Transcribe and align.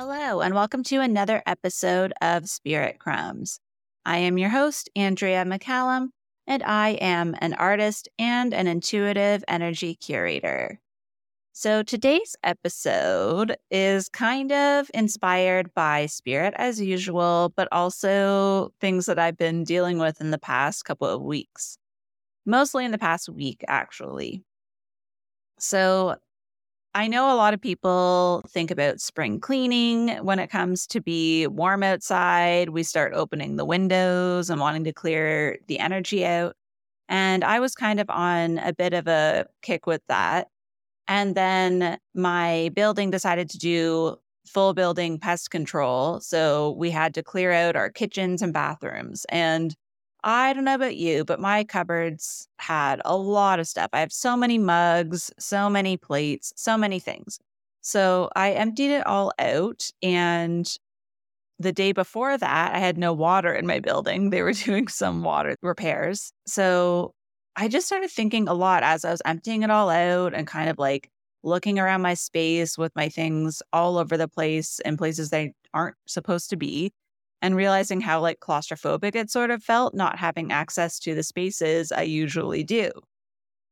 Hello, 0.00 0.42
and 0.42 0.54
welcome 0.54 0.84
to 0.84 1.00
another 1.00 1.42
episode 1.44 2.12
of 2.22 2.48
Spirit 2.48 3.00
Crumbs. 3.00 3.58
I 4.06 4.18
am 4.18 4.38
your 4.38 4.48
host, 4.48 4.88
Andrea 4.94 5.44
McCallum, 5.44 6.10
and 6.46 6.62
I 6.62 6.90
am 7.00 7.34
an 7.40 7.54
artist 7.54 8.08
and 8.16 8.54
an 8.54 8.68
intuitive 8.68 9.42
energy 9.48 9.96
curator. 9.96 10.78
So 11.52 11.82
today's 11.82 12.36
episode 12.44 13.56
is 13.72 14.08
kind 14.08 14.52
of 14.52 14.88
inspired 14.94 15.74
by 15.74 16.06
spirit 16.06 16.54
as 16.58 16.80
usual, 16.80 17.52
but 17.56 17.66
also 17.72 18.72
things 18.80 19.06
that 19.06 19.18
I've 19.18 19.36
been 19.36 19.64
dealing 19.64 19.98
with 19.98 20.20
in 20.20 20.30
the 20.30 20.38
past 20.38 20.84
couple 20.84 21.08
of 21.08 21.22
weeks, 21.22 21.76
mostly 22.46 22.84
in 22.84 22.92
the 22.92 22.98
past 22.98 23.28
week, 23.28 23.64
actually. 23.66 24.44
So 25.58 26.18
I 26.94 27.06
know 27.06 27.32
a 27.32 27.36
lot 27.36 27.54
of 27.54 27.60
people 27.60 28.42
think 28.48 28.70
about 28.70 29.00
spring 29.00 29.40
cleaning 29.40 30.08
when 30.24 30.38
it 30.38 30.48
comes 30.50 30.86
to 30.88 31.00
be 31.00 31.46
warm 31.46 31.82
outside. 31.82 32.70
We 32.70 32.82
start 32.82 33.12
opening 33.14 33.56
the 33.56 33.64
windows 33.64 34.50
and 34.50 34.60
wanting 34.60 34.84
to 34.84 34.92
clear 34.92 35.58
the 35.68 35.78
energy 35.78 36.24
out. 36.26 36.56
And 37.08 37.44
I 37.44 37.60
was 37.60 37.74
kind 37.74 38.00
of 38.00 38.10
on 38.10 38.58
a 38.58 38.72
bit 38.72 38.94
of 38.94 39.06
a 39.06 39.46
kick 39.62 39.86
with 39.86 40.02
that. 40.08 40.48
And 41.06 41.34
then 41.34 41.98
my 42.14 42.70
building 42.74 43.10
decided 43.10 43.48
to 43.50 43.58
do 43.58 44.16
full 44.46 44.74
building 44.74 45.18
pest 45.18 45.50
control. 45.50 46.20
So 46.20 46.72
we 46.78 46.90
had 46.90 47.14
to 47.14 47.22
clear 47.22 47.52
out 47.52 47.76
our 47.76 47.90
kitchens 47.90 48.42
and 48.42 48.52
bathrooms. 48.52 49.24
And 49.28 49.74
I 50.24 50.52
don't 50.52 50.64
know 50.64 50.74
about 50.74 50.96
you, 50.96 51.24
but 51.24 51.40
my 51.40 51.64
cupboards 51.64 52.48
had 52.58 53.00
a 53.04 53.16
lot 53.16 53.60
of 53.60 53.68
stuff. 53.68 53.90
I 53.92 54.00
have 54.00 54.12
so 54.12 54.36
many 54.36 54.58
mugs, 54.58 55.30
so 55.38 55.70
many 55.70 55.96
plates, 55.96 56.52
so 56.56 56.76
many 56.76 56.98
things. 56.98 57.38
So 57.82 58.28
I 58.34 58.52
emptied 58.52 58.90
it 58.90 59.06
all 59.06 59.32
out. 59.38 59.88
And 60.02 60.68
the 61.58 61.72
day 61.72 61.92
before 61.92 62.36
that, 62.36 62.74
I 62.74 62.78
had 62.78 62.98
no 62.98 63.12
water 63.12 63.52
in 63.52 63.66
my 63.66 63.80
building. 63.80 64.30
They 64.30 64.42
were 64.42 64.52
doing 64.64 64.88
some 64.88 65.22
water 65.22 65.56
repairs. 65.62 66.32
So 66.46 67.14
I 67.56 67.68
just 67.68 67.86
started 67.86 68.10
thinking 68.10 68.48
a 68.48 68.54
lot 68.54 68.82
as 68.82 69.04
I 69.04 69.10
was 69.10 69.22
emptying 69.24 69.62
it 69.62 69.70
all 69.70 69.90
out 69.90 70.34
and 70.34 70.46
kind 70.46 70.68
of 70.68 70.78
like 70.78 71.10
looking 71.42 71.78
around 71.78 72.02
my 72.02 72.14
space 72.14 72.76
with 72.76 72.94
my 72.96 73.08
things 73.08 73.62
all 73.72 73.98
over 73.98 74.16
the 74.16 74.28
place 74.28 74.80
in 74.84 74.96
places 74.96 75.30
they 75.30 75.54
aren't 75.72 75.96
supposed 76.06 76.50
to 76.50 76.56
be 76.56 76.92
and 77.40 77.56
realizing 77.56 78.00
how 78.00 78.20
like 78.20 78.40
claustrophobic 78.40 79.14
it 79.14 79.30
sort 79.30 79.50
of 79.50 79.62
felt 79.62 79.94
not 79.94 80.18
having 80.18 80.52
access 80.52 80.98
to 81.00 81.14
the 81.14 81.22
spaces 81.22 81.92
I 81.92 82.02
usually 82.02 82.64
do. 82.64 82.90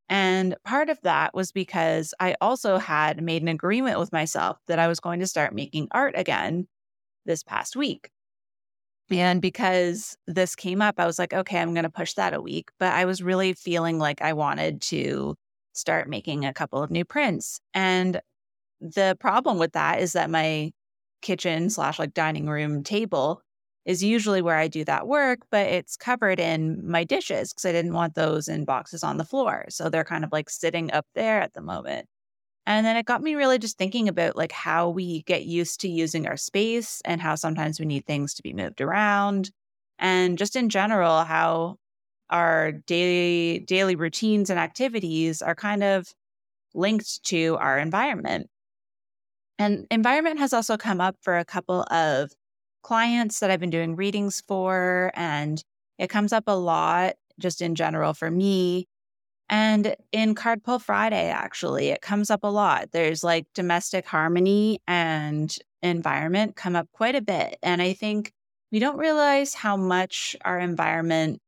And 0.08 0.54
part 0.64 0.88
of 0.88 1.00
that 1.02 1.34
was 1.34 1.50
because 1.50 2.14
I 2.20 2.36
also 2.40 2.78
had 2.78 3.22
made 3.22 3.42
an 3.42 3.48
agreement 3.48 3.98
with 3.98 4.12
myself 4.12 4.58
that 4.68 4.78
I 4.78 4.86
was 4.86 5.00
going 5.00 5.20
to 5.20 5.26
start 5.26 5.54
making 5.54 5.88
art 5.90 6.14
again 6.16 6.68
this 7.24 7.42
past 7.42 7.74
week. 7.74 8.10
And 9.10 9.40
because 9.40 10.16
this 10.26 10.56
came 10.56 10.82
up, 10.82 10.96
I 10.98 11.06
was 11.06 11.18
like, 11.18 11.32
okay, 11.32 11.58
I'm 11.58 11.74
going 11.74 11.84
to 11.84 11.90
push 11.90 12.14
that 12.14 12.34
a 12.34 12.40
week. 12.40 12.70
But 12.78 12.92
I 12.92 13.04
was 13.04 13.22
really 13.22 13.52
feeling 13.52 13.98
like 13.98 14.22
I 14.22 14.32
wanted 14.32 14.80
to 14.82 15.36
start 15.72 16.08
making 16.08 16.44
a 16.44 16.54
couple 16.54 16.82
of 16.82 16.90
new 16.90 17.04
prints. 17.04 17.60
And 17.74 18.20
the 18.80 19.16
problem 19.20 19.58
with 19.58 19.72
that 19.72 20.00
is 20.00 20.12
that 20.12 20.30
my 20.30 20.72
kitchen 21.22 21.70
slash 21.70 21.98
like 21.98 22.14
dining 22.14 22.46
room 22.46 22.82
table 22.82 23.42
is 23.86 24.02
usually 24.02 24.42
where 24.42 24.56
I 24.56 24.66
do 24.66 24.84
that 24.84 25.06
work, 25.06 25.40
but 25.50 25.66
it's 25.66 25.96
covered 25.96 26.40
in 26.40 26.86
my 26.86 27.04
dishes 27.04 27.52
because 27.52 27.64
I 27.64 27.72
didn't 27.72 27.94
want 27.94 28.16
those 28.16 28.48
in 28.48 28.64
boxes 28.64 29.04
on 29.04 29.16
the 29.16 29.24
floor. 29.24 29.64
So 29.70 29.88
they're 29.88 30.04
kind 30.04 30.24
of 30.24 30.32
like 30.32 30.50
sitting 30.50 30.92
up 30.92 31.06
there 31.14 31.40
at 31.40 31.54
the 31.54 31.62
moment. 31.62 32.08
And 32.66 32.84
then 32.84 32.96
it 32.96 33.06
got 33.06 33.22
me 33.22 33.36
really 33.36 33.60
just 33.60 33.78
thinking 33.78 34.08
about 34.08 34.36
like 34.36 34.50
how 34.50 34.88
we 34.90 35.22
get 35.22 35.44
used 35.44 35.80
to 35.82 35.88
using 35.88 36.26
our 36.26 36.36
space 36.36 37.00
and 37.04 37.20
how 37.20 37.36
sometimes 37.36 37.78
we 37.78 37.86
need 37.86 38.04
things 38.04 38.34
to 38.34 38.42
be 38.42 38.52
moved 38.52 38.80
around. 38.80 39.52
And 40.00 40.36
just 40.36 40.56
in 40.56 40.68
general, 40.68 41.22
how 41.22 41.76
our 42.28 42.72
daily 42.72 43.60
daily 43.60 43.94
routines 43.94 44.50
and 44.50 44.58
activities 44.58 45.42
are 45.42 45.54
kind 45.54 45.84
of 45.84 46.12
linked 46.74 47.22
to 47.26 47.56
our 47.60 47.78
environment. 47.78 48.50
And 49.60 49.86
environment 49.92 50.40
has 50.40 50.52
also 50.52 50.76
come 50.76 51.00
up 51.00 51.16
for 51.22 51.38
a 51.38 51.44
couple 51.44 51.82
of 51.90 52.32
clients 52.86 53.40
that 53.40 53.50
I've 53.50 53.58
been 53.58 53.70
doing 53.70 53.96
readings 53.96 54.40
for. 54.46 55.10
And 55.14 55.60
it 55.98 56.08
comes 56.08 56.32
up 56.32 56.44
a 56.46 56.56
lot 56.56 57.14
just 57.36 57.60
in 57.60 57.74
general 57.74 58.14
for 58.14 58.30
me. 58.30 58.86
And 59.48 59.96
in 60.12 60.36
Card 60.36 60.62
Pull 60.62 60.78
Friday, 60.78 61.28
actually, 61.28 61.88
it 61.88 62.00
comes 62.00 62.30
up 62.30 62.44
a 62.44 62.48
lot. 62.48 62.92
There's 62.92 63.24
like 63.24 63.46
domestic 63.54 64.06
harmony 64.06 64.80
and 64.86 65.56
environment 65.82 66.54
come 66.54 66.76
up 66.76 66.86
quite 66.92 67.16
a 67.16 67.20
bit. 67.20 67.58
And 67.60 67.82
I 67.82 67.92
think 67.92 68.32
we 68.70 68.78
don't 68.78 68.98
realize 68.98 69.52
how 69.52 69.76
much 69.76 70.36
our 70.44 70.60
environment 70.60 71.40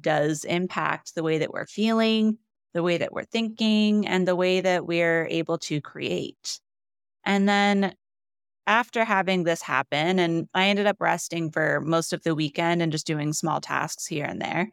does 0.00 0.44
impact 0.44 1.14
the 1.14 1.22
way 1.22 1.38
that 1.38 1.52
we're 1.52 1.66
feeling, 1.66 2.38
the 2.74 2.82
way 2.82 2.98
that 2.98 3.12
we're 3.12 3.24
thinking, 3.24 4.08
and 4.08 4.26
the 4.26 4.36
way 4.36 4.60
that 4.60 4.86
we're 4.86 5.26
able 5.26 5.58
to 5.58 5.80
create. 5.80 6.58
And 7.24 7.48
then 7.48 7.94
after 8.66 9.04
having 9.04 9.44
this 9.44 9.62
happen, 9.62 10.18
and 10.18 10.48
I 10.54 10.68
ended 10.68 10.86
up 10.86 10.96
resting 11.00 11.50
for 11.50 11.80
most 11.80 12.12
of 12.12 12.22
the 12.22 12.34
weekend 12.34 12.82
and 12.82 12.92
just 12.92 13.06
doing 13.06 13.32
small 13.32 13.60
tasks 13.60 14.06
here 14.06 14.24
and 14.24 14.40
there. 14.40 14.70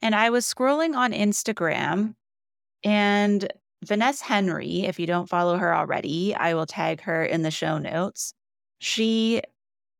And 0.00 0.14
I 0.14 0.30
was 0.30 0.46
scrolling 0.46 0.96
on 0.96 1.12
Instagram, 1.12 2.14
and 2.84 3.52
Vanessa 3.84 4.24
Henry, 4.24 4.82
if 4.82 5.00
you 5.00 5.06
don't 5.06 5.28
follow 5.28 5.56
her 5.56 5.74
already, 5.74 6.34
I 6.34 6.54
will 6.54 6.66
tag 6.66 7.00
her 7.02 7.24
in 7.24 7.42
the 7.42 7.50
show 7.50 7.78
notes. 7.78 8.32
She 8.78 9.42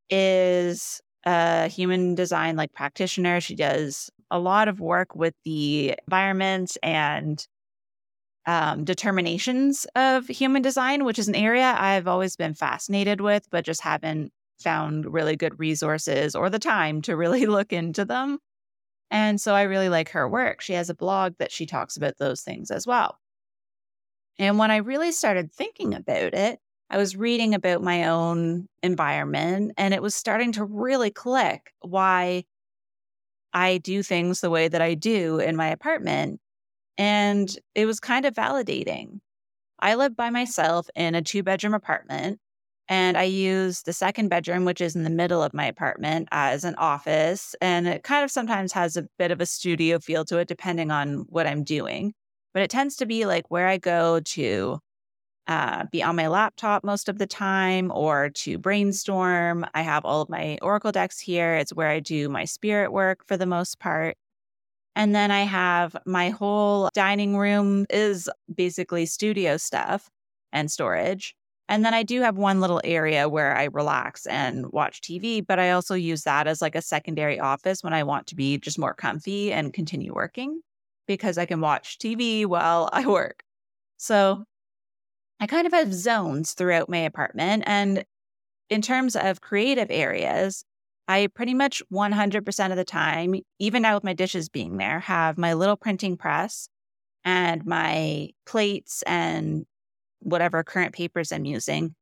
is 0.09 1.01
a 1.25 1.69
human 1.69 2.15
design 2.15 2.57
like 2.57 2.73
practitioner. 2.73 3.41
She 3.41 3.55
does 3.55 4.11
a 4.31 4.39
lot 4.39 4.69
of 4.69 4.81
work 4.81 5.15
with 5.15 5.35
the 5.45 5.95
environment 6.07 6.77
and 6.83 7.47
um, 8.47 8.85
determinations 8.85 9.87
of 9.95 10.27
human 10.27 10.63
design, 10.63 11.05
which 11.05 11.19
is 11.19 11.29
an 11.29 11.35
area 11.35 11.75
I've 11.79 12.09
always 12.09 12.37
been 12.37 12.55
fascinated 12.55 13.21
with, 13.21 13.49
but 13.51 13.65
just 13.65 13.83
haven't 13.83 14.33
found 14.59 15.13
really 15.13 15.37
good 15.37 15.59
resources 15.59 16.35
or 16.35 16.51
the 16.51 16.59
time 16.59 17.03
to 17.03 17.17
really 17.17 17.47
look 17.57 17.73
into 17.73 18.05
them. 18.05 18.39
And 19.11 19.41
so 19.41 19.55
I 19.55 19.63
really 19.63 19.89
like 19.89 20.11
her 20.11 20.29
work. 20.29 20.61
She 20.61 20.73
has 20.73 20.89
a 20.89 20.95
blog 20.95 21.35
that 21.39 21.53
she 21.53 21.67
talks 21.67 21.97
about 21.97 22.19
those 22.19 22.41
things 22.41 22.71
as 22.71 22.87
well. 22.87 23.19
And 24.39 24.59
when 24.59 24.71
I 24.71 24.77
really 24.77 25.13
started 25.13 25.53
thinking 25.53 25.95
about 25.95 26.35
it, 26.35 26.59
I 26.89 26.97
was 26.97 27.17
reading 27.17 27.55
about 27.55 27.83
my 27.83 28.09
own 28.09 28.69
environment 28.83 29.73
and 29.79 29.95
it 29.95 30.03
was 30.03 30.15
starting 30.15 30.53
to 30.53 30.65
really 30.65 31.11
click 31.11 31.73
why 31.81 32.45
I 33.55 33.79
do 33.79 34.03
things 34.03 34.41
the 34.41 34.51
way 34.51 34.69
that 34.69 34.83
I 34.83 34.95
do 34.95 35.39
in 35.39 35.57
my 35.57 35.69
apartment. 35.69 36.41
And 36.99 37.55
it 37.75 37.87
was 37.87 38.01
kind 38.01 38.27
of 38.27 38.35
validating. 38.35 39.21
I 39.79 39.95
live 39.95 40.17
by 40.17 40.31
myself 40.31 40.89
in 40.95 41.15
a 41.15 41.23
two 41.23 41.43
bedroom 41.43 41.75
apartment, 41.75 42.39
and 42.89 43.17
I 43.17 43.25
use 43.25 43.83
the 43.83 43.93
second 43.93 44.29
bedroom, 44.29 44.65
which 44.65 44.81
is 44.81 44.95
in 44.95 45.03
the 45.03 45.11
middle 45.11 45.43
of 45.43 45.55
my 45.55 45.67
apartment, 45.67 46.29
as 46.31 46.65
an 46.65 46.75
office. 46.77 47.55
And 47.61 47.89
it 47.89 48.03
kind 48.03 48.25
of 48.25 48.31
sometimes 48.31 48.73
has 48.73 48.97
a 48.97 49.09
bit 49.19 49.31
of 49.31 49.41
a 49.41 49.47
studio 49.47 49.99
feel 49.99 50.25
to 50.27 50.39
it, 50.39 50.49
depending 50.49 50.91
on 50.91 51.25
what 51.29 51.47
I'm 51.47 51.65
doing. 51.65 52.15
But 52.55 52.63
it 52.63 52.71
tends 52.71 52.97
to 52.97 53.07
be 53.07 53.25
like 53.25 53.51
where 53.51 53.67
I 53.67 53.79
go 53.79 54.21
to 54.21 54.79
uh, 55.47 55.87
be 55.91 56.03
on 56.03 56.17
my 56.17 56.29
laptop 56.29 56.85
most 56.85 57.09
of 57.09 57.19
the 57.19 57.27
time 57.27 57.91
or 57.93 58.31
to 58.31 58.59
brainstorm. 58.59 59.67
I 59.75 59.83
have 59.83 60.05
all 60.05 60.23
of 60.23 60.29
my 60.29 60.59
Oracle 60.63 60.93
decks 60.93 61.19
here. 61.19 61.55
It's 61.55 61.75
where 61.75 61.89
I 61.89 62.01
do 62.01 62.29
my 62.29 62.45
spirit 62.45 62.93
work 62.93 63.27
for 63.27 63.37
the 63.37 63.47
most 63.47 63.81
part. 63.81 64.17
And 64.95 65.15
then 65.15 65.31
I 65.31 65.43
have 65.43 65.97
my 66.05 66.31
whole 66.31 66.91
dining 66.95 67.37
room 67.37 67.87
is 67.89 68.29
basically 68.55 69.07
studio 69.07 69.57
stuff 69.57 70.11
and 70.53 70.71
storage. 70.71 71.35
And 71.69 71.85
then 71.85 71.95
I 71.95 72.03
do 72.03 72.21
have 72.21 72.37
one 72.37 72.61
little 72.61 72.81
area 72.85 73.29
where 73.29 73.57
I 73.57 73.65
relax 73.65 74.27
and 74.27 74.71
watch 74.73 75.01
TV, 75.01 75.47
but 75.47 75.59
I 75.59 75.71
also 75.71 75.95
use 75.95 76.25
that 76.25 76.47
as 76.47 76.61
like 76.61 76.75
a 76.75 76.83
secondary 76.83 77.41
office 77.41 77.83
when 77.83 77.95
I 77.95 78.03
want 78.03 78.27
to 78.29 78.35
be 78.35 78.59
just 78.59 78.79
more 78.79 78.93
comfy 78.93 79.53
and 79.53 79.73
continue 79.73 80.13
working 80.13 80.61
because 81.07 81.39
I 81.39 81.47
can 81.47 81.61
watch 81.61 81.99
TV 81.99 82.45
while 82.45 82.89
I 82.93 83.07
work. 83.07 83.43
So 83.97 84.45
I 85.41 85.47
kind 85.47 85.67
of 85.67 85.73
have 85.73 85.95
zones 85.95 86.53
throughout 86.53 86.89
my 86.91 86.99
apartment. 86.99 87.65
And 87.67 88.05
in 88.69 88.83
terms 88.83 89.17
of 89.17 89.41
creative 89.41 89.91
areas, 89.91 90.65
I 91.09 91.29
pretty 91.35 91.55
much 91.55 91.83
100% 91.93 92.71
of 92.71 92.77
the 92.77 92.85
time, 92.85 93.35
even 93.59 93.83
now 93.83 93.95
with 93.95 94.05
my 94.05 94.15
dishes 94.15 94.49
being 94.49 94.77
there, 94.77 95.01
have 95.01 95.37
my 95.37 95.53
little 95.55 95.77
printing 95.77 96.17
press 96.17 96.69
and 97.25 97.65
my 97.67 98.31
plates 98.47 99.03
and 99.03 99.67
whatever 100.21 100.63
current 100.63 100.95
papers 100.95 101.33
I'm 101.33 101.45
using 101.45 101.95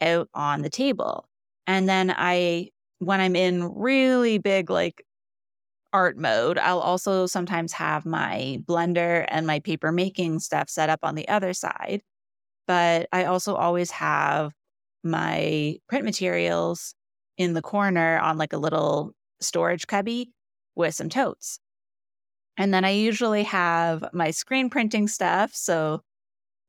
out 0.00 0.28
on 0.34 0.62
the 0.62 0.70
table. 0.70 1.28
And 1.66 1.88
then 1.88 2.14
I, 2.16 2.70
when 2.98 3.20
I'm 3.20 3.36
in 3.36 3.74
really 3.74 4.38
big, 4.38 4.70
like 4.70 5.02
art 5.92 6.18
mode, 6.18 6.58
I'll 6.58 6.80
also 6.80 7.26
sometimes 7.26 7.72
have 7.72 8.04
my 8.06 8.58
blender 8.64 9.24
and 9.28 9.46
my 9.46 9.60
paper 9.60 9.92
making 9.92 10.40
stuff 10.40 10.68
set 10.68 10.90
up 10.90 11.00
on 11.02 11.14
the 11.14 11.28
other 11.28 11.52
side. 11.52 12.02
But 12.66 13.08
I 13.12 13.24
also 13.24 13.54
always 13.54 13.90
have 13.92 14.52
my 15.04 15.76
print 15.88 16.04
materials 16.04 16.94
in 17.38 17.54
the 17.54 17.62
corner 17.62 18.18
on 18.18 18.38
like 18.38 18.52
a 18.52 18.58
little 18.58 19.12
storage 19.40 19.86
cubby 19.86 20.32
with 20.74 20.94
some 20.94 21.08
totes. 21.08 21.58
And 22.56 22.72
then 22.72 22.84
I 22.84 22.90
usually 22.90 23.42
have 23.44 24.04
my 24.12 24.30
screen 24.30 24.70
printing 24.70 25.08
stuff. 25.08 25.54
So, 25.54 26.02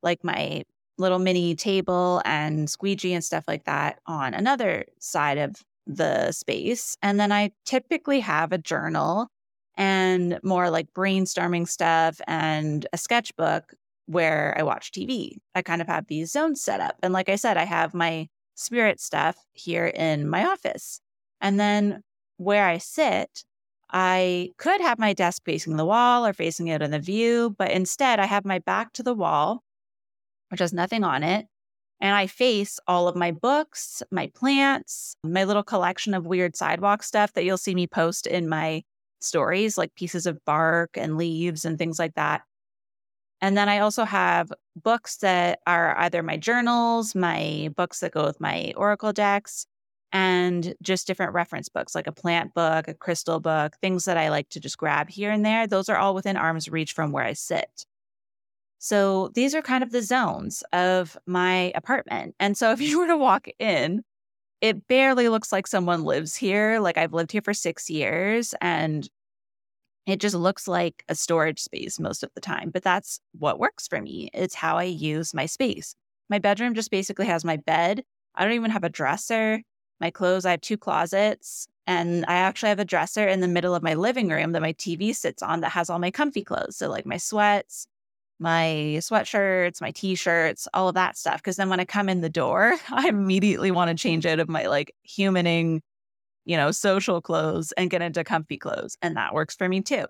like 0.04 0.24
my 0.24 0.64
little 0.98 1.20
mini 1.20 1.56
table 1.56 2.22
and 2.26 2.70
squeegee 2.70 3.14
and 3.14 3.24
stuff 3.24 3.46
like 3.48 3.66
that 3.66 4.00
on 4.06 4.34
another 4.34 4.86
side 5.00 5.38
of 5.38 5.56
the 5.86 6.32
space. 6.32 6.98
And 7.02 7.20
then 7.20 7.32
I 7.32 7.52
typically 7.66 8.20
have 8.20 8.52
a 8.52 8.58
journal 8.58 9.28
and 9.76 10.40
more 10.44 10.70
like 10.70 10.94
brainstorming 10.94 11.68
stuff 11.68 12.20
and 12.28 12.86
a 12.94 12.98
sketchbook 12.98 13.74
where 14.08 14.56
I 14.58 14.64
watch 14.64 14.92
TV. 14.92 15.38
I 15.54 15.62
kind 15.62 15.82
of 15.82 15.88
have 15.88 16.08
these 16.08 16.32
zones 16.32 16.62
set 16.62 16.80
up. 16.80 16.96
And 17.04 17.14
like 17.14 17.30
I 17.30 17.36
said, 17.36 17.58
I 17.58 17.66
have 17.66 17.94
my 17.94 18.28
spirit 18.58 19.00
stuff 19.00 19.38
here 19.54 19.86
in 19.86 20.28
my 20.28 20.46
office. 20.46 21.00
And 21.40 21.60
then 21.60 22.02
where 22.38 22.66
I 22.66 22.80
sit, 22.80 23.44
I 23.90 24.52
could 24.58 24.82
have 24.82 25.00
my 25.00 25.14
desk 25.14 25.44
facing 25.46 25.78
the 25.78 25.86
wall 25.86 26.26
or 26.26 26.34
facing 26.34 26.70
out 26.72 26.82
in 26.82 26.92
the 26.92 27.00
view, 27.00 27.56
but 27.58 27.72
instead 27.72 28.20
I 28.20 28.26
have 28.26 28.46
my 28.46 28.60
back 28.60 28.94
to 28.94 29.04
the 29.04 29.14
wall, 29.14 29.64
which 30.50 30.60
has 30.60 30.74
nothing 30.74 31.04
on 31.04 31.24
it. 31.24 31.48
And 32.00 32.16
I 32.16 32.28
face 32.28 32.80
all 32.88 33.08
of 33.08 33.16
my 33.16 33.32
books, 33.32 34.04
my 34.12 34.32
plants, 34.36 35.16
my 35.24 35.46
little 35.46 35.64
collection 35.64 36.14
of 36.14 36.28
weird 36.28 36.56
sidewalk 36.56 37.02
stuff 37.02 37.34
that 37.34 37.44
you'll 37.44 37.58
see 37.58 37.74
me 37.74 37.88
post 37.88 38.28
in 38.28 38.50
my 38.50 38.84
stories, 39.20 39.78
like 39.78 39.96
pieces 39.96 40.26
of 40.26 40.44
bark 40.46 40.92
and 40.96 41.18
leaves 41.18 41.66
and 41.66 41.78
things 41.78 41.98
like 41.98 42.14
that. 42.16 42.42
And 43.42 43.58
then 43.58 43.70
I 43.70 43.80
also 43.80 44.04
have 44.04 44.52
books 44.76 45.18
that 45.18 45.60
are 45.68 45.98
either 46.00 46.24
my 46.24 46.38
journals, 46.38 47.14
my 47.14 47.70
books 47.76 48.00
that 48.00 48.14
go 48.14 48.26
with 48.26 48.40
my 48.40 48.74
Oracle 48.76 49.14
decks, 49.14 49.68
and 50.12 50.74
just 50.82 51.06
different 51.06 51.34
reference 51.34 51.70
books 51.70 51.94
like 51.94 52.08
a 52.08 52.12
plant 52.12 52.54
book, 52.54 52.88
a 52.88 52.94
crystal 52.94 53.40
book, 53.40 53.76
things 53.82 54.06
that 54.06 54.18
I 54.18 54.30
like 54.30 54.50
to 54.50 54.60
just 54.60 54.78
grab 54.78 55.10
here 55.10 55.32
and 55.32 55.46
there. 55.46 55.68
Those 55.68 55.90
are 55.90 55.98
all 55.98 56.16
within 56.16 56.38
arm's 56.38 56.70
reach 56.70 56.94
from 56.94 57.12
where 57.12 57.26
I 57.26 57.34
sit. 57.34 57.86
So 58.80 59.30
these 59.34 59.56
are 59.56 59.62
kind 59.62 59.84
of 59.84 59.92
the 59.92 60.02
zones 60.02 60.64
of 60.72 61.18
my 61.26 61.72
apartment. 61.76 62.36
And 62.40 62.58
so 62.58 62.72
if 62.74 62.82
you 62.82 63.00
were 63.00 63.08
to 63.08 63.18
walk 63.18 63.48
in, 63.60 64.04
it 64.62 64.88
barely 64.88 65.30
looks 65.30 65.52
like 65.52 65.68
someone 65.68 66.04
lives 66.04 66.36
here. 66.36 66.80
Like 66.80 66.98
I've 66.98 67.14
lived 67.14 67.32
here 67.32 67.42
for 67.42 67.54
six 67.54 67.90
years 67.90 68.56
and 68.62 69.08
it 70.08 70.22
just 70.22 70.36
looks 70.36 70.68
like 70.68 71.04
a 71.10 71.16
storage 71.16 71.60
space 71.60 72.00
most 72.00 72.24
of 72.24 72.32
the 72.34 72.42
time, 72.42 72.72
but 72.72 72.82
that's 72.82 73.20
what 73.38 73.60
works 73.60 73.88
for 73.88 74.02
me. 74.02 74.30
It's 74.34 74.56
how 74.56 74.78
I 74.78 74.84
use 74.84 75.34
my 75.34 75.46
space. 75.46 75.96
My 76.30 76.40
bedroom 76.40 76.74
just 76.74 76.92
basically 76.92 77.26
has 77.26 77.44
my 77.44 77.58
bed. 77.58 78.04
I 78.34 78.44
don't 78.44 78.54
even 78.54 78.72
have 78.72 78.86
a 78.86 78.90
dresser. 78.90 79.62
My 80.00 80.10
clothes, 80.10 80.46
I 80.46 80.52
have 80.52 80.62
two 80.62 80.78
closets, 80.78 81.68
and 81.86 82.24
I 82.28 82.36
actually 82.36 82.70
have 82.70 82.80
a 82.80 82.86
dresser 82.86 83.28
in 83.28 83.42
the 83.42 83.48
middle 83.48 83.76
of 83.76 83.84
my 83.84 83.96
living 83.96 84.30
room 84.30 84.54
that 84.54 84.62
my 84.62 84.74
TV 84.74 85.14
sits 85.14 85.44
on 85.44 85.60
that 85.62 85.72
has 85.72 85.90
all 85.90 86.00
my 86.00 86.12
comfy 86.12 86.44
clothes. 86.44 86.78
So, 86.78 86.90
like 86.90 87.06
my 87.06 87.18
sweats, 87.18 87.88
my 88.40 88.98
sweatshirts, 89.00 89.82
my 89.82 89.92
t 89.92 90.16
shirts, 90.16 90.68
all 90.74 90.88
of 90.88 90.96
that 90.96 91.18
stuff. 91.18 91.42
Cause 91.44 91.56
then 91.56 91.70
when 91.70 91.80
I 91.80 91.86
come 91.86 92.10
in 92.10 92.22
the 92.22 92.30
door, 92.30 92.76
I 92.92 93.10
immediately 93.10 93.72
want 93.72 93.90
to 93.90 94.02
change 94.02 94.26
out 94.26 94.40
of 94.40 94.48
my 94.48 94.68
like 94.68 94.94
humaning 95.08 95.82
you 96.48 96.56
know, 96.56 96.72
social 96.72 97.22
clothes 97.22 97.74
and 97.74 97.90
get 97.90 98.02
into 98.02 98.24
comfy 98.24 98.58
clothes. 98.58 98.98
And 99.02 99.18
that 99.18 99.34
works 99.34 99.56
for 99.56 99.68
me 99.68 99.82
too. 99.82 100.06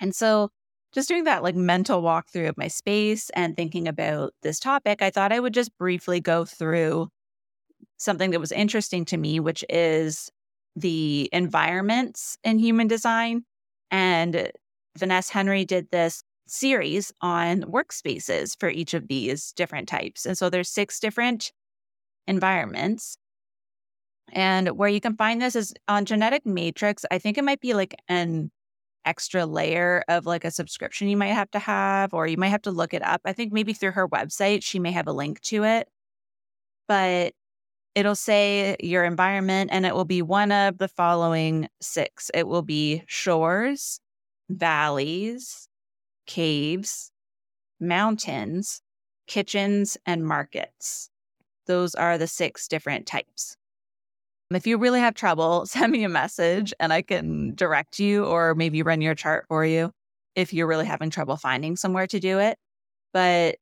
And 0.00 0.14
so, 0.14 0.50
just 0.92 1.08
doing 1.08 1.24
that 1.24 1.42
like 1.42 1.54
mental 1.54 2.02
walkthrough 2.02 2.50
of 2.50 2.58
my 2.58 2.68
space 2.68 3.30
and 3.30 3.56
thinking 3.56 3.88
about 3.88 4.34
this 4.42 4.58
topic, 4.58 5.00
I 5.00 5.08
thought 5.10 5.32
I 5.32 5.40
would 5.40 5.54
just 5.54 5.76
briefly 5.78 6.20
go 6.20 6.44
through 6.44 7.08
something 7.96 8.32
that 8.32 8.40
was 8.40 8.52
interesting 8.52 9.04
to 9.06 9.16
me, 9.16 9.40
which 9.40 9.64
is 9.70 10.30
the 10.76 11.30
environments 11.32 12.36
in 12.44 12.58
human 12.58 12.88
design. 12.88 13.44
And 13.90 14.50
Vanessa 14.98 15.32
Henry 15.32 15.64
did 15.64 15.88
this 15.90 16.24
series 16.46 17.12
on 17.22 17.62
workspaces 17.62 18.58
for 18.58 18.68
each 18.68 18.92
of 18.92 19.08
these 19.08 19.52
different 19.52 19.88
types. 19.88 20.26
And 20.26 20.36
so 20.36 20.50
there's 20.50 20.68
six 20.68 21.00
different 21.00 21.52
environments. 22.26 23.16
And 24.32 24.70
where 24.70 24.88
you 24.88 25.00
can 25.00 25.14
find 25.16 25.40
this 25.40 25.54
is 25.54 25.74
on 25.88 26.06
Genetic 26.06 26.46
Matrix. 26.46 27.04
I 27.10 27.18
think 27.18 27.36
it 27.36 27.44
might 27.44 27.60
be 27.60 27.74
like 27.74 27.94
an 28.08 28.50
extra 29.04 29.44
layer 29.44 30.04
of 30.08 30.26
like 30.26 30.44
a 30.44 30.50
subscription 30.50 31.08
you 31.08 31.16
might 31.16 31.28
have 31.28 31.50
to 31.50 31.58
have, 31.58 32.14
or 32.14 32.26
you 32.26 32.36
might 32.36 32.48
have 32.48 32.62
to 32.62 32.70
look 32.70 32.94
it 32.94 33.02
up. 33.02 33.20
I 33.24 33.32
think 33.32 33.52
maybe 33.52 33.72
through 33.72 33.92
her 33.92 34.08
website, 34.08 34.62
she 34.62 34.78
may 34.78 34.92
have 34.92 35.06
a 35.06 35.12
link 35.12 35.40
to 35.42 35.64
it. 35.64 35.88
But 36.88 37.34
it'll 37.94 38.14
say 38.16 38.76
your 38.80 39.04
environment, 39.04 39.70
and 39.72 39.84
it 39.84 39.94
will 39.94 40.04
be 40.04 40.22
one 40.22 40.50
of 40.50 40.78
the 40.78 40.88
following 40.88 41.68
six 41.80 42.30
it 42.34 42.48
will 42.48 42.62
be 42.62 43.02
shores, 43.06 44.00
valleys, 44.48 45.68
caves, 46.26 47.10
mountains, 47.80 48.80
kitchens, 49.26 49.98
and 50.06 50.24
markets. 50.24 51.10
Those 51.66 51.94
are 51.94 52.18
the 52.18 52.26
six 52.26 52.66
different 52.68 53.06
types. 53.06 53.56
If 54.54 54.66
you 54.66 54.78
really 54.78 55.00
have 55.00 55.14
trouble, 55.14 55.66
send 55.66 55.92
me 55.92 56.04
a 56.04 56.08
message 56.08 56.72
and 56.80 56.92
I 56.92 57.02
can 57.02 57.54
direct 57.54 57.98
you 57.98 58.24
or 58.24 58.54
maybe 58.54 58.82
run 58.82 59.00
your 59.00 59.14
chart 59.14 59.46
for 59.48 59.64
you 59.64 59.90
if 60.34 60.52
you're 60.52 60.66
really 60.66 60.86
having 60.86 61.10
trouble 61.10 61.36
finding 61.36 61.76
somewhere 61.76 62.06
to 62.06 62.20
do 62.20 62.38
it. 62.38 62.58
But 63.12 63.56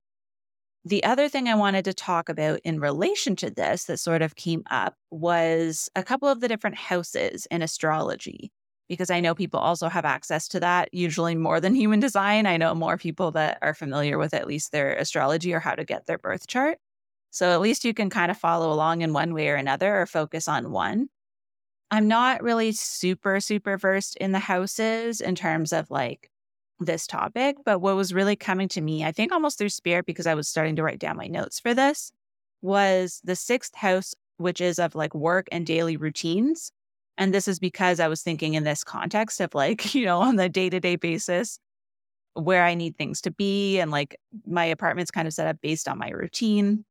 the 0.85 1.05
other 1.05 1.29
thing 1.29 1.49
I 1.49 1.55
wanted 1.55 1.85
to 1.87 1.95
talk 1.95 2.29
about 2.29 2.61
in 2.65 2.81
relation 2.81 3.37
to 3.37 3.51
this 3.51 3.85
that 3.85 3.99
sort 3.99 4.23
of 4.23 4.35
came 4.35 4.62
up 4.71 4.95
was 5.11 5.91
a 5.95 6.03
couple 6.03 6.29
of 6.29 6.41
the 6.41 6.49
different 6.49 6.76
houses 6.76 7.47
in 7.50 7.61
astrology, 7.61 8.50
because 8.88 9.11
I 9.11 9.21
know 9.21 9.35
people 9.35 9.61
also 9.61 9.88
have 9.88 10.07
access 10.07 10.49
to 10.49 10.61
that, 10.61 10.88
usually 10.93 11.35
more 11.35 11.61
than 11.61 11.75
human 11.76 12.00
design. 12.00 12.47
I 12.47 12.57
know 12.57 12.75
more 12.75 12.97
people 12.97 13.31
that 13.33 13.59
are 13.61 13.75
familiar 13.75 14.17
with 14.17 14.33
at 14.33 14.47
least 14.47 14.73
their 14.73 14.95
astrology 14.95 15.53
or 15.53 15.61
how 15.61 15.75
to 15.75 15.85
get 15.85 16.07
their 16.07 16.19
birth 16.19 16.47
chart. 16.47 16.79
So 17.31 17.53
at 17.53 17.61
least 17.61 17.85
you 17.85 17.95
can 17.95 18.11
kind 18.11 18.31
of 18.31 18.37
follow 18.37 18.73
along 18.73 19.03
in 19.03 19.13
one 19.13 19.35
way 19.35 19.49
or 19.49 19.55
another 19.55 20.01
or 20.01 20.07
focus 20.07 20.49
on 20.49 20.73
one. 20.73 21.09
I'm 21.91 22.09
not 22.09 22.43
really 22.43 22.73
super, 22.73 23.41
super 23.41 23.77
versed 23.77 24.17
in 24.17 24.33
the 24.33 24.39
houses 24.39 25.21
in 25.21 25.35
terms 25.35 25.73
of 25.73 25.91
like 25.91 26.31
this 26.79 27.07
topic, 27.07 27.57
but 27.65 27.81
what 27.81 27.97
was 27.97 28.15
really 28.15 28.37
coming 28.37 28.69
to 28.69 28.81
me, 28.81 29.05
I 29.05 29.13
think 29.13 29.33
almost 29.33 29.59
through 29.59 29.69
spirit, 29.69 30.07
because 30.07 30.27
I 30.27 30.35
was 30.35 30.49
starting 30.49 30.77
to 30.77 30.83
write 30.83 30.99
down 30.99 31.17
my 31.17 31.27
notes 31.27 31.61
for 31.61 31.75
this, 31.75 32.13
was 32.63 33.21
the 33.25 33.37
sixth 33.37 33.75
house, 33.75 34.15
which 34.39 34.61
is 34.61 34.79
of 34.79 34.95
like 34.95 35.15
work 35.15 35.47
and 35.53 35.67
daily 35.67 35.97
routines. 35.97 36.73
And 37.19 37.35
this 37.35 37.49
is 37.49 37.59
because 37.59 38.01
I 38.01 38.09
was 38.09 38.23
thinking 38.23 38.55
in 38.55 38.65
this 38.65 38.83
context 38.83 39.41
of 39.41 39.55
like, 39.55 39.95
you 39.95 40.05
know, 40.05 40.21
on 40.21 40.37
the 40.37 40.49
day 40.49 40.71
to 40.71 40.81
day 40.81 40.97
basis, 40.97 41.59
where 42.35 42.65
I 42.65 42.75
need 42.75 42.97
things 42.97 43.21
to 43.23 43.31
be. 43.31 43.81
And 43.81 43.91
like 43.91 44.17
my 44.47 44.65
apartment's 44.65 45.11
kind 45.11 45.29
of 45.29 45.35
set 45.35 45.47
up 45.47 45.61
based 45.61 45.89
on 45.89 45.99
my 45.99 46.11
routine. 46.11 46.85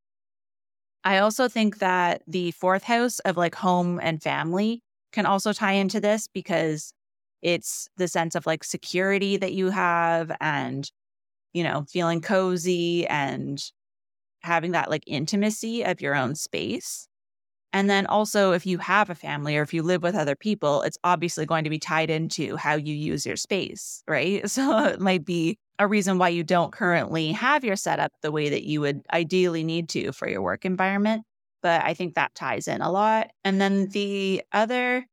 I 1.04 1.20
also 1.20 1.48
think 1.48 1.80
that 1.80 2.22
the 2.28 2.52
fourth 2.52 2.84
house 2.84 3.20
of 3.20 3.38
like 3.38 3.56
home 3.56 4.00
and 4.02 4.22
family 4.22 4.82
can 5.12 5.26
also 5.26 5.54
tie 5.54 5.74
into 5.74 6.00
this 6.00 6.28
because 6.28 6.94
it's 7.42 7.88
the 7.98 8.08
sense 8.08 8.36
of 8.36 8.46
like 8.46 8.64
security 8.64 9.38
that 9.38 9.54
you 9.54 9.70
have 9.70 10.32
and, 10.42 10.90
you 11.54 11.64
know, 11.64 11.86
feeling 11.90 12.22
cozy 12.22 13.08
and 13.08 13.64
having 14.42 14.72
that 14.72 14.90
like 14.90 15.04
intimacy 15.08 15.84
of 15.84 16.02
your 16.02 16.16
own 16.16 16.36
space. 16.36 17.08
And 17.74 17.90
then 17.90 18.08
also, 18.08 18.54
if 18.54 18.66
you 18.66 18.80
have 18.80 19.10
a 19.10 19.16
family 19.16 19.58
or 19.58 19.62
if 19.62 19.74
you 19.74 19.84
live 19.84 20.04
with 20.04 20.16
other 20.16 20.36
people, 20.36 20.82
it's 20.84 20.98
obviously 21.04 21.46
going 21.46 21.66
to 21.66 21.70
be 21.70 21.80
tied 21.80 22.10
into 22.10 22.56
how 22.58 22.76
you 22.76 22.96
use 22.96 23.26
your 23.26 23.36
space, 23.38 24.04
right? 24.08 24.50
So 24.50 24.86
it 24.86 25.00
might 25.00 25.26
be 25.26 25.58
a 25.80 25.88
reason 25.88 26.18
why 26.18 26.30
you 26.30 26.44
don't 26.44 26.74
currently 26.74 27.32
have 27.32 27.64
your 27.64 27.78
setup 27.78 28.12
the 28.22 28.32
way 28.32 28.50
that 28.50 28.64
you 28.64 28.82
would 28.82 29.02
ideally 29.12 29.64
need 29.64 29.90
to 29.90 30.12
for 30.12 30.30
your 30.30 30.42
work 30.42 30.66
environment. 30.66 31.24
But 31.64 31.84
I 31.84 31.94
think 31.94 32.16
that 32.16 32.36
ties 32.36 32.68
in 32.68 32.82
a 32.82 32.92
lot. 32.92 33.32
And 33.44 33.60
then 33.60 33.88
the 33.88 34.44
other 34.52 35.06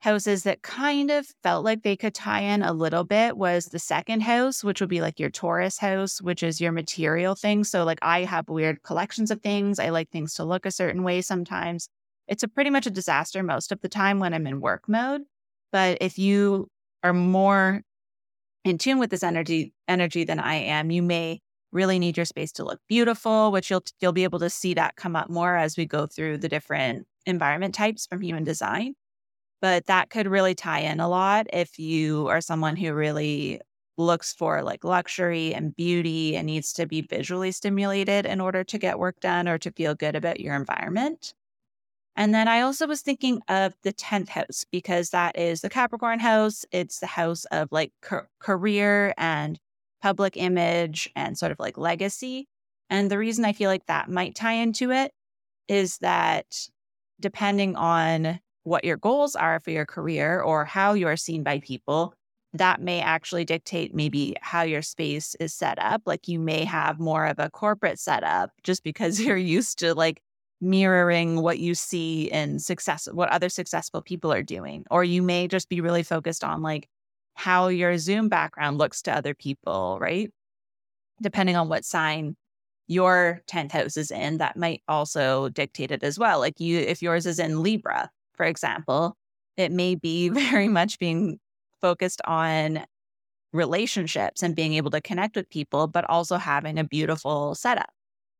houses 0.00 0.44
that 0.44 0.62
kind 0.62 1.10
of 1.10 1.26
felt 1.42 1.64
like 1.64 1.82
they 1.82 1.96
could 1.96 2.14
tie 2.14 2.40
in 2.40 2.62
a 2.62 2.72
little 2.72 3.02
bit 3.02 3.36
was 3.36 3.66
the 3.66 3.80
second 3.80 4.20
house, 4.22 4.62
which 4.62 4.80
would 4.80 4.88
be 4.88 5.00
like 5.00 5.18
your 5.18 5.30
Taurus 5.30 5.78
house, 5.78 6.22
which 6.22 6.44
is 6.44 6.60
your 6.60 6.70
material 6.70 7.34
things. 7.34 7.68
So, 7.68 7.84
like, 7.84 7.98
I 8.00 8.22
have 8.22 8.48
weird 8.48 8.82
collections 8.84 9.32
of 9.32 9.40
things. 9.42 9.80
I 9.80 9.88
like 9.88 10.10
things 10.10 10.34
to 10.34 10.44
look 10.44 10.66
a 10.66 10.70
certain 10.70 11.02
way 11.02 11.20
sometimes. 11.20 11.88
It's 12.28 12.44
a 12.44 12.48
pretty 12.48 12.70
much 12.70 12.86
a 12.86 12.90
disaster 12.90 13.42
most 13.42 13.72
of 13.72 13.80
the 13.80 13.88
time 13.88 14.20
when 14.20 14.34
I'm 14.34 14.46
in 14.46 14.60
work 14.60 14.88
mode. 14.88 15.22
But 15.72 15.98
if 16.00 16.16
you 16.16 16.68
are 17.02 17.12
more 17.12 17.82
in 18.64 18.78
tune 18.78 18.98
with 18.98 19.10
this 19.10 19.22
energy 19.22 19.72
energy 19.88 20.24
than 20.24 20.40
I 20.40 20.56
am, 20.56 20.90
you 20.90 21.02
may 21.02 21.40
really 21.72 21.98
need 21.98 22.16
your 22.16 22.26
space 22.26 22.52
to 22.52 22.64
look 22.64 22.80
beautiful, 22.88 23.52
which 23.52 23.70
you'll 23.70 23.84
you'll 24.00 24.12
be 24.12 24.24
able 24.24 24.38
to 24.40 24.50
see 24.50 24.74
that 24.74 24.96
come 24.96 25.16
up 25.16 25.30
more 25.30 25.56
as 25.56 25.76
we 25.76 25.86
go 25.86 26.06
through 26.06 26.38
the 26.38 26.48
different 26.48 27.06
environment 27.26 27.74
types 27.74 28.06
from 28.06 28.20
human 28.22 28.44
design. 28.44 28.94
But 29.60 29.86
that 29.86 30.10
could 30.10 30.28
really 30.28 30.54
tie 30.54 30.80
in 30.80 31.00
a 31.00 31.08
lot 31.08 31.46
if 31.52 31.78
you 31.78 32.28
are 32.28 32.40
someone 32.40 32.76
who 32.76 32.92
really 32.94 33.60
looks 33.96 34.32
for 34.32 34.62
like 34.62 34.84
luxury 34.84 35.54
and 35.54 35.74
beauty 35.76 36.36
and 36.36 36.46
needs 36.46 36.72
to 36.74 36.86
be 36.86 37.02
visually 37.02 37.52
stimulated 37.52 38.26
in 38.26 38.40
order 38.40 38.62
to 38.64 38.78
get 38.78 38.98
work 38.98 39.18
done 39.20 39.48
or 39.48 39.58
to 39.58 39.72
feel 39.72 39.94
good 39.94 40.14
about 40.16 40.40
your 40.40 40.54
environment. 40.54 41.34
And 42.18 42.34
then 42.34 42.48
I 42.48 42.62
also 42.62 42.88
was 42.88 43.00
thinking 43.00 43.40
of 43.46 43.74
the 43.84 43.92
10th 43.92 44.30
house 44.30 44.66
because 44.72 45.10
that 45.10 45.38
is 45.38 45.60
the 45.60 45.70
Capricorn 45.70 46.18
house. 46.18 46.64
It's 46.72 46.98
the 46.98 47.06
house 47.06 47.44
of 47.52 47.68
like 47.70 47.92
career 48.40 49.14
and 49.16 49.56
public 50.02 50.36
image 50.36 51.08
and 51.14 51.38
sort 51.38 51.52
of 51.52 51.60
like 51.60 51.78
legacy. 51.78 52.48
And 52.90 53.08
the 53.08 53.18
reason 53.18 53.44
I 53.44 53.52
feel 53.52 53.70
like 53.70 53.86
that 53.86 54.10
might 54.10 54.34
tie 54.34 54.54
into 54.54 54.90
it 54.90 55.12
is 55.68 55.98
that 55.98 56.68
depending 57.20 57.76
on 57.76 58.40
what 58.64 58.84
your 58.84 58.96
goals 58.96 59.36
are 59.36 59.60
for 59.60 59.70
your 59.70 59.86
career 59.86 60.40
or 60.40 60.64
how 60.64 60.94
you 60.94 61.06
are 61.06 61.16
seen 61.16 61.44
by 61.44 61.60
people, 61.60 62.14
that 62.52 62.80
may 62.80 63.00
actually 63.00 63.44
dictate 63.44 63.94
maybe 63.94 64.34
how 64.40 64.62
your 64.62 64.82
space 64.82 65.36
is 65.38 65.54
set 65.54 65.78
up. 65.78 66.02
Like 66.04 66.26
you 66.26 66.40
may 66.40 66.64
have 66.64 66.98
more 66.98 67.26
of 67.26 67.38
a 67.38 67.48
corporate 67.48 68.00
setup 68.00 68.50
just 68.64 68.82
because 68.82 69.20
you're 69.24 69.36
used 69.36 69.78
to 69.78 69.94
like 69.94 70.20
mirroring 70.60 71.40
what 71.40 71.58
you 71.58 71.74
see 71.74 72.30
in 72.30 72.58
success, 72.58 73.08
what 73.12 73.28
other 73.30 73.48
successful 73.48 74.02
people 74.02 74.32
are 74.32 74.42
doing. 74.42 74.84
Or 74.90 75.04
you 75.04 75.22
may 75.22 75.48
just 75.48 75.68
be 75.68 75.80
really 75.80 76.02
focused 76.02 76.42
on 76.42 76.62
like 76.62 76.88
how 77.34 77.68
your 77.68 77.96
Zoom 77.98 78.28
background 78.28 78.78
looks 78.78 79.02
to 79.02 79.14
other 79.14 79.34
people, 79.34 79.98
right? 80.00 80.32
Depending 81.22 81.56
on 81.56 81.68
what 81.68 81.84
sign 81.84 82.36
your 82.88 83.42
10th 83.46 83.72
house 83.72 83.96
is 83.96 84.10
in, 84.10 84.38
that 84.38 84.56
might 84.56 84.82
also 84.88 85.48
dictate 85.50 85.90
it 85.90 86.02
as 86.02 86.18
well. 86.18 86.40
Like 86.40 86.58
you, 86.58 86.78
if 86.78 87.02
yours 87.02 87.26
is 87.26 87.38
in 87.38 87.62
Libra, 87.62 88.10
for 88.34 88.46
example, 88.46 89.16
it 89.56 89.70
may 89.70 89.94
be 89.94 90.28
very 90.30 90.68
much 90.68 90.98
being 90.98 91.38
focused 91.80 92.20
on 92.24 92.84
relationships 93.52 94.42
and 94.42 94.56
being 94.56 94.74
able 94.74 94.90
to 94.90 95.00
connect 95.00 95.36
with 95.36 95.48
people, 95.50 95.86
but 95.86 96.04
also 96.08 96.36
having 96.36 96.78
a 96.78 96.84
beautiful 96.84 97.54
setup. 97.54 97.90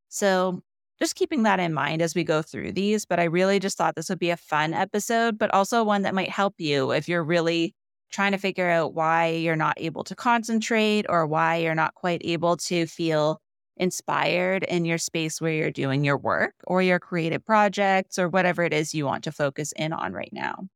So, 0.09 0.63
just 1.01 1.15
keeping 1.15 1.45
that 1.45 1.61
in 1.61 1.73
mind 1.73 2.03
as 2.03 2.15
we 2.15 2.25
go 2.25 2.43
through 2.43 2.73
these. 2.73 3.05
But 3.05 3.21
I 3.21 3.25
really 3.25 3.59
just 3.59 3.77
thought 3.77 3.95
this 3.95 4.09
would 4.09 4.19
be 4.19 4.31
a 4.31 4.37
fun 4.37 4.75
episode, 4.75 5.39
but 5.39 5.53
also 5.55 5.85
one 5.85 6.03
that 6.03 6.15
might 6.15 6.31
help 6.31 6.55
you 6.59 6.91
if 6.93 7.09
you're 7.09 7.25
really 7.25 7.75
trying 8.11 8.33
to 8.33 8.39
figure 8.39 8.69
out 8.69 8.95
why 8.95 9.29
you're 9.29 9.57
not 9.57 9.75
able 9.79 10.03
to 10.05 10.15
concentrate 10.15 11.07
or 11.09 11.27
why 11.27 11.57
you're 11.57 11.75
not 11.75 11.95
quite 11.95 12.23
able 12.25 12.57
to 12.57 12.87
feel 12.87 13.41
inspired 13.77 14.65
in 14.65 14.85
your 14.85 14.99
space 14.99 15.41
where 15.41 15.53
you're 15.53 15.71
doing 15.71 16.05
your 16.05 16.19
work 16.19 16.55
or 16.67 16.83
your 16.83 16.99
creative 16.99 17.45
projects 17.45 18.19
or 18.19 18.29
whatever 18.29 18.65
it 18.65 18.73
is 18.73 18.95
you 18.95 19.05
want 19.05 19.25
to 19.25 19.33
focus 19.33 19.73
in 19.77 19.93
on 19.93 20.13
right 20.13 20.33
now. 20.33 20.67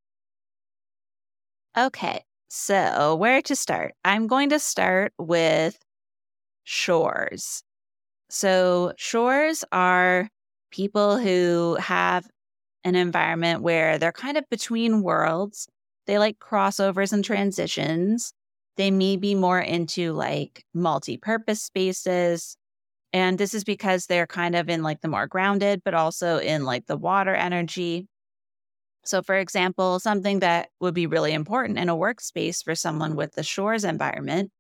Okay, 1.77 2.23
so 2.49 3.17
where 3.17 3.41
to 3.43 3.57
start? 3.57 3.95
I'm 4.05 4.27
going 4.27 4.51
to 4.51 4.59
start 4.59 5.13
with 5.19 5.79
shores. 6.65 7.63
So, 8.35 8.95
shores 8.97 9.63
are 9.73 10.31
people 10.71 11.19
who 11.19 11.77
have 11.79 12.27
an 12.83 12.95
environment 12.95 13.61
where 13.61 13.99
they're 13.99 14.11
kind 14.11 14.39
of 14.39 14.49
between 14.51 15.03
worlds. 15.03 15.69
They 16.07 16.19
like 16.19 16.39
crossovers 16.39 17.13
and 17.13 17.23
transitions. 17.23 18.33
They 18.79 18.91
may 18.91 19.19
be 19.19 19.35
more 19.35 19.61
into 19.61 20.15
like 20.15 20.65
multi 20.73 21.19
purpose 21.19 21.63
spaces. 21.63 22.57
And 23.13 23.37
this 23.39 23.53
is 23.53 23.65
because 23.65 24.07
they're 24.07 24.27
kind 24.27 24.57
of 24.57 24.71
in 24.71 24.83
like 24.83 25.03
the 25.03 25.09
more 25.09 25.27
grounded, 25.27 25.83
but 25.85 25.93
also 25.93 26.39
in 26.39 26.65
like 26.65 26.87
the 26.87 26.97
water 26.97 27.35
energy. 27.35 28.09
So, 29.05 29.23
for 29.23 29.37
example, 29.37 30.01
something 30.01 30.41
that 30.41 30.71
would 30.81 30.95
be 30.95 31.07
really 31.07 31.35
important 31.35 31.79
in 31.79 31.91
a 31.91 31.97
workspace 31.97 32.65
for 32.65 32.75
someone 32.75 33.15
with 33.15 33.33
the 33.35 33.43
shores 33.43 33.85
environment 33.85 34.53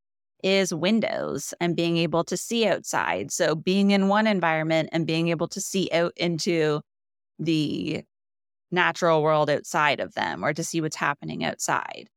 is 0.42 0.74
windows 0.74 1.54
and 1.60 1.76
being 1.76 1.96
able 1.96 2.24
to 2.24 2.36
see 2.36 2.66
outside. 2.66 3.30
So, 3.30 3.54
being 3.54 3.90
in 3.90 4.08
one 4.08 4.26
environment 4.26 4.90
and 4.92 5.06
being 5.06 5.28
able 5.28 5.48
to 5.48 5.60
see 5.60 5.88
out 5.92 6.12
into 6.16 6.80
the 7.38 8.04
natural 8.70 9.22
world 9.22 9.50
outside 9.50 10.00
of 10.00 10.14
them 10.14 10.44
or 10.44 10.52
to 10.52 10.64
see 10.64 10.80
what's 10.80 10.96
happening 10.96 11.44
outside. 11.44 12.08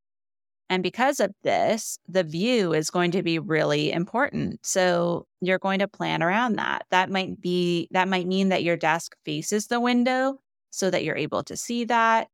And 0.69 0.81
because 0.81 1.19
of 1.19 1.31
this, 1.43 1.99
the 2.07 2.23
view 2.23 2.73
is 2.73 2.89
going 2.89 3.11
to 3.11 3.21
be 3.21 3.37
really 3.37 3.91
important. 3.91 4.65
So 4.65 5.27
you're 5.41 5.59
going 5.59 5.79
to 5.79 5.87
plan 5.87 6.23
around 6.23 6.55
that. 6.55 6.85
That 6.89 7.11
might 7.11 7.39
be, 7.39 7.87
that 7.91 8.07
might 8.07 8.25
mean 8.25 8.49
that 8.49 8.63
your 8.63 8.77
desk 8.77 9.15
faces 9.25 9.67
the 9.67 9.79
window 9.79 10.39
so 10.71 10.89
that 10.89 11.03
you're 11.03 11.17
able 11.17 11.43
to 11.43 11.55
see 11.55 11.85
that. 11.85 12.29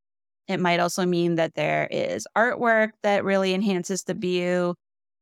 It 0.48 0.60
might 0.60 0.80
also 0.80 1.06
mean 1.06 1.36
that 1.36 1.56
there 1.56 1.88
is 1.92 2.26
artwork 2.38 2.92
that 3.04 3.26
really 3.26 3.54
enhances 3.54 4.04
the 4.04 4.14
view. 4.14 4.76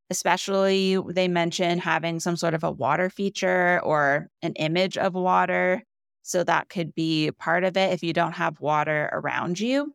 Especially, 0.10 0.98
they 1.10 1.28
mention 1.28 1.78
having 1.80 2.20
some 2.20 2.36
sort 2.36 2.54
of 2.54 2.64
a 2.64 2.72
water 2.72 3.10
feature 3.10 3.80
or 3.84 4.30
an 4.42 4.54
image 4.54 4.98
of 4.98 5.14
water. 5.14 5.84
So 6.24 6.44
that 6.44 6.70
could 6.70 6.96
be 6.96 7.32
part 7.32 7.64
of 7.64 7.78
it 7.78 7.94
if 7.94 8.04
you 8.04 8.14
don't 8.14 8.34
have 8.34 8.60
water 8.60 9.10
around 9.14 9.60
you 9.60 9.94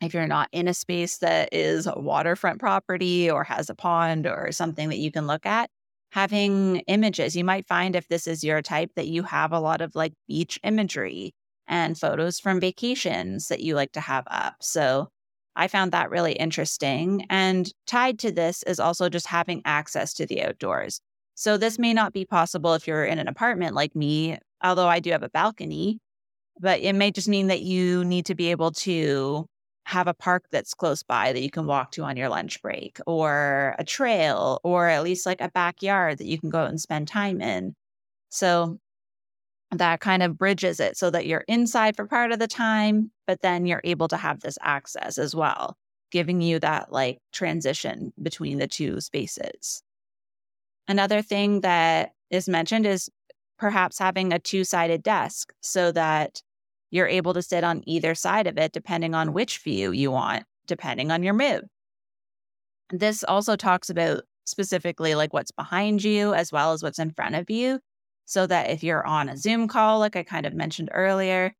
if 0.00 0.14
you're 0.14 0.26
not 0.26 0.48
in 0.52 0.68
a 0.68 0.74
space 0.74 1.18
that 1.18 1.48
is 1.52 1.86
a 1.86 1.98
waterfront 1.98 2.60
property 2.60 3.30
or 3.30 3.44
has 3.44 3.70
a 3.70 3.74
pond 3.74 4.26
or 4.26 4.52
something 4.52 4.88
that 4.90 4.98
you 4.98 5.10
can 5.10 5.26
look 5.26 5.46
at, 5.46 5.70
having 6.12 6.76
images. 6.86 7.36
You 7.36 7.44
might 7.44 7.66
find 7.66 7.96
if 7.96 8.08
this 8.08 8.26
is 8.26 8.44
your 8.44 8.62
type 8.62 8.90
that 8.96 9.08
you 9.08 9.22
have 9.22 9.52
a 9.52 9.60
lot 9.60 9.80
of 9.80 9.94
like 9.94 10.12
beach 10.28 10.58
imagery 10.62 11.32
and 11.66 11.98
photos 11.98 12.38
from 12.38 12.60
vacations 12.60 13.48
that 13.48 13.60
you 13.60 13.74
like 13.74 13.92
to 13.92 14.00
have 14.00 14.24
up. 14.30 14.56
So 14.60 15.08
I 15.56 15.68
found 15.68 15.92
that 15.92 16.10
really 16.10 16.32
interesting. 16.32 17.26
And 17.30 17.70
tied 17.86 18.18
to 18.20 18.30
this 18.30 18.62
is 18.64 18.78
also 18.78 19.08
just 19.08 19.26
having 19.26 19.62
access 19.64 20.12
to 20.14 20.26
the 20.26 20.42
outdoors. 20.42 21.00
So 21.34 21.56
this 21.56 21.78
may 21.78 21.92
not 21.92 22.12
be 22.12 22.24
possible 22.24 22.74
if 22.74 22.86
you're 22.86 23.04
in 23.04 23.18
an 23.18 23.28
apartment 23.28 23.74
like 23.74 23.94
me, 23.94 24.38
although 24.62 24.88
I 24.88 25.00
do 25.00 25.10
have 25.10 25.22
a 25.22 25.28
balcony, 25.28 25.98
but 26.60 26.80
it 26.80 26.94
may 26.94 27.10
just 27.10 27.28
mean 27.28 27.48
that 27.48 27.62
you 27.62 28.04
need 28.04 28.26
to 28.26 28.34
be 28.34 28.50
able 28.50 28.72
to 28.72 29.46
have 29.84 30.08
a 30.08 30.14
park 30.14 30.44
that's 30.50 30.74
close 30.74 31.02
by 31.02 31.32
that 31.32 31.42
you 31.42 31.50
can 31.50 31.66
walk 31.66 31.92
to 31.92 32.02
on 32.02 32.16
your 32.16 32.28
lunch 32.28 32.60
break 32.60 32.98
or 33.06 33.76
a 33.78 33.84
trail 33.84 34.60
or 34.64 34.88
at 34.88 35.04
least 35.04 35.26
like 35.26 35.40
a 35.40 35.50
backyard 35.50 36.18
that 36.18 36.26
you 36.26 36.38
can 36.40 36.50
go 36.50 36.58
out 36.58 36.70
and 36.70 36.80
spend 36.80 37.06
time 37.06 37.40
in. 37.40 37.72
So 38.30 38.78
that 39.72 40.00
kind 40.00 40.22
of 40.22 40.38
bridges 40.38 40.80
it 40.80 40.96
so 40.96 41.10
that 41.10 41.26
you're 41.26 41.44
inside 41.48 41.96
for 41.96 42.06
part 42.06 42.32
of 42.32 42.38
the 42.38 42.46
time, 42.46 43.10
but 43.26 43.42
then 43.42 43.66
you're 43.66 43.80
able 43.84 44.08
to 44.08 44.16
have 44.16 44.40
this 44.40 44.58
access 44.62 45.18
as 45.18 45.34
well, 45.34 45.76
giving 46.10 46.40
you 46.40 46.58
that 46.60 46.92
like 46.92 47.18
transition 47.32 48.12
between 48.22 48.58
the 48.58 48.68
two 48.68 49.00
spaces. 49.00 49.82
Another 50.88 51.20
thing 51.20 51.62
that 51.62 52.12
is 52.30 52.48
mentioned 52.48 52.86
is 52.86 53.10
perhaps 53.58 53.98
having 53.98 54.32
a 54.32 54.38
two 54.38 54.64
sided 54.64 55.02
desk 55.02 55.52
so 55.62 55.90
that 55.92 56.42
you're 56.90 57.08
able 57.08 57.34
to 57.34 57.42
sit 57.42 57.64
on 57.64 57.82
either 57.86 58.14
side 58.14 58.46
of 58.46 58.58
it 58.58 58.72
depending 58.72 59.14
on 59.14 59.32
which 59.32 59.58
view 59.58 59.90
you 59.90 60.10
want, 60.10 60.44
depending 60.66 61.10
on 61.10 61.22
your 61.22 61.34
mood. 61.34 61.64
This 62.90 63.24
also 63.24 63.56
talks 63.56 63.90
about 63.90 64.22
specifically 64.44 65.16
like 65.16 65.32
what's 65.32 65.50
behind 65.50 66.04
you 66.04 66.32
as 66.34 66.52
well 66.52 66.72
as 66.72 66.82
what's 66.82 67.00
in 67.00 67.10
front 67.10 67.34
of 67.34 67.50
you. 67.50 67.80
So 68.26 68.46
that 68.46 68.70
if 68.70 68.82
you're 68.82 69.06
on 69.06 69.28
a 69.28 69.36
Zoom 69.36 69.68
call, 69.68 70.00
like 70.00 70.16
I 70.16 70.22
kind 70.22 70.46
of 70.46 70.52
mentioned 70.52 70.90
earlier, 70.92 71.54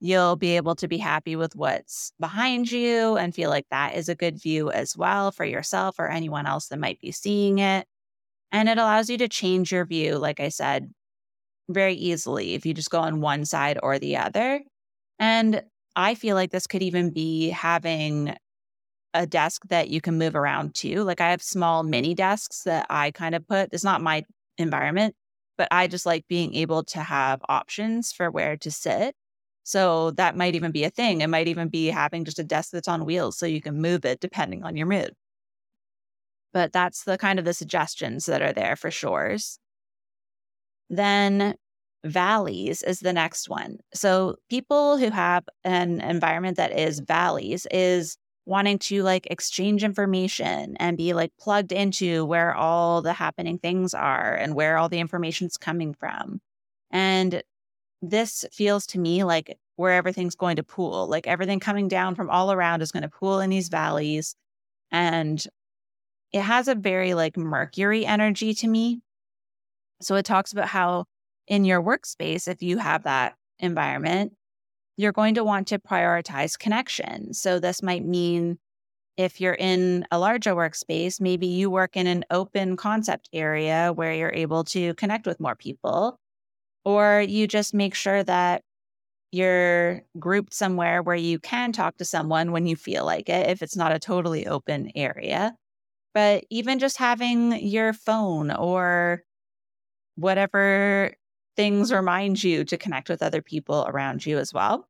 you'll 0.00 0.36
be 0.36 0.56
able 0.56 0.74
to 0.76 0.88
be 0.88 0.98
happy 0.98 1.36
with 1.36 1.56
what's 1.56 2.12
behind 2.20 2.70
you 2.70 3.16
and 3.16 3.34
feel 3.34 3.50
like 3.50 3.66
that 3.70 3.94
is 3.94 4.08
a 4.08 4.14
good 4.14 4.40
view 4.40 4.70
as 4.70 4.96
well 4.96 5.32
for 5.32 5.44
yourself 5.44 5.96
or 5.98 6.08
anyone 6.08 6.46
else 6.46 6.68
that 6.68 6.78
might 6.78 7.00
be 7.00 7.12
seeing 7.12 7.58
it. 7.58 7.86
And 8.52 8.68
it 8.68 8.78
allows 8.78 9.10
you 9.10 9.18
to 9.18 9.28
change 9.28 9.72
your 9.72 9.84
view, 9.84 10.18
like 10.18 10.40
I 10.40 10.48
said, 10.48 10.92
very 11.68 11.94
easily 11.94 12.54
if 12.54 12.64
you 12.64 12.74
just 12.74 12.90
go 12.90 13.00
on 13.00 13.20
one 13.20 13.44
side 13.44 13.78
or 13.82 13.98
the 13.98 14.16
other. 14.16 14.60
And 15.18 15.62
I 15.96 16.14
feel 16.14 16.34
like 16.36 16.50
this 16.50 16.66
could 16.66 16.82
even 16.82 17.10
be 17.10 17.50
having 17.50 18.34
a 19.14 19.26
desk 19.26 19.62
that 19.68 19.88
you 19.88 20.00
can 20.00 20.18
move 20.18 20.36
around 20.36 20.74
to. 20.76 21.02
Like 21.02 21.20
I 21.20 21.30
have 21.30 21.42
small 21.42 21.82
mini 21.82 22.14
desks 22.14 22.62
that 22.62 22.86
I 22.88 23.10
kind 23.10 23.34
of 23.34 23.46
put, 23.46 23.70
it's 23.72 23.84
not 23.84 24.00
my 24.00 24.24
environment, 24.58 25.14
but 25.58 25.68
I 25.70 25.88
just 25.88 26.06
like 26.06 26.26
being 26.28 26.54
able 26.54 26.84
to 26.84 27.00
have 27.00 27.42
options 27.48 28.12
for 28.12 28.30
where 28.30 28.56
to 28.56 28.70
sit. 28.70 29.14
So 29.64 30.12
that 30.12 30.36
might 30.36 30.54
even 30.54 30.70
be 30.72 30.84
a 30.84 30.90
thing. 30.90 31.20
It 31.20 31.26
might 31.26 31.48
even 31.48 31.68
be 31.68 31.88
having 31.88 32.24
just 32.24 32.38
a 32.38 32.44
desk 32.44 32.70
that's 32.70 32.88
on 32.88 33.04
wheels 33.04 33.36
so 33.36 33.44
you 33.44 33.60
can 33.60 33.82
move 33.82 34.06
it 34.06 34.20
depending 34.20 34.64
on 34.64 34.76
your 34.76 34.86
mood. 34.86 35.14
But 36.54 36.72
that's 36.72 37.04
the 37.04 37.18
kind 37.18 37.38
of 37.38 37.44
the 37.44 37.52
suggestions 37.52 38.24
that 38.26 38.40
are 38.40 38.54
there 38.54 38.76
for 38.76 38.90
shores. 38.90 39.58
Then 40.88 41.56
valleys 42.04 42.82
is 42.82 43.00
the 43.00 43.12
next 43.12 43.50
one. 43.50 43.78
So 43.92 44.36
people 44.48 44.96
who 44.96 45.10
have 45.10 45.44
an 45.64 46.00
environment 46.00 46.56
that 46.56 46.72
is 46.72 47.00
valleys 47.00 47.66
is 47.70 48.16
wanting 48.48 48.78
to 48.78 49.02
like 49.02 49.26
exchange 49.30 49.84
information 49.84 50.74
and 50.80 50.96
be 50.96 51.12
like 51.12 51.30
plugged 51.38 51.70
into 51.70 52.24
where 52.24 52.54
all 52.54 53.02
the 53.02 53.12
happening 53.12 53.58
things 53.58 53.92
are 53.92 54.34
and 54.34 54.54
where 54.54 54.78
all 54.78 54.88
the 54.88 54.98
information's 54.98 55.58
coming 55.58 55.92
from. 55.92 56.40
And 56.90 57.42
this 58.00 58.46
feels 58.50 58.86
to 58.86 58.98
me 58.98 59.22
like 59.22 59.58
where 59.76 59.92
everything's 59.92 60.34
going 60.34 60.56
to 60.56 60.62
pool, 60.62 61.06
like 61.08 61.26
everything 61.26 61.60
coming 61.60 61.88
down 61.88 62.14
from 62.14 62.30
all 62.30 62.50
around 62.50 62.80
is 62.80 62.90
going 62.90 63.02
to 63.02 63.10
pool 63.10 63.40
in 63.40 63.50
these 63.50 63.68
valleys. 63.68 64.34
And 64.90 65.44
it 66.32 66.40
has 66.40 66.68
a 66.68 66.74
very 66.74 67.12
like 67.12 67.36
Mercury 67.36 68.06
energy 68.06 68.54
to 68.54 68.66
me. 68.66 69.02
So 70.00 70.14
it 70.14 70.24
talks 70.24 70.52
about 70.52 70.68
how 70.68 71.04
in 71.46 71.66
your 71.66 71.82
workspace, 71.82 72.48
if 72.48 72.62
you 72.62 72.78
have 72.78 73.02
that 73.02 73.34
environment, 73.58 74.32
you're 74.98 75.12
going 75.12 75.34
to 75.36 75.44
want 75.44 75.68
to 75.68 75.78
prioritize 75.78 76.58
connection. 76.58 77.32
So 77.32 77.60
this 77.60 77.82
might 77.82 78.04
mean 78.04 78.58
if 79.16 79.40
you're 79.40 79.54
in 79.54 80.04
a 80.10 80.18
larger 80.18 80.54
workspace, 80.54 81.20
maybe 81.20 81.46
you 81.46 81.70
work 81.70 81.96
in 81.96 82.08
an 82.08 82.24
open 82.30 82.76
concept 82.76 83.28
area 83.32 83.92
where 83.94 84.12
you're 84.12 84.34
able 84.34 84.64
to 84.64 84.94
connect 84.94 85.24
with 85.24 85.38
more 85.40 85.54
people 85.54 86.18
or 86.84 87.24
you 87.26 87.46
just 87.46 87.72
make 87.72 87.94
sure 87.94 88.24
that 88.24 88.62
you're 89.30 90.02
grouped 90.18 90.52
somewhere 90.52 91.02
where 91.02 91.16
you 91.16 91.38
can 91.38 91.70
talk 91.70 91.96
to 91.98 92.04
someone 92.04 92.50
when 92.50 92.66
you 92.66 92.74
feel 92.74 93.04
like 93.04 93.28
it, 93.28 93.48
if 93.48 93.62
it's 93.62 93.76
not 93.76 93.92
a 93.92 93.98
totally 94.00 94.48
open 94.48 94.90
area. 94.96 95.54
But 96.12 96.44
even 96.50 96.80
just 96.80 96.96
having 96.96 97.52
your 97.64 97.92
phone 97.92 98.50
or 98.50 99.22
whatever 100.16 101.14
things 101.58 101.92
remind 101.92 102.44
you 102.44 102.64
to 102.64 102.78
connect 102.78 103.08
with 103.08 103.20
other 103.20 103.42
people 103.42 103.84
around 103.88 104.24
you 104.24 104.38
as 104.38 104.54
well. 104.54 104.88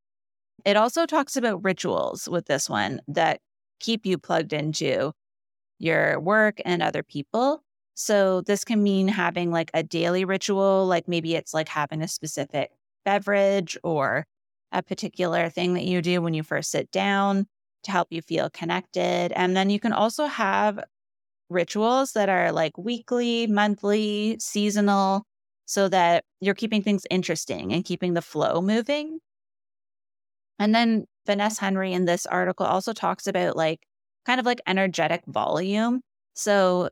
It 0.67 0.77
also 0.77 1.07
talks 1.07 1.35
about 1.35 1.65
rituals 1.65 2.29
with 2.29 2.45
this 2.45 2.69
one 2.69 3.01
that 3.09 3.41
keep 3.81 4.05
you 4.05 4.19
plugged 4.19 4.53
into 4.53 5.13
your 5.79 6.21
work 6.21 6.61
and 6.67 6.83
other 6.83 7.03
people. 7.03 7.63
So 7.95 8.43
this 8.43 8.65
can 8.65 8.83
mean 8.83 9.09
having 9.09 9.51
like 9.51 9.71
a 9.73 9.83
daily 9.83 10.27
ritual, 10.27 10.87
like 10.87 11.09
maybe 11.09 11.35
it's 11.35 11.55
like 11.55 11.71
having 11.71 12.03
a 12.03 12.09
specific 12.09 12.71
beverage 13.03 13.79
or 13.83 14.27
a 14.71 14.83
particular 14.83 15.49
thing 15.49 15.73
that 15.73 15.85
you 15.85 16.03
do 16.03 16.21
when 16.21 16.35
you 16.35 16.43
first 16.43 16.71
sit 16.71 16.91
down 16.91 17.47
to 17.85 17.91
help 17.91 18.09
you 18.11 18.21
feel 18.21 18.51
connected. 18.51 19.33
And 19.33 19.57
then 19.57 19.71
you 19.71 19.81
can 19.81 19.95
also 19.95 20.27
have 20.27 20.85
rituals 21.49 22.13
that 22.13 22.29
are 22.29 22.53
like 22.53 22.77
weekly, 22.77 23.47
monthly, 23.47 24.37
seasonal, 24.39 25.25
so 25.69 25.87
that 25.87 26.25
you're 26.41 26.55
keeping 26.55 26.83
things 26.83 27.05
interesting 27.11 27.75
and 27.75 27.85
keeping 27.85 28.15
the 28.15 28.23
flow 28.23 28.63
moving. 28.63 29.21
And 30.59 30.75
then 30.75 31.05
Vanessa 31.27 31.61
Henry 31.61 31.93
in 31.93 32.07
this 32.07 32.25
article 32.25 32.65
also 32.65 32.95
talks 32.95 33.27
about 33.27 33.55
like 33.55 33.81
kind 34.25 34.41
of 34.41 34.47
like 34.47 34.63
energetic 34.67 35.23
volume. 35.27 36.01
So 36.33 36.89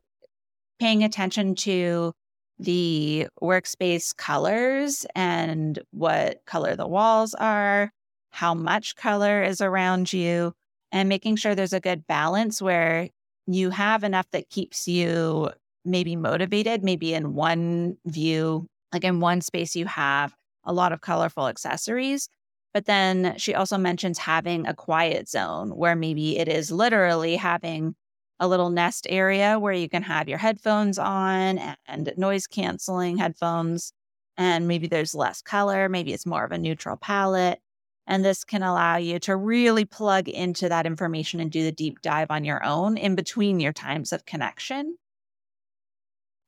paying 0.79 1.03
attention 1.03 1.55
to 1.55 2.13
the 2.59 3.27
workspace 3.41 4.15
colors 4.15 5.07
and 5.15 5.79
what 5.89 6.45
color 6.45 6.75
the 6.75 6.87
walls 6.87 7.33
are, 7.33 7.91
how 8.29 8.53
much 8.53 8.95
color 8.95 9.41
is 9.41 9.59
around 9.59 10.13
you, 10.13 10.53
and 10.91 11.09
making 11.09 11.37
sure 11.37 11.55
there's 11.55 11.73
a 11.73 11.79
good 11.79 12.05
balance 12.05 12.61
where 12.61 13.09
you 13.47 13.71
have 13.71 14.03
enough 14.03 14.29
that 14.33 14.51
keeps 14.51 14.87
you 14.87 15.49
maybe 15.85 16.15
motivated. 16.15 16.83
Maybe 16.83 17.13
in 17.13 17.33
one 17.33 17.97
view, 18.05 18.67
like 18.93 19.03
in 19.03 19.19
one 19.19 19.41
space, 19.41 19.75
you 19.75 19.85
have 19.85 20.33
a 20.63 20.73
lot 20.73 20.91
of 20.91 21.01
colorful 21.01 21.47
accessories. 21.47 22.29
But 22.73 22.85
then 22.85 23.35
she 23.37 23.55
also 23.55 23.77
mentions 23.77 24.19
having 24.19 24.67
a 24.67 24.73
quiet 24.73 25.29
zone 25.29 25.71
where 25.71 25.95
maybe 25.95 26.37
it 26.37 26.47
is 26.47 26.71
literally 26.71 27.35
having 27.37 27.95
a 28.39 28.47
little 28.47 28.69
nest 28.69 29.07
area 29.09 29.57
where 29.57 29.73
you 29.73 29.89
can 29.89 30.03
have 30.03 30.29
your 30.29 30.37
headphones 30.37 30.99
on 30.99 31.59
and 31.87 32.13
noise 32.17 32.45
canceling 32.45 33.17
headphones. 33.17 33.93
And 34.37 34.67
maybe 34.67 34.87
there's 34.87 35.15
less 35.15 35.41
color, 35.41 35.89
maybe 35.89 36.13
it's 36.13 36.27
more 36.27 36.43
of 36.43 36.51
a 36.51 36.57
neutral 36.57 36.97
palette. 36.97 37.59
And 38.05 38.23
this 38.23 38.43
can 38.43 38.63
allow 38.63 38.97
you 38.97 39.19
to 39.19 39.35
really 39.35 39.83
plug 39.83 40.29
into 40.29 40.69
that 40.69 40.85
information 40.85 41.39
and 41.39 41.51
do 41.51 41.63
the 41.63 41.71
deep 41.71 42.01
dive 42.01 42.29
on 42.29 42.45
your 42.45 42.63
own 42.63 42.95
in 42.95 43.15
between 43.15 43.59
your 43.59 43.73
times 43.73 44.13
of 44.13 44.25
connection. 44.25 44.97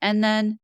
And 0.02 0.24
then 0.24 0.60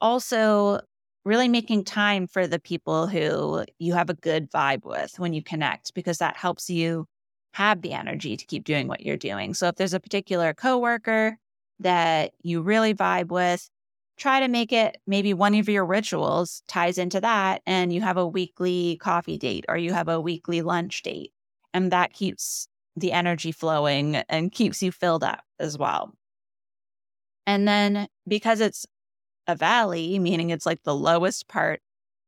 also 0.00 0.80
really 1.24 1.48
making 1.48 1.84
time 1.84 2.26
for 2.26 2.46
the 2.46 2.58
people 2.58 3.06
who 3.06 3.64
you 3.78 3.92
have 3.94 4.10
a 4.10 4.14
good 4.14 4.50
vibe 4.50 4.84
with 4.84 5.18
when 5.18 5.32
you 5.34 5.42
connect, 5.42 5.94
because 5.94 6.18
that 6.18 6.36
helps 6.36 6.70
you 6.70 7.06
have 7.52 7.82
the 7.82 7.92
energy 7.92 8.36
to 8.36 8.46
keep 8.46 8.64
doing 8.64 8.88
what 8.88 9.02
you're 9.02 9.16
doing. 9.16 9.54
So 9.54 9.68
if 9.68 9.76
there's 9.76 9.94
a 9.94 10.00
particular 10.00 10.54
coworker 10.54 11.36
that 11.80 12.32
you 12.42 12.62
really 12.62 12.94
vibe 12.94 13.28
with, 13.28 13.68
try 14.16 14.40
to 14.40 14.48
make 14.48 14.72
it 14.72 14.98
maybe 15.06 15.34
one 15.34 15.54
of 15.54 15.68
your 15.68 15.84
rituals 15.84 16.62
ties 16.68 16.98
into 16.98 17.20
that 17.20 17.62
and 17.66 17.92
you 17.92 18.00
have 18.02 18.16
a 18.16 18.26
weekly 18.26 18.98
coffee 19.00 19.38
date 19.38 19.64
or 19.68 19.76
you 19.76 19.92
have 19.92 20.08
a 20.08 20.20
weekly 20.20 20.62
lunch 20.62 21.02
date 21.02 21.32
and 21.72 21.90
that 21.90 22.12
keeps 22.12 22.68
the 22.96 23.12
energy 23.12 23.50
flowing 23.52 24.16
and 24.16 24.52
keeps 24.52 24.82
you 24.82 24.92
filled 24.92 25.24
up 25.24 25.42
as 25.58 25.78
well. 25.78 26.12
And 27.46 27.66
then 27.66 28.08
because 28.28 28.60
it's 28.60 28.86
a 29.46 29.56
valley, 29.56 30.18
meaning 30.18 30.50
it's 30.50 30.66
like 30.66 30.82
the 30.82 30.94
lowest 30.94 31.48
part 31.48 31.80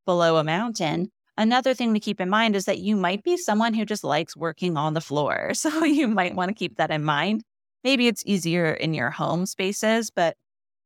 below 0.05 0.37
a 0.37 0.44
mountain, 0.44 1.11
Another 1.37 1.72
thing 1.72 1.94
to 1.94 2.01
keep 2.01 2.20
in 2.20 2.29
mind 2.29 2.55
is 2.55 2.66
that 2.66 2.79
you 2.79 2.94
might 2.94 3.22
be 3.22 3.37
someone 3.37 3.72
who 3.72 3.87
just 3.87 4.05
likes 4.05 4.37
working 4.37 4.77
on 4.77 4.94
the 4.94 5.01
floor. 5.01 5.53
So 5.62 5.85
you 5.85 6.09
might 6.09 6.35
want 6.35 6.51
to 6.51 6.55
keep 6.55 6.77
that 6.77 6.90
in 6.90 7.05
mind. 7.05 7.42
Maybe 7.85 8.07
it's 8.07 8.22
easier 8.27 8.72
in 8.72 8.94
your 8.94 9.11
home 9.11 9.46
spaces, 9.46 10.11
but 10.11 10.37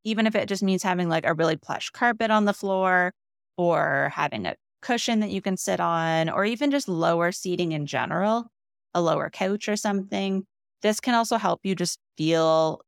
even 0.04 0.26
if 0.26 0.34
it 0.34 0.48
just 0.48 0.62
means 0.62 0.82
having 0.82 1.08
like 1.08 1.26
a 1.26 1.34
really 1.34 1.56
plush 1.56 1.90
carpet 1.90 2.30
on 2.30 2.44
the 2.44 2.52
floor 2.52 3.12
or 3.56 4.12
having 4.14 4.46
a 4.46 4.54
cushion 4.82 5.20
that 5.20 5.30
you 5.30 5.40
can 5.42 5.56
sit 5.56 5.80
on, 5.80 6.28
or 6.28 6.44
even 6.44 6.70
just 6.70 6.88
lower 6.88 7.32
seating 7.32 7.72
in 7.72 7.86
general, 7.86 8.46
a 8.94 9.00
lower 9.00 9.30
couch 9.30 9.68
or 9.68 9.76
something, 9.76 10.44
this 10.82 11.00
can 11.00 11.14
also 11.14 11.38
help 11.38 11.60
you 11.64 11.74
just 11.74 11.98
feel 12.16 12.80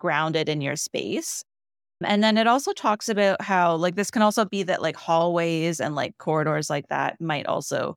grounded 0.00 0.48
in 0.48 0.60
your 0.60 0.76
space. 0.76 1.44
And 2.04 2.24
then 2.24 2.38
it 2.38 2.46
also 2.46 2.72
talks 2.72 3.08
about 3.08 3.42
how, 3.42 3.76
like, 3.76 3.94
this 3.94 4.10
can 4.10 4.22
also 4.22 4.44
be 4.44 4.62
that, 4.64 4.82
like, 4.82 4.96
hallways 4.96 5.80
and 5.80 5.94
like 5.94 6.18
corridors 6.18 6.70
like 6.70 6.88
that 6.88 7.20
might 7.20 7.46
also 7.46 7.96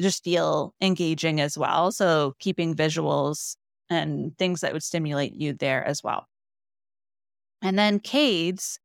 just 0.00 0.24
feel 0.24 0.74
engaging 0.80 1.40
as 1.40 1.56
well. 1.56 1.92
So, 1.92 2.34
keeping 2.38 2.74
visuals 2.74 3.56
and 3.90 4.36
things 4.38 4.60
that 4.60 4.72
would 4.72 4.82
stimulate 4.82 5.34
you 5.34 5.54
there 5.54 5.84
as 5.84 6.02
well. 6.02 6.26
And 7.62 7.78
then 7.78 8.00
caves. 8.00 8.78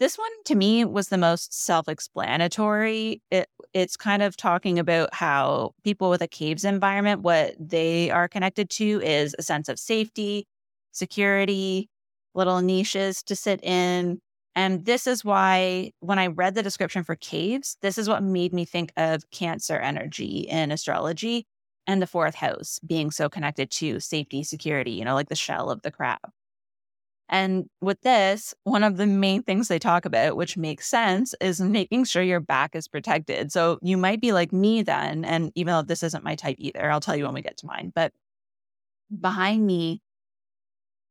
This 0.00 0.16
one 0.16 0.30
to 0.46 0.54
me 0.54 0.84
was 0.84 1.08
the 1.08 1.18
most 1.18 1.52
self 1.54 1.88
explanatory. 1.88 3.22
It, 3.30 3.48
it's 3.74 3.96
kind 3.96 4.22
of 4.22 4.36
talking 4.36 4.78
about 4.78 5.14
how 5.14 5.72
people 5.84 6.08
with 6.10 6.22
a 6.22 6.28
caves 6.28 6.64
environment, 6.64 7.20
what 7.22 7.54
they 7.60 8.10
are 8.10 8.26
connected 8.28 8.70
to 8.70 9.00
is 9.04 9.36
a 9.38 9.42
sense 9.42 9.68
of 9.68 9.78
safety, 9.78 10.46
security, 10.92 11.88
little 12.34 12.60
niches 12.60 13.22
to 13.24 13.36
sit 13.36 13.62
in. 13.64 14.20
And 14.54 14.84
this 14.84 15.06
is 15.06 15.24
why, 15.24 15.92
when 16.00 16.18
I 16.18 16.26
read 16.26 16.54
the 16.54 16.62
description 16.62 17.04
for 17.04 17.14
caves, 17.14 17.76
this 17.82 17.98
is 17.98 18.08
what 18.08 18.22
made 18.22 18.52
me 18.52 18.64
think 18.64 18.92
of 18.96 19.22
Cancer 19.30 19.76
energy 19.76 20.40
in 20.48 20.72
astrology 20.72 21.46
and 21.86 22.02
the 22.02 22.06
fourth 22.06 22.34
house 22.34 22.80
being 22.86 23.10
so 23.10 23.28
connected 23.28 23.70
to 23.70 24.00
safety, 24.00 24.42
security, 24.42 24.92
you 24.92 25.04
know, 25.04 25.14
like 25.14 25.28
the 25.28 25.36
shell 25.36 25.70
of 25.70 25.82
the 25.82 25.90
crab. 25.90 26.18
And 27.28 27.66
with 27.80 28.00
this, 28.00 28.54
one 28.64 28.82
of 28.82 28.96
the 28.96 29.06
main 29.06 29.44
things 29.44 29.68
they 29.68 29.78
talk 29.78 30.04
about, 30.04 30.36
which 30.36 30.56
makes 30.56 30.88
sense, 30.88 31.32
is 31.40 31.60
making 31.60 32.04
sure 32.04 32.24
your 32.24 32.40
back 32.40 32.74
is 32.74 32.88
protected. 32.88 33.52
So 33.52 33.78
you 33.82 33.96
might 33.96 34.20
be 34.20 34.32
like 34.32 34.52
me 34.52 34.82
then. 34.82 35.24
And 35.24 35.52
even 35.54 35.72
though 35.72 35.82
this 35.82 36.02
isn't 36.02 36.24
my 36.24 36.34
type 36.34 36.56
either, 36.58 36.90
I'll 36.90 36.98
tell 36.98 37.14
you 37.14 37.24
when 37.24 37.34
we 37.34 37.40
get 37.40 37.56
to 37.58 37.66
mine. 37.66 37.92
But 37.94 38.12
behind 39.20 39.64
me 39.64 40.02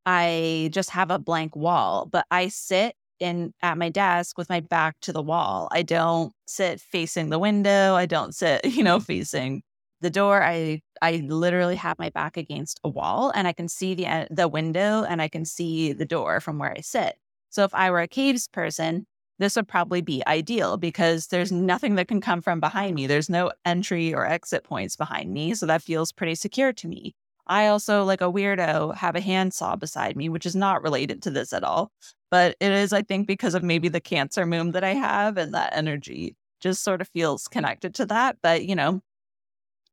I 0.05 0.69
just 0.73 0.89
have 0.91 1.11
a 1.11 1.19
blank 1.19 1.55
wall, 1.55 2.07
but 2.11 2.25
I 2.31 2.47
sit 2.49 2.95
in 3.19 3.53
at 3.61 3.77
my 3.77 3.89
desk 3.89 4.37
with 4.37 4.49
my 4.49 4.59
back 4.61 4.95
to 5.01 5.13
the 5.13 5.21
wall. 5.21 5.67
I 5.71 5.81
don't 5.83 6.33
sit 6.45 6.79
facing 6.81 7.29
the 7.29 7.39
window. 7.39 7.95
I 7.95 8.05
don't 8.05 8.33
sit, 8.33 8.65
you 8.65 8.83
know, 8.83 8.99
facing 8.99 9.63
the 10.01 10.09
door. 10.09 10.41
I 10.43 10.81
I 11.01 11.17
literally 11.27 11.75
have 11.75 11.99
my 11.99 12.09
back 12.09 12.37
against 12.37 12.79
a 12.83 12.89
wall 12.89 13.31
and 13.35 13.47
I 13.47 13.53
can 13.53 13.67
see 13.67 13.93
the 13.95 14.27
the 14.31 14.47
window 14.47 15.03
and 15.03 15.21
I 15.21 15.27
can 15.27 15.45
see 15.45 15.93
the 15.93 16.05
door 16.05 16.39
from 16.39 16.57
where 16.59 16.73
I 16.75 16.81
sit. 16.81 17.17
So 17.49 17.63
if 17.63 17.73
I 17.73 17.91
were 17.91 18.01
a 18.01 18.07
caves 18.07 18.47
person, 18.47 19.05
this 19.39 19.55
would 19.55 19.67
probably 19.67 20.01
be 20.01 20.21
ideal 20.27 20.77
because 20.77 21.27
there's 21.27 21.51
nothing 21.51 21.95
that 21.95 22.07
can 22.07 22.21
come 22.21 22.41
from 22.41 22.59
behind 22.59 22.95
me. 22.95 23.07
There's 23.07 23.29
no 23.29 23.51
entry 23.65 24.13
or 24.13 24.25
exit 24.25 24.63
points 24.63 24.95
behind 24.95 25.31
me. 25.33 25.55
So 25.55 25.65
that 25.65 25.81
feels 25.81 26.11
pretty 26.11 26.35
secure 26.35 26.73
to 26.73 26.87
me. 26.87 27.15
I 27.49 27.67
also, 27.67 28.03
like 28.05 28.21
a 28.21 28.31
weirdo, 28.31 28.95
have 28.95 29.15
a 29.15 29.21
handsaw 29.21 29.75
beside 29.75 30.15
me, 30.15 30.29
which 30.29 30.45
is 30.45 30.55
not 30.55 30.83
related 30.83 31.21
to 31.23 31.31
this 31.31 31.53
at 31.53 31.63
all. 31.63 31.91
But 32.31 32.55
it 32.59 32.71
is, 32.71 32.93
I 32.93 33.01
think, 33.01 33.27
because 33.27 33.55
of 33.55 33.63
maybe 33.63 33.89
the 33.89 33.99
Cancer 34.01 34.45
moon 34.45 34.71
that 34.73 34.83
I 34.83 34.93
have 34.93 35.37
and 35.37 35.53
that 35.55 35.75
energy 35.75 36.35
just 36.61 36.83
sort 36.83 37.01
of 37.01 37.09
feels 37.09 37.47
connected 37.47 37.95
to 37.95 38.05
that. 38.07 38.37
But, 38.43 38.65
you 38.65 38.75
know, 38.75 39.01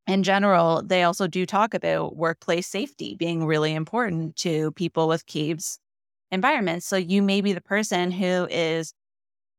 in 0.07 0.23
general, 0.23 0.83
they 0.85 1.03
also 1.03 1.27
do 1.27 1.47
talk 1.47 1.75
about 1.75 2.17
workplace 2.17 2.69
safety 2.69 3.17
being 3.17 3.45
really 3.47 3.75
important 3.75 4.37
to 4.37 4.73
people 4.73 5.09
with 5.09 5.27
caves 5.27 5.79
environments. 6.31 6.87
So 6.87 6.97
you 6.97 7.23
may 7.23 7.41
be 7.41 7.53
the 7.53 7.61
person 7.61 8.11
who 8.11 8.47
is 8.51 8.93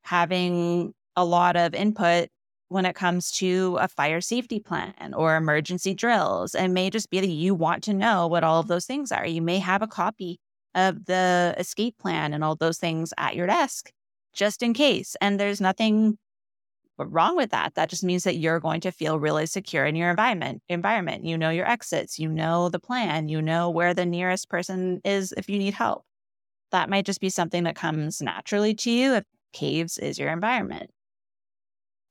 having 0.04 0.94
a 1.16 1.26
lot 1.26 1.58
of 1.58 1.76
input 1.76 2.30
when 2.70 2.86
it 2.86 2.96
comes 2.96 3.32
to 3.32 3.78
a 3.80 3.88
fire 3.88 4.22
safety 4.22 4.60
plan 4.60 5.14
or 5.16 5.36
emergency 5.36 5.94
drills. 5.94 6.54
It 6.54 6.68
may 6.68 6.90
just 6.90 7.10
be 7.10 7.20
that 7.20 7.28
you 7.28 7.56
want 7.56 7.84
to 7.84 7.94
know 7.94 8.28
what 8.28 8.44
all 8.44 8.60
of 8.60 8.68
those 8.68 8.86
things 8.86 9.12
are. 9.12 9.26
You 9.26 9.42
may 9.42 9.60
have 9.60 9.82
a 9.82 9.88
copy 9.88 10.40
of 10.76 11.06
the 11.06 11.56
escape 11.58 11.98
plan 11.98 12.34
and 12.34 12.44
all 12.44 12.56
those 12.56 12.78
things 12.78 13.14
at 13.18 13.36
your 13.36 13.48
desk 13.48 13.92
just 14.34 14.62
in 14.62 14.74
case. 14.74 15.16
And 15.22 15.40
there's 15.40 15.62
nothing 15.62 16.18
wrong 16.98 17.36
with 17.36 17.52
that. 17.52 17.76
That 17.76 17.90
just 17.90 18.04
means 18.04 18.24
that 18.24 18.38
you're 18.38 18.60
going 18.60 18.82
to 18.82 18.92
feel 18.92 19.20
really 19.20 19.46
secure 19.46 19.86
in 19.86 19.96
your 19.96 20.10
environment. 20.10 20.62
Environment. 20.68 21.26
You 21.26 21.38
know 21.38 21.50
your 21.50 21.68
exits, 21.68 22.20
you 22.20 22.30
know 22.30 22.70
the 22.70 22.80
plan, 22.80 23.30
you 23.30 23.42
know 23.42 23.70
where 23.70 23.94
the 23.94 24.06
nearest 24.06 24.50
person 24.50 25.02
is 25.06 25.34
if 25.38 25.50
you 25.50 25.58
need 25.58 25.74
help. 25.74 26.04
That 26.72 26.90
might 26.90 27.06
just 27.06 27.22
be 27.22 27.30
something 27.30 27.64
that 27.64 27.76
comes 27.76 28.22
naturally 28.22 28.74
to 28.76 28.92
you 28.92 29.14
if 29.14 29.24
caves 29.54 29.98
is 29.98 30.20
your 30.20 30.30
environment. 30.30 30.90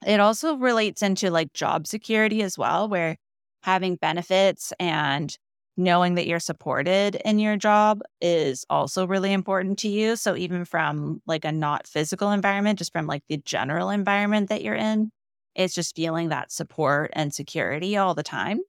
It 0.04 0.20
also 0.20 0.56
relates 0.56 1.02
into 1.02 1.30
like 1.30 1.52
job 1.52 1.86
security 1.86 2.42
as 2.42 2.58
well, 2.58 2.88
where 2.88 3.16
having 3.62 3.96
benefits 3.96 4.72
and 4.78 5.36
knowing 5.76 6.14
that 6.14 6.26
you're 6.26 6.40
supported 6.40 7.16
in 7.24 7.38
your 7.38 7.56
job 7.56 8.00
is 8.20 8.64
also 8.70 9.06
really 9.06 9.32
important 9.32 9.78
to 9.80 9.88
you. 9.88 10.16
So 10.16 10.34
even 10.36 10.64
from 10.64 11.20
like 11.26 11.44
a 11.44 11.52
not 11.52 11.86
physical 11.86 12.30
environment, 12.30 12.78
just 12.78 12.92
from 12.92 13.06
like 13.06 13.24
the 13.28 13.36
general 13.38 13.90
environment 13.90 14.48
that 14.48 14.62
you're 14.62 14.74
in, 14.74 15.10
it's 15.54 15.74
just 15.74 15.96
feeling 15.96 16.28
that 16.28 16.50
support 16.52 17.10
and 17.14 17.32
security 17.34 17.96
all 17.96 18.14
the 18.14 18.22
time. 18.22 18.60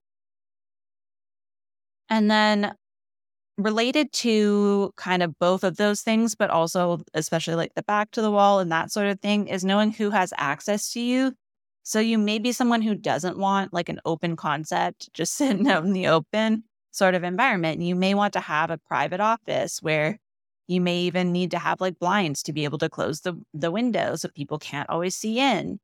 And 2.10 2.30
then 2.30 2.76
related 3.58 4.12
to 4.14 4.94
kind 4.98 5.24
of 5.24 5.38
both 5.40 5.64
of 5.64 5.78
those 5.78 6.02
things, 6.02 6.36
but 6.36 6.50
also 6.50 7.02
especially 7.14 7.56
like 7.56 7.74
the 7.76 7.84
back 7.84 8.12
to 8.12 8.22
the 8.22 8.32
wall 8.32 8.60
and 8.60 8.72
that 8.72 8.92
sort 8.92 9.08
of 9.08 9.20
thing, 9.20 9.48
is 9.48 9.66
knowing 9.66 9.92
who 9.92 10.12
has 10.12 10.34
access 10.38 10.92
to 10.94 11.00
you. 11.00 11.34
So 11.84 12.00
you 12.00 12.18
may 12.18 12.40
be 12.40 12.52
someone 12.52 12.82
who 12.82 12.96
doesn't 12.96 13.38
want 13.38 13.74
like 13.74 13.90
an 13.90 14.00
open 14.06 14.36
concept, 14.36 15.10
just 15.14 15.34
sitting 15.38 15.68
out 15.68 15.86
in 15.86 15.94
the 15.94 16.08
open 16.08 16.64
sort 16.92 17.16
of 17.16 17.24
environment. 17.24 17.78
And 17.80 17.88
You 17.88 17.96
may 17.96 18.14
want 18.14 18.34
to 18.34 18.40
have 18.42 18.70
a 18.70 18.78
private 18.78 19.20
office 19.20 19.82
where 19.82 20.20
you 20.68 20.82
may 20.82 21.00
even 21.02 21.32
need 21.32 21.52
to 21.52 21.60
have 21.60 21.80
like 21.82 21.98
blinds 22.00 22.44
to 22.44 22.54
be 22.54 22.66
able 22.66 22.78
to 22.80 22.90
close 22.90 23.22
the, 23.22 23.34
the 23.54 23.72
window 23.72 24.16
so 24.16 24.30
people 24.30 24.60
can't 24.60 24.90
always 24.90 25.16
see 25.16 25.40
in. 25.40 25.80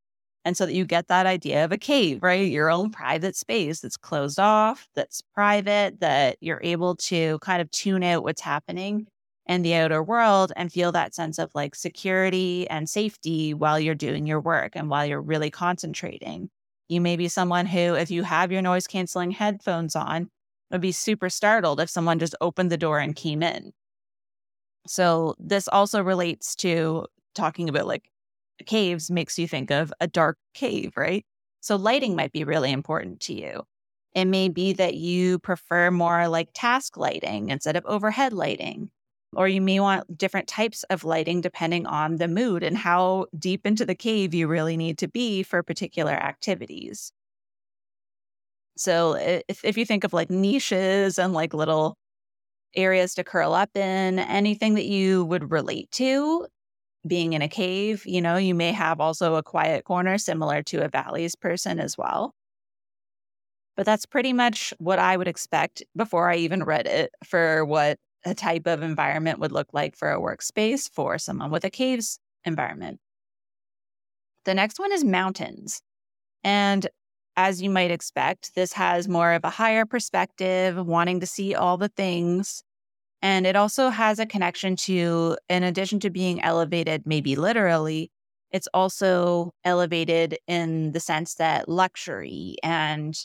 And 0.45 0.57
so 0.57 0.65
that 0.65 0.73
you 0.73 0.85
get 0.85 1.07
that 1.07 1.25
idea 1.25 1.63
of 1.63 1.71
a 1.71 1.77
cave, 1.77 2.21
right? 2.21 2.49
Your 2.51 2.69
own 2.69 2.91
private 2.91 3.35
space 3.35 3.79
that's 3.79 3.95
closed 3.97 4.39
off, 4.39 4.89
that's 4.93 5.21
private, 5.33 6.01
that 6.01 6.37
you're 6.41 6.59
able 6.63 6.95
to 6.97 7.39
kind 7.39 7.61
of 7.61 7.71
tune 7.71 8.03
out 8.03 8.23
what's 8.23 8.41
happening 8.41 9.07
in 9.45 9.61
the 9.61 9.73
outer 9.75 10.01
world 10.03 10.51
and 10.55 10.71
feel 10.71 10.91
that 10.91 11.13
sense 11.13 11.37
of 11.37 11.51
like 11.53 11.75
security 11.75 12.67
and 12.69 12.89
safety 12.89 13.53
while 13.53 13.79
you're 13.79 13.95
doing 13.95 14.25
your 14.25 14.39
work 14.39 14.73
and 14.75 14.89
while 14.89 15.05
you're 15.05 15.21
really 15.21 15.49
concentrating. 15.49 16.49
You 16.89 17.01
may 17.01 17.15
be 17.15 17.27
someone 17.27 17.65
who, 17.65 17.95
if 17.95 18.11
you 18.11 18.23
have 18.23 18.51
your 18.51 18.61
noise 18.61 18.87
canceling 18.87 19.31
headphones 19.31 19.95
on, 19.95 20.29
would 20.71 20.81
be 20.81 20.91
super 20.91 21.29
startled 21.29 21.79
if 21.79 21.89
someone 21.89 22.19
just 22.19 22.35
opened 22.41 22.71
the 22.71 22.77
door 22.77 22.99
and 22.99 23.15
came 23.15 23.43
in. 23.43 23.71
So, 24.87 25.35
this 25.39 25.67
also 25.67 26.01
relates 26.03 26.55
to 26.57 27.05
talking 27.35 27.69
about 27.69 27.87
like 27.87 28.09
caves 28.65 29.11
makes 29.11 29.37
you 29.37 29.47
think 29.47 29.71
of 29.71 29.93
a 29.99 30.07
dark 30.07 30.37
cave, 30.53 30.93
right? 30.95 31.25
So 31.61 31.75
lighting 31.75 32.11
mm-hmm. 32.11 32.17
might 32.17 32.31
be 32.31 32.43
really 32.43 32.71
important 32.71 33.19
to 33.21 33.33
you. 33.33 33.63
It 34.13 34.25
may 34.25 34.49
be 34.49 34.73
that 34.73 34.95
you 34.95 35.39
prefer 35.39 35.89
more 35.89 36.27
like 36.27 36.49
task 36.53 36.97
lighting 36.97 37.49
instead 37.49 37.75
of 37.75 37.85
overhead 37.85 38.33
lighting. 38.33 38.89
Or 39.35 39.47
you 39.47 39.61
may 39.61 39.79
want 39.79 40.15
different 40.15 40.47
types 40.47 40.83
of 40.91 41.03
lighting 41.03 41.41
depending 41.41 41.87
on 41.87 42.17
the 42.17 42.27
mood 42.27 42.61
and 42.61 42.77
how 42.77 43.25
deep 43.37 43.65
into 43.65 43.85
the 43.85 43.95
cave 43.95 44.33
you 44.33 44.47
really 44.47 44.77
need 44.77 44.99
to 44.99 45.07
be 45.07 45.41
for 45.41 45.63
particular 45.63 46.11
activities. 46.11 47.11
So 48.77 49.13
if, 49.13 49.63
if 49.63 49.77
you 49.77 49.85
think 49.85 50.03
of 50.03 50.13
like 50.13 50.29
niches 50.29 51.17
and 51.17 51.33
like 51.33 51.53
little 51.53 51.97
areas 52.75 53.15
to 53.15 53.23
curl 53.23 53.53
up 53.53 53.75
in, 53.75 54.19
anything 54.19 54.75
that 54.75 54.85
you 54.85 55.25
would 55.25 55.51
relate 55.51 55.89
to, 55.91 56.47
being 57.05 57.33
in 57.33 57.41
a 57.41 57.49
cave, 57.49 58.05
you 58.05 58.21
know, 58.21 58.37
you 58.37 58.55
may 58.55 58.71
have 58.71 58.99
also 58.99 59.35
a 59.35 59.43
quiet 59.43 59.85
corner 59.85 60.17
similar 60.17 60.63
to 60.63 60.83
a 60.83 60.89
valleys 60.89 61.35
person 61.35 61.79
as 61.79 61.97
well. 61.97 62.33
But 63.75 63.85
that's 63.85 64.05
pretty 64.05 64.33
much 64.33 64.73
what 64.77 64.99
I 64.99 65.17
would 65.17 65.27
expect 65.27 65.83
before 65.95 66.29
I 66.29 66.35
even 66.37 66.63
read 66.63 66.85
it 66.87 67.13
for 67.25 67.65
what 67.65 67.97
a 68.25 68.33
type 68.35 68.67
of 68.67 68.83
environment 68.83 69.39
would 69.39 69.51
look 69.51 69.67
like 69.73 69.95
for 69.97 70.11
a 70.11 70.19
workspace 70.19 70.89
for 70.89 71.17
someone 71.17 71.51
with 71.51 71.65
a 71.65 71.69
caves 71.69 72.19
environment. 72.45 72.99
The 74.45 74.53
next 74.53 74.79
one 74.79 74.91
is 74.91 75.03
mountains. 75.03 75.81
And 76.43 76.87
as 77.37 77.61
you 77.61 77.69
might 77.69 77.91
expect, 77.91 78.55
this 78.55 78.73
has 78.73 79.07
more 79.07 79.33
of 79.33 79.43
a 79.43 79.49
higher 79.49 79.85
perspective, 79.85 80.77
wanting 80.85 81.19
to 81.21 81.25
see 81.27 81.55
all 81.55 81.77
the 81.77 81.89
things. 81.89 82.63
And 83.23 83.47
it 83.47 83.55
also 83.55 83.89
has 83.89 84.19
a 84.19 84.25
connection 84.25 84.75
to, 84.75 85.37
in 85.47 85.63
addition 85.63 86.01
to 86.01 86.09
being 86.09 86.41
elevated, 86.41 87.03
maybe 87.05 87.37
literally, 87.37 88.11
it's 88.51 88.67
also 88.73 89.51
elevated 89.63 90.37
in 90.45 90.91
the 90.91 90.99
sense 90.99 91.35
that 91.35 91.69
luxury 91.69 92.57
and 92.61 93.17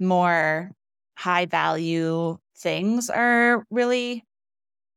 more 0.00 0.72
high 1.18 1.44
value 1.44 2.38
things 2.56 3.10
are 3.10 3.66
really 3.70 4.24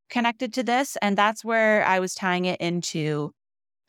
connected 0.10 0.54
to 0.54 0.64
this. 0.64 0.98
And 1.02 1.18
that's 1.18 1.44
where 1.44 1.86
I 1.86 2.00
was 2.00 2.16
tying 2.16 2.46
it 2.46 2.62
into 2.62 3.32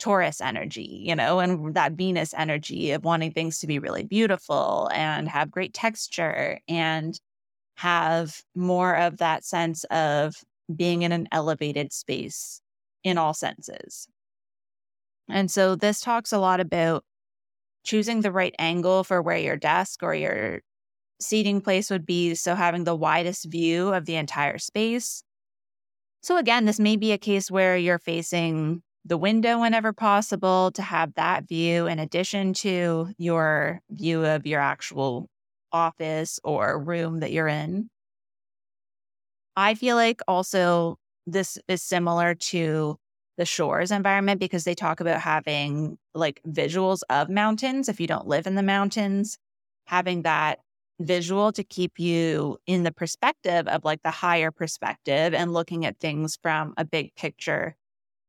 Taurus 0.00 0.40
energy, 0.40 1.02
you 1.06 1.14
know, 1.14 1.38
and 1.38 1.74
that 1.74 1.92
Venus 1.92 2.34
energy 2.36 2.90
of 2.90 3.04
wanting 3.04 3.30
things 3.30 3.60
to 3.60 3.68
be 3.68 3.78
really 3.78 4.02
beautiful 4.02 4.90
and 4.92 5.28
have 5.28 5.50
great 5.52 5.74
texture 5.74 6.58
and 6.68 7.20
have 7.80 8.42
more 8.54 8.94
of 8.94 9.16
that 9.16 9.42
sense 9.42 9.84
of 9.84 10.36
being 10.74 11.00
in 11.00 11.12
an 11.12 11.26
elevated 11.32 11.94
space 11.94 12.60
in 13.02 13.16
all 13.16 13.32
senses. 13.32 14.06
And 15.30 15.50
so 15.50 15.76
this 15.76 16.02
talks 16.02 16.30
a 16.30 16.38
lot 16.38 16.60
about 16.60 17.04
choosing 17.82 18.20
the 18.20 18.32
right 18.32 18.54
angle 18.58 19.02
for 19.02 19.22
where 19.22 19.38
your 19.38 19.56
desk 19.56 20.02
or 20.02 20.14
your 20.14 20.60
seating 21.22 21.62
place 21.62 21.88
would 21.88 22.04
be. 22.04 22.34
So 22.34 22.54
having 22.54 22.84
the 22.84 22.94
widest 22.94 23.46
view 23.50 23.94
of 23.94 24.04
the 24.04 24.16
entire 24.16 24.58
space. 24.58 25.22
So 26.20 26.36
again, 26.36 26.66
this 26.66 26.78
may 26.78 26.96
be 26.96 27.12
a 27.12 27.18
case 27.18 27.50
where 27.50 27.78
you're 27.78 27.98
facing 27.98 28.82
the 29.06 29.16
window 29.16 29.58
whenever 29.58 29.94
possible 29.94 30.70
to 30.72 30.82
have 30.82 31.14
that 31.14 31.48
view 31.48 31.86
in 31.86 31.98
addition 31.98 32.52
to 32.52 33.08
your 33.16 33.80
view 33.90 34.26
of 34.26 34.46
your 34.46 34.60
actual 34.60 35.30
office 35.72 36.40
or 36.44 36.78
room 36.82 37.20
that 37.20 37.32
you're 37.32 37.48
in. 37.48 37.90
I 39.56 39.74
feel 39.74 39.96
like 39.96 40.20
also 40.28 40.96
this 41.26 41.58
is 41.68 41.82
similar 41.82 42.34
to 42.34 42.96
the 43.36 43.44
shores 43.44 43.90
environment 43.90 44.40
because 44.40 44.64
they 44.64 44.74
talk 44.74 45.00
about 45.00 45.20
having 45.20 45.98
like 46.14 46.40
visuals 46.46 47.00
of 47.10 47.28
mountains 47.30 47.88
if 47.88 48.00
you 48.00 48.06
don't 48.06 48.26
live 48.26 48.46
in 48.46 48.54
the 48.54 48.62
mountains, 48.62 49.38
having 49.86 50.22
that 50.22 50.60
visual 51.00 51.50
to 51.52 51.64
keep 51.64 51.98
you 51.98 52.58
in 52.66 52.82
the 52.82 52.92
perspective 52.92 53.66
of 53.68 53.84
like 53.84 54.02
the 54.02 54.10
higher 54.10 54.50
perspective 54.50 55.32
and 55.32 55.52
looking 55.52 55.86
at 55.86 55.98
things 55.98 56.38
from 56.42 56.74
a 56.76 56.84
big 56.84 57.14
picture 57.14 57.74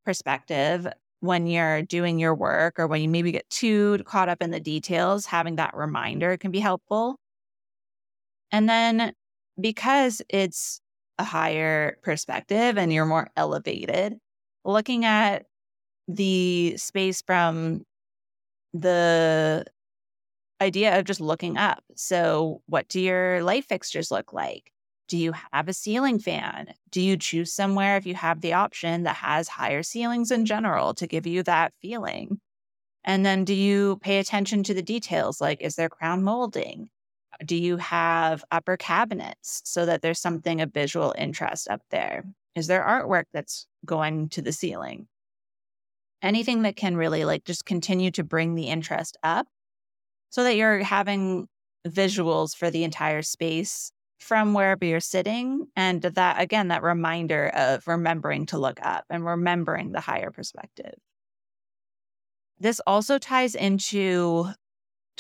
perspective 0.06 0.88
when 1.22 1.48
you're 1.48 1.84
doing 1.84 2.20
your 2.20 2.36
work 2.36 2.80
or 2.80 2.88
when 2.88 3.02
you 3.02 3.10
maybe 3.10 3.32
get 3.34 3.50
too 3.50 4.00
caught 4.06 4.30
up 4.30 4.42
in 4.44 4.52
the 4.52 4.62
details, 4.62 5.28
having 5.28 5.58
that 5.58 5.76
reminder 5.76 6.38
can 6.38 6.52
be 6.52 6.60
helpful. 6.62 7.18
And 8.52 8.68
then 8.70 9.14
because 9.60 10.22
it's 10.30 10.82
a 11.18 11.24
higher 11.24 11.98
perspective 12.04 12.78
and 12.78 12.92
you're 12.92 13.06
more 13.06 13.30
elevated, 13.36 14.18
looking 14.66 15.06
at 15.06 15.46
the 16.08 16.76
space 16.78 17.22
from 17.22 17.84
the 18.74 19.66
idea 20.62 20.98
of 20.98 21.06
just 21.06 21.22
looking 21.22 21.58
up. 21.58 21.84
So, 21.96 22.62
what 22.68 22.88
do 22.88 23.00
your 23.00 23.44
light 23.44 23.66
fixtures 23.66 24.12
look 24.12 24.34
like? 24.34 24.72
Do 25.08 25.18
you 25.18 25.34
have 25.52 25.68
a 25.68 25.74
ceiling 25.74 26.20
fan? 26.20 26.74
Do 26.92 27.02
you 27.02 27.18
choose 27.18 27.54
somewhere 27.54 27.98
if 27.98 28.06
you 28.06 28.16
have 28.16 28.42
the 28.42 28.54
option 28.54 29.04
that 29.04 29.18
has 29.18 29.48
higher 29.48 29.84
ceilings 29.84 30.32
in 30.32 30.46
general 30.46 30.94
to 30.96 31.08
give 31.08 31.28
you 31.28 31.44
that 31.44 31.74
feeling? 31.82 32.40
And 33.04 33.26
then 33.26 33.46
do 33.46 33.54
you 33.54 33.98
pay 34.02 34.20
attention 34.20 34.64
to 34.64 34.74
the 34.74 34.84
details? 34.84 35.42
Like, 35.42 35.62
is 35.62 35.76
there 35.76 35.90
crown 35.90 36.24
molding? 36.24 36.90
Do 37.46 37.56
you 37.56 37.78
have 37.78 38.44
upper 38.52 38.78
cabinets 38.78 39.62
so 39.66 39.86
that 39.86 40.02
there's 40.02 40.20
something 40.20 40.62
of 40.62 40.74
visual 40.74 41.14
interest 41.18 41.68
up 41.70 41.82
there? 41.90 42.24
Is 42.56 42.68
there 42.68 42.84
artwork 42.84 43.26
that's 43.34 43.68
going 43.86 44.30
to 44.30 44.42
the 44.42 44.52
ceiling? 44.52 45.08
Anything 46.22 46.64
that 46.64 46.76
can 46.76 46.96
really 46.96 47.26
like 47.26 47.46
just 47.46 47.66
continue 47.66 48.12
to 48.12 48.24
bring 48.24 48.54
the 48.54 48.68
interest 48.68 49.18
up 49.24 49.48
so 50.30 50.44
that 50.44 50.56
you're 50.56 50.84
having 50.84 51.48
visuals 51.88 52.56
for 52.56 52.70
the 52.70 52.84
entire 52.84 53.24
space 53.24 53.92
from 54.20 54.54
wherever 54.54 54.86
you're 54.86 55.00
sitting. 55.00 55.66
And 55.76 56.02
that, 56.04 56.40
again, 56.40 56.68
that 56.68 56.84
reminder 56.84 57.48
of 57.48 57.88
remembering 57.88 58.46
to 58.48 58.60
look 58.60 58.80
up 58.84 59.06
and 59.10 59.26
remembering 59.26 59.92
the 59.92 60.00
higher 60.00 60.30
perspective. 60.30 60.94
This 62.60 62.80
also 62.86 63.18
ties 63.18 63.56
into 63.56 64.50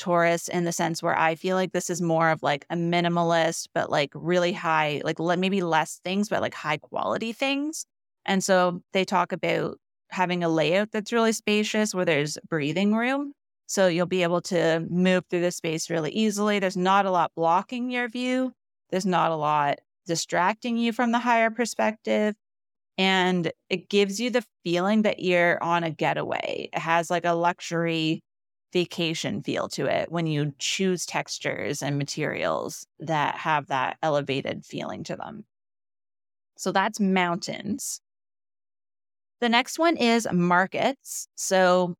Taurus 0.02 0.48
in 0.48 0.66
the 0.66 0.72
sense 0.72 1.04
where 1.04 1.18
I 1.18 1.36
feel 1.36 1.56
like 1.56 1.74
this 1.74 1.90
is 1.90 2.02
more 2.02 2.32
of 2.32 2.42
like 2.42 2.66
a 2.72 2.76
minimalist, 2.76 3.68
but 3.74 3.92
like 3.92 4.10
really 4.16 4.52
high, 4.52 5.02
like 5.06 5.20
maybe 5.20 5.62
less 5.62 6.02
things, 6.04 6.28
but 6.28 6.42
like 6.42 6.56
high 6.56 6.78
quality 6.78 7.32
things. 7.34 7.86
And 8.26 8.44
so 8.44 8.82
they 8.94 9.06
talk 9.06 9.32
about 9.32 9.78
having 10.10 10.44
a 10.44 10.50
layout 10.50 10.92
that's 10.92 11.14
really 11.14 11.32
spacious 11.32 11.94
where 11.94 12.04
there's 12.04 12.40
breathing 12.50 12.96
room. 12.96 13.34
So 13.68 13.88
you'll 13.88 14.08
be 14.08 14.24
able 14.24 14.42
to 14.42 14.86
move 14.90 15.24
through 15.30 15.42
the 15.42 15.52
space 15.52 15.90
really 15.90 16.12
easily. 16.12 16.58
There's 16.58 16.76
not 16.76 17.06
a 17.06 17.12
lot 17.12 17.32
blocking 17.36 17.92
your 17.92 18.10
view, 18.10 18.54
there's 18.90 19.06
not 19.06 19.32
a 19.32 19.36
lot 19.36 19.80
distracting 20.08 20.78
you 20.78 20.92
from 20.94 21.12
the 21.12 21.20
higher 21.20 21.52
perspective. 21.52 22.34
And 22.98 23.52
it 23.70 23.88
gives 23.88 24.20
you 24.20 24.32
the 24.32 24.44
feeling 24.64 25.04
that 25.04 25.20
you're 25.20 25.64
on 25.64 25.84
a 25.84 25.92
getaway. 25.92 26.70
It 26.74 26.80
has 26.80 27.10
like 27.10 27.26
a 27.26 27.34
luxury 27.34 28.22
vacation 28.74 29.42
feel 29.42 29.68
to 29.70 29.86
it 29.86 30.12
when 30.12 30.28
you 30.28 30.54
choose 30.60 31.06
textures 31.06 31.82
and 31.82 31.98
materials 31.98 32.86
that 33.00 33.36
have 33.36 33.68
that 33.68 33.98
elevated 34.02 34.66
feeling 34.66 35.04
to 35.06 35.16
them. 35.16 35.46
So 36.58 36.72
that's 36.72 37.00
mountains. 37.00 38.02
The 39.40 39.50
next 39.50 39.80
one 39.80 39.98
is 39.98 40.28
markets. 40.32 41.28
So 41.36 41.96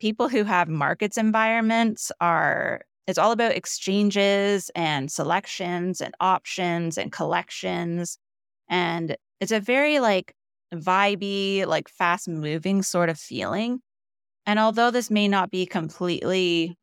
people 0.00 0.28
who 0.28 0.44
have 0.44 0.68
markets 0.68 1.18
environments 1.18 2.10
are 2.20 2.82
it's 3.06 3.18
all 3.18 3.32
about 3.32 3.52
exchanges 3.52 4.70
and 4.74 5.10
selections 5.10 6.00
and 6.00 6.14
options 6.20 6.98
and 6.98 7.10
collections 7.10 8.18
and 8.68 9.16
it's 9.40 9.52
a 9.52 9.60
very 9.60 9.98
like 9.98 10.34
vibey, 10.74 11.66
like 11.66 11.88
fast 11.88 12.28
moving 12.28 12.82
sort 12.82 13.08
of 13.08 13.18
feeling. 13.18 13.80
And 14.48 14.58
although 14.58 14.90
this 14.90 15.10
may 15.10 15.28
not 15.28 15.50
be 15.50 15.66
completely 15.66 16.78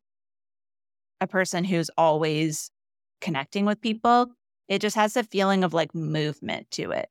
a 1.20 1.26
person 1.26 1.64
who's 1.64 1.90
always 1.98 2.70
connecting 3.20 3.64
with 3.64 3.80
people, 3.80 4.28
it 4.68 4.80
just 4.80 4.94
has 4.94 5.16
a 5.16 5.24
feeling 5.24 5.64
of 5.64 5.74
like 5.74 5.92
movement 5.92 6.70
to 6.70 6.92
it. 6.92 7.08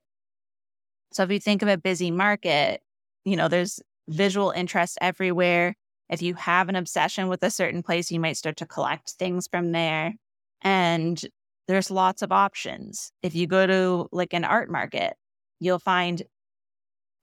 So 1.11 1.23
if 1.23 1.31
you 1.31 1.41
think 1.41 1.61
of 1.61 1.67
a 1.67 1.77
busy 1.77 2.09
market, 2.09 2.79
you 3.25 3.35
know, 3.35 3.49
there's 3.49 3.81
visual 4.07 4.51
interest 4.51 4.97
everywhere. 5.01 5.75
If 6.09 6.21
you 6.21 6.35
have 6.35 6.69
an 6.69 6.77
obsession 6.77 7.27
with 7.27 7.43
a 7.43 7.51
certain 7.51 7.83
place, 7.83 8.09
you 8.09 8.21
might 8.21 8.37
start 8.37 8.55
to 8.57 8.65
collect 8.65 9.09
things 9.09 9.49
from 9.51 9.73
there. 9.73 10.13
And 10.61 11.21
there's 11.67 11.91
lots 11.91 12.21
of 12.21 12.31
options. 12.31 13.11
If 13.21 13.35
you 13.35 13.45
go 13.45 13.67
to 13.67 14.07
like 14.13 14.33
an 14.33 14.45
art 14.45 14.71
market, 14.71 15.15
you'll 15.59 15.79
find 15.79 16.23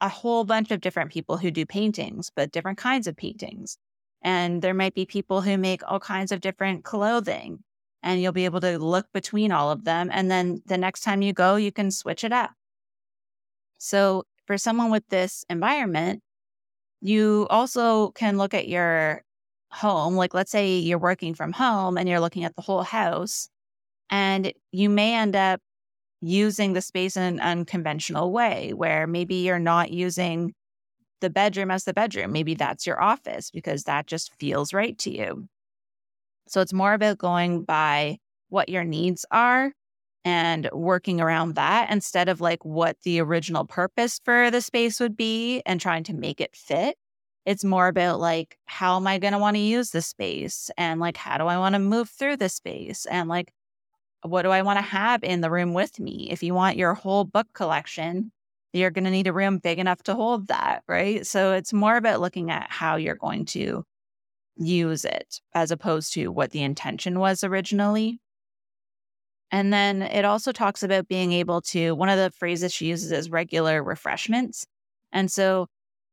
a 0.02 0.08
whole 0.08 0.44
bunch 0.44 0.72
of 0.72 0.80
different 0.80 1.12
people 1.12 1.38
who 1.38 1.50
do 1.50 1.64
paintings, 1.64 2.30
but 2.34 2.50
different 2.50 2.76
kinds 2.76 3.06
of 3.06 3.16
paintings. 3.16 3.78
And 4.20 4.60
there 4.60 4.74
might 4.74 4.94
be 4.94 5.06
people 5.06 5.40
who 5.40 5.56
make 5.56 5.80
all 5.88 6.00
kinds 6.00 6.32
of 6.32 6.40
different 6.40 6.84
clothing, 6.84 7.60
and 8.02 8.20
you'll 8.20 8.32
be 8.32 8.44
able 8.44 8.60
to 8.60 8.78
look 8.78 9.06
between 9.14 9.52
all 9.52 9.70
of 9.70 9.84
them. 9.84 10.10
And 10.12 10.28
then 10.30 10.60
the 10.66 10.76
next 10.76 11.02
time 11.02 11.22
you 11.22 11.32
go, 11.32 11.54
you 11.54 11.70
can 11.70 11.92
switch 11.92 12.24
it 12.24 12.32
up. 12.32 12.50
So, 13.78 14.24
for 14.46 14.58
someone 14.58 14.90
with 14.90 15.06
this 15.08 15.44
environment, 15.48 16.20
you 17.00 17.46
also 17.48 18.10
can 18.10 18.38
look 18.38 18.54
at 18.54 18.68
your 18.68 19.22
home. 19.70 20.16
Like, 20.16 20.34
let's 20.34 20.50
say 20.50 20.78
you're 20.78 20.98
working 20.98 21.34
from 21.34 21.52
home 21.52 21.96
and 21.96 22.08
you're 22.08 22.20
looking 22.20 22.44
at 22.44 22.56
the 22.56 22.62
whole 22.62 22.82
house, 22.82 23.48
and 24.10 24.52
you 24.72 24.88
may 24.88 25.14
end 25.14 25.36
up 25.36 25.60
using 26.22 26.72
the 26.72 26.80
space 26.80 27.16
in 27.16 27.22
an 27.24 27.40
unconventional 27.40 28.32
way 28.32 28.72
where 28.72 29.06
maybe 29.06 29.34
you're 29.36 29.58
not 29.58 29.90
using 29.90 30.54
the 31.20 31.30
bedroom 31.30 31.70
as 31.70 31.84
the 31.84 31.92
bedroom. 31.92 32.32
Maybe 32.32 32.54
that's 32.54 32.86
your 32.86 33.02
office 33.02 33.50
because 33.50 33.84
that 33.84 34.06
just 34.06 34.32
feels 34.38 34.72
right 34.72 34.96
to 34.98 35.10
you. 35.10 35.48
So 36.48 36.60
it's 36.60 36.72
more 36.72 36.94
about 36.94 37.18
going 37.18 37.64
by 37.64 38.18
what 38.48 38.68
your 38.68 38.84
needs 38.84 39.24
are 39.30 39.72
and 40.24 40.68
working 40.72 41.20
around 41.20 41.54
that 41.56 41.90
instead 41.90 42.28
of 42.28 42.40
like 42.40 42.64
what 42.64 42.96
the 43.02 43.20
original 43.20 43.64
purpose 43.64 44.20
for 44.24 44.50
the 44.50 44.60
space 44.60 45.00
would 45.00 45.16
be 45.16 45.62
and 45.66 45.80
trying 45.80 46.04
to 46.04 46.14
make 46.14 46.40
it 46.40 46.54
fit. 46.54 46.96
It's 47.44 47.64
more 47.64 47.88
about 47.88 48.20
like, 48.20 48.56
how 48.66 48.96
am 48.96 49.06
I 49.06 49.18
going 49.18 49.32
to 49.32 49.38
want 49.38 49.56
to 49.56 49.62
use 49.62 49.90
the 49.90 50.02
space? 50.02 50.70
And 50.78 51.00
like, 51.00 51.16
how 51.16 51.38
do 51.38 51.46
I 51.46 51.58
want 51.58 51.74
to 51.74 51.80
move 51.80 52.08
through 52.08 52.36
the 52.36 52.48
space? 52.48 53.04
And 53.06 53.28
like, 53.28 53.52
what 54.22 54.42
do 54.42 54.50
I 54.50 54.62
want 54.62 54.78
to 54.78 54.82
have 54.82 55.22
in 55.24 55.40
the 55.40 55.50
room 55.50 55.74
with 55.74 55.98
me? 55.98 56.28
If 56.30 56.42
you 56.42 56.54
want 56.54 56.76
your 56.76 56.94
whole 56.94 57.24
book 57.24 57.48
collection, 57.52 58.32
you're 58.72 58.90
going 58.90 59.04
to 59.04 59.10
need 59.10 59.26
a 59.26 59.32
room 59.32 59.58
big 59.58 59.78
enough 59.78 60.02
to 60.04 60.14
hold 60.14 60.48
that, 60.48 60.82
right? 60.88 61.26
So 61.26 61.52
it's 61.52 61.72
more 61.72 61.96
about 61.96 62.20
looking 62.20 62.50
at 62.50 62.70
how 62.70 62.96
you're 62.96 63.14
going 63.14 63.44
to 63.46 63.84
use 64.56 65.04
it 65.04 65.40
as 65.54 65.70
opposed 65.70 66.14
to 66.14 66.28
what 66.28 66.50
the 66.50 66.62
intention 66.62 67.18
was 67.18 67.44
originally. 67.44 68.20
And 69.50 69.72
then 69.72 70.00
it 70.02 70.24
also 70.24 70.52
talks 70.52 70.82
about 70.82 71.08
being 71.08 71.32
able 71.32 71.60
to, 71.62 71.94
one 71.94 72.08
of 72.08 72.16
the 72.16 72.30
phrases 72.30 72.72
she 72.72 72.86
uses 72.86 73.12
is 73.12 73.30
regular 73.30 73.82
refreshments. 73.82 74.66
And 75.12 75.30
so 75.30 75.66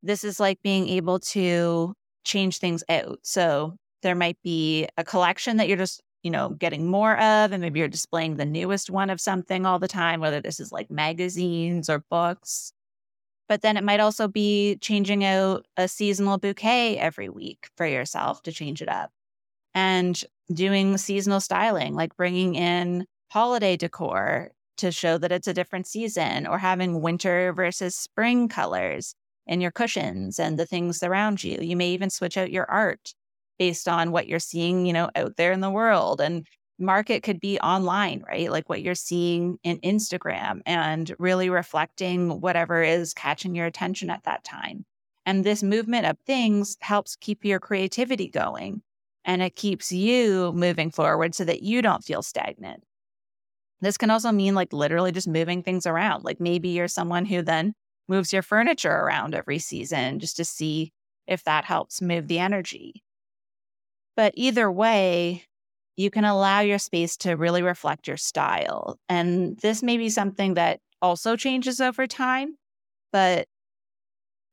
this 0.03 0.25
is 0.25 0.39
like 0.39 0.61
being 0.61 0.89
able 0.89 1.19
to 1.19 1.93
change 2.25 2.57
things 2.57 2.83
out. 2.89 3.19
So 3.23 3.75
there 4.01 4.15
might 4.15 4.37
be 4.43 4.87
a 4.97 5.05
collection 5.05 5.57
that 5.57 5.69
you're 5.69 5.77
just 5.77 6.01
you 6.23 6.31
know, 6.31 6.49
getting 6.49 6.87
more 6.87 7.17
of, 7.17 7.51
and 7.51 7.61
maybe 7.61 7.79
you're 7.79 7.87
displaying 7.87 8.35
the 8.35 8.45
newest 8.45 8.89
one 8.89 9.09
of 9.09 9.21
something 9.21 9.65
all 9.65 9.79
the 9.79 9.87
time, 9.87 10.19
whether 10.19 10.41
this 10.41 10.59
is 10.59 10.71
like 10.71 10.91
magazines 10.91 11.89
or 11.89 12.03
books. 12.09 12.73
But 13.47 13.61
then 13.61 13.77
it 13.77 13.83
might 13.83 13.99
also 13.99 14.27
be 14.27 14.77
changing 14.81 15.23
out 15.23 15.65
a 15.75 15.87
seasonal 15.87 16.37
bouquet 16.37 16.97
every 16.97 17.29
week 17.29 17.69
for 17.77 17.85
yourself 17.85 18.43
to 18.43 18.51
change 18.51 18.81
it 18.81 18.89
up 18.89 19.11
and 19.73 20.21
doing 20.53 20.97
seasonal 20.97 21.39
styling, 21.39 21.95
like 21.95 22.15
bringing 22.15 22.55
in 22.55 23.05
holiday 23.31 23.77
decor 23.77 24.51
to 24.77 24.91
show 24.91 25.17
that 25.17 25.31
it's 25.31 25.47
a 25.47 25.53
different 25.53 25.87
season 25.87 26.47
or 26.47 26.57
having 26.57 27.01
winter 27.01 27.53
versus 27.53 27.95
spring 27.95 28.47
colors 28.47 29.13
in 29.47 29.61
your 29.61 29.71
cushions 29.71 30.39
and 30.39 30.57
the 30.57 30.65
things 30.65 31.03
around 31.03 31.43
you. 31.43 31.57
You 31.59 31.75
may 31.75 31.89
even 31.89 32.09
switch 32.09 32.37
out 32.37 32.51
your 32.51 32.69
art 32.69 33.13
based 33.59 33.87
on 33.87 34.11
what 34.11 34.27
you're 34.27 34.39
seeing, 34.39 34.85
you 34.85 34.93
know, 34.93 35.09
out 35.15 35.35
there 35.37 35.51
in 35.51 35.59
the 35.59 35.69
world. 35.69 36.21
And 36.21 36.47
market 36.79 37.21
could 37.21 37.39
be 37.39 37.59
online, 37.59 38.23
right? 38.27 38.49
Like 38.49 38.69
what 38.69 38.81
you're 38.81 38.95
seeing 38.95 39.59
in 39.63 39.79
Instagram 39.79 40.61
and 40.65 41.13
really 41.19 41.49
reflecting 41.49 42.41
whatever 42.41 42.81
is 42.81 43.13
catching 43.13 43.53
your 43.53 43.65
attention 43.65 44.09
at 44.09 44.23
that 44.23 44.43
time. 44.43 44.85
And 45.25 45.43
this 45.43 45.61
movement 45.61 46.07
of 46.07 46.17
things 46.25 46.77
helps 46.79 47.15
keep 47.17 47.45
your 47.45 47.59
creativity 47.59 48.29
going 48.29 48.81
and 49.25 49.41
it 49.41 49.55
keeps 49.55 49.91
you 49.91 50.51
moving 50.53 50.89
forward 50.89 51.35
so 51.35 51.43
that 51.43 51.61
you 51.61 51.81
don't 51.81 52.03
feel 52.03 52.23
stagnant. 52.23 52.83
This 53.81 53.97
can 53.97 54.09
also 54.09 54.31
mean 54.31 54.55
like 54.55 54.73
literally 54.73 55.11
just 55.11 55.27
moving 55.27 55.61
things 55.61 55.85
around. 55.85 56.23
Like 56.23 56.39
maybe 56.39 56.69
you're 56.69 56.87
someone 56.87 57.25
who 57.25 57.41
then 57.41 57.73
moves 58.07 58.33
your 58.33 58.41
furniture 58.41 58.91
around 58.91 59.35
every 59.35 59.59
season 59.59 60.19
just 60.19 60.37
to 60.37 60.45
see 60.45 60.91
if 61.27 61.43
that 61.43 61.65
helps 61.65 62.01
move 62.01 62.27
the 62.27 62.39
energy. 62.39 63.03
But 64.19 64.33
either 64.35 64.69
way, 64.69 65.45
you 65.95 66.11
can 66.11 66.25
allow 66.25 66.59
your 66.59 66.77
space 66.77 67.15
to 67.19 67.37
really 67.37 67.61
reflect 67.61 68.05
your 68.05 68.17
style. 68.17 68.97
And 69.07 69.57
this 69.59 69.81
may 69.81 69.95
be 69.95 70.09
something 70.09 70.55
that 70.55 70.81
also 71.01 71.37
changes 71.37 71.79
over 71.79 72.05
time, 72.05 72.57
but 73.13 73.47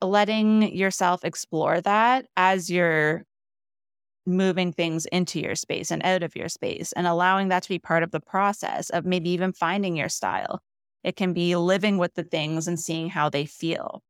letting 0.01 0.73
yourself 0.73 1.25
explore 1.25 1.81
that 1.81 2.27
as 2.37 2.71
you're 2.71 3.25
moving 4.25 4.73
things 4.73 5.05
into 5.07 5.41
your 5.41 5.57
space 5.57 5.91
and 5.91 6.01
out 6.07 6.23
of 6.23 6.37
your 6.37 6.49
space 6.49 6.93
and 6.93 7.09
allowing 7.09 7.49
that 7.49 7.65
to 7.65 7.69
be 7.69 7.81
part 7.81 8.05
of 8.05 8.13
the 8.13 8.21
process 8.21 8.89
of 8.91 9.05
maybe 9.05 9.31
even 9.31 9.53
finding 9.53 9.97
your 9.97 10.09
style. 10.09 10.61
It 11.03 11.17
can 11.17 11.33
be 11.33 11.57
living 11.57 11.99
with 11.99 12.15
the 12.15 12.23
things 12.23 12.69
and 12.69 12.79
seeing 12.79 13.09
how 13.09 13.31
they 13.31 13.47
feel. 13.47 14.05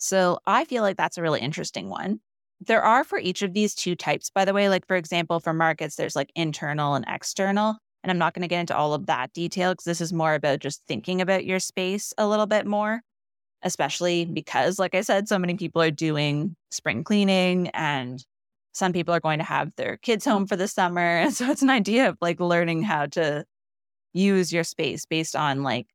So 0.00 0.40
I 0.44 0.64
feel 0.64 0.82
like 0.82 0.96
that's 0.96 1.18
a 1.18 1.22
really 1.22 1.40
interesting 1.40 1.88
one. 1.88 2.18
There 2.60 2.82
are 2.82 3.04
for 3.04 3.18
each 3.18 3.42
of 3.42 3.52
these 3.52 3.74
two 3.74 3.94
types, 3.94 4.30
by 4.30 4.44
the 4.44 4.52
way. 4.52 4.68
Like, 4.68 4.86
for 4.86 4.96
example, 4.96 5.40
for 5.40 5.52
markets, 5.52 5.96
there's 5.96 6.16
like 6.16 6.30
internal 6.34 6.94
and 6.94 7.04
external. 7.08 7.76
And 8.02 8.10
I'm 8.10 8.18
not 8.18 8.34
going 8.34 8.42
to 8.42 8.48
get 8.48 8.60
into 8.60 8.76
all 8.76 8.94
of 8.94 9.06
that 9.06 9.32
detail 9.32 9.72
because 9.72 9.84
this 9.84 10.00
is 10.00 10.12
more 10.12 10.34
about 10.34 10.60
just 10.60 10.82
thinking 10.86 11.20
about 11.20 11.46
your 11.46 11.58
space 11.58 12.12
a 12.18 12.28
little 12.28 12.46
bit 12.46 12.66
more, 12.66 13.00
especially 13.62 14.26
because, 14.26 14.78
like 14.78 14.94
I 14.94 15.00
said, 15.00 15.28
so 15.28 15.38
many 15.38 15.54
people 15.54 15.80
are 15.82 15.90
doing 15.90 16.54
spring 16.70 17.02
cleaning 17.02 17.68
and 17.68 18.24
some 18.72 18.92
people 18.92 19.14
are 19.14 19.20
going 19.20 19.38
to 19.38 19.44
have 19.44 19.72
their 19.76 19.96
kids 19.96 20.24
home 20.24 20.46
for 20.46 20.56
the 20.56 20.68
summer. 20.68 21.00
And 21.00 21.32
so 21.34 21.50
it's 21.50 21.62
an 21.62 21.70
idea 21.70 22.08
of 22.08 22.18
like 22.20 22.40
learning 22.40 22.82
how 22.82 23.06
to 23.06 23.44
use 24.12 24.52
your 24.52 24.64
space 24.64 25.06
based 25.06 25.34
on 25.34 25.62
like 25.62 25.86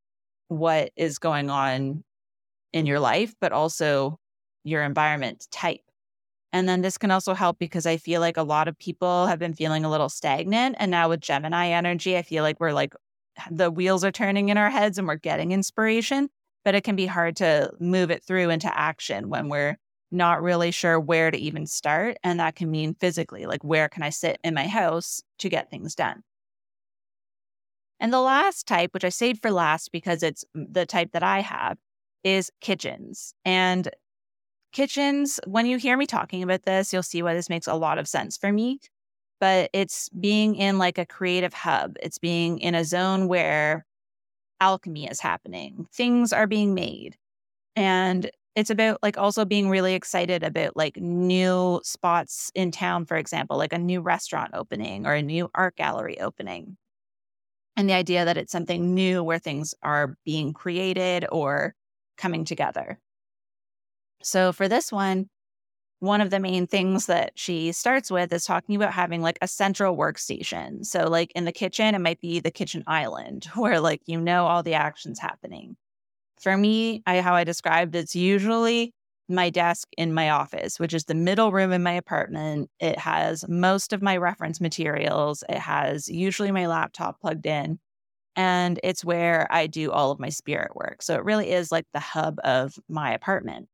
what 0.48 0.90
is 0.96 1.18
going 1.18 1.48
on 1.48 2.02
in 2.72 2.86
your 2.86 3.00
life, 3.00 3.34
but 3.40 3.52
also 3.52 4.18
your 4.64 4.82
environment 4.82 5.46
type. 5.50 5.80
And 6.52 6.68
then 6.68 6.82
this 6.82 6.98
can 6.98 7.10
also 7.10 7.34
help 7.34 7.58
because 7.58 7.86
I 7.86 7.96
feel 7.96 8.20
like 8.20 8.36
a 8.36 8.42
lot 8.42 8.68
of 8.68 8.78
people 8.78 9.26
have 9.26 9.38
been 9.38 9.54
feeling 9.54 9.84
a 9.84 9.90
little 9.90 10.08
stagnant. 10.08 10.76
And 10.78 10.90
now 10.90 11.08
with 11.08 11.20
Gemini 11.20 11.68
energy, 11.68 12.16
I 12.16 12.22
feel 12.22 12.42
like 12.42 12.58
we're 12.58 12.72
like 12.72 12.94
the 13.50 13.70
wheels 13.70 14.04
are 14.04 14.10
turning 14.10 14.48
in 14.48 14.58
our 14.58 14.70
heads 14.70 14.98
and 14.98 15.06
we're 15.06 15.16
getting 15.16 15.52
inspiration, 15.52 16.28
but 16.64 16.74
it 16.74 16.84
can 16.84 16.96
be 16.96 17.06
hard 17.06 17.36
to 17.36 17.70
move 17.78 18.10
it 18.10 18.24
through 18.24 18.50
into 18.50 18.76
action 18.76 19.28
when 19.28 19.48
we're 19.48 19.78
not 20.10 20.42
really 20.42 20.72
sure 20.72 20.98
where 20.98 21.30
to 21.30 21.38
even 21.38 21.66
start. 21.66 22.16
And 22.24 22.40
that 22.40 22.56
can 22.56 22.70
mean 22.70 22.94
physically, 22.94 23.46
like 23.46 23.62
where 23.62 23.88
can 23.88 24.02
I 24.02 24.10
sit 24.10 24.38
in 24.42 24.54
my 24.54 24.66
house 24.66 25.22
to 25.38 25.48
get 25.48 25.70
things 25.70 25.94
done? 25.94 26.22
And 28.00 28.12
the 28.12 28.20
last 28.20 28.66
type, 28.66 28.92
which 28.94 29.04
I 29.04 29.10
saved 29.10 29.42
for 29.42 29.50
last 29.50 29.92
because 29.92 30.22
it's 30.22 30.44
the 30.54 30.86
type 30.86 31.12
that 31.12 31.22
I 31.22 31.40
have, 31.40 31.78
is 32.24 32.50
kitchens. 32.60 33.34
And 33.44 33.88
kitchens, 34.72 35.40
when 35.46 35.66
you 35.66 35.78
hear 35.78 35.96
me 35.96 36.06
talking 36.06 36.42
about 36.42 36.62
this, 36.64 36.92
you'll 36.92 37.02
see 37.02 37.22
why 37.22 37.34
this 37.34 37.48
makes 37.50 37.66
a 37.66 37.74
lot 37.74 37.98
of 37.98 38.08
sense 38.08 38.36
for 38.36 38.52
me. 38.52 38.80
But 39.40 39.70
it's 39.72 40.08
being 40.10 40.54
in 40.56 40.78
like 40.78 40.98
a 40.98 41.06
creative 41.06 41.54
hub, 41.54 41.96
it's 42.02 42.18
being 42.18 42.58
in 42.58 42.74
a 42.74 42.84
zone 42.84 43.28
where 43.28 43.86
alchemy 44.60 45.08
is 45.08 45.20
happening, 45.20 45.86
things 45.92 46.32
are 46.32 46.46
being 46.46 46.74
made. 46.74 47.16
And 47.76 48.30
it's 48.56 48.70
about 48.70 48.98
like 49.02 49.18
also 49.18 49.44
being 49.44 49.68
really 49.70 49.94
excited 49.94 50.42
about 50.42 50.76
like 50.76 50.96
new 50.98 51.80
spots 51.84 52.50
in 52.54 52.70
town, 52.70 53.06
for 53.06 53.16
example, 53.16 53.56
like 53.58 53.72
a 53.72 53.78
new 53.78 54.00
restaurant 54.00 54.52
opening 54.54 55.06
or 55.06 55.14
a 55.14 55.22
new 55.22 55.50
art 55.54 55.76
gallery 55.76 56.20
opening. 56.20 56.76
And 57.76 57.88
the 57.88 57.94
idea 57.94 58.24
that 58.24 58.36
it's 58.36 58.52
something 58.52 58.94
new 58.94 59.22
where 59.24 59.38
things 59.38 59.74
are 59.82 60.16
being 60.24 60.52
created 60.52 61.26
or 61.32 61.74
coming 62.18 62.44
together. 62.44 62.98
So 64.22 64.52
for 64.52 64.68
this 64.68 64.92
one, 64.92 65.28
one 66.00 66.22
of 66.22 66.30
the 66.30 66.40
main 66.40 66.66
things 66.66 67.06
that 67.06 67.32
she 67.36 67.72
starts 67.72 68.10
with 68.10 68.32
is 68.32 68.44
talking 68.44 68.74
about 68.74 68.92
having 68.92 69.20
like 69.20 69.38
a 69.42 69.48
central 69.48 69.96
workstation. 69.96 70.84
So, 70.84 71.04
like 71.08 71.30
in 71.34 71.44
the 71.44 71.52
kitchen, 71.52 71.94
it 71.94 72.00
might 72.00 72.20
be 72.20 72.40
the 72.40 72.50
kitchen 72.50 72.82
island 72.86 73.44
where 73.54 73.80
like 73.80 74.02
you 74.06 74.20
know 74.20 74.46
all 74.46 74.62
the 74.62 74.74
actions 74.74 75.18
happening. 75.18 75.76
For 76.40 76.56
me, 76.56 77.02
I, 77.06 77.20
how 77.20 77.34
I 77.34 77.44
described 77.44 77.94
it's 77.94 78.16
usually 78.16 78.94
my 79.28 79.50
desk 79.50 79.88
in 79.96 80.14
my 80.14 80.30
office, 80.30 80.80
which 80.80 80.94
is 80.94 81.04
the 81.04 81.14
middle 81.14 81.52
room 81.52 81.72
in 81.72 81.82
my 81.82 81.92
apartment. 81.92 82.70
It 82.80 82.98
has 82.98 83.46
most 83.48 83.92
of 83.92 84.02
my 84.02 84.16
reference 84.16 84.60
materials. 84.60 85.44
It 85.48 85.58
has 85.58 86.08
usually 86.08 86.50
my 86.50 86.66
laptop 86.66 87.20
plugged 87.20 87.46
in 87.46 87.78
and 88.36 88.80
it's 88.82 89.04
where 89.04 89.46
I 89.50 89.66
do 89.66 89.90
all 89.92 90.10
of 90.10 90.18
my 90.18 90.30
spirit 90.30 90.74
work. 90.74 91.02
So 91.02 91.14
it 91.14 91.24
really 91.24 91.50
is 91.50 91.70
like 91.70 91.86
the 91.92 92.00
hub 92.00 92.38
of 92.42 92.78
my 92.88 93.12
apartment. 93.12 93.68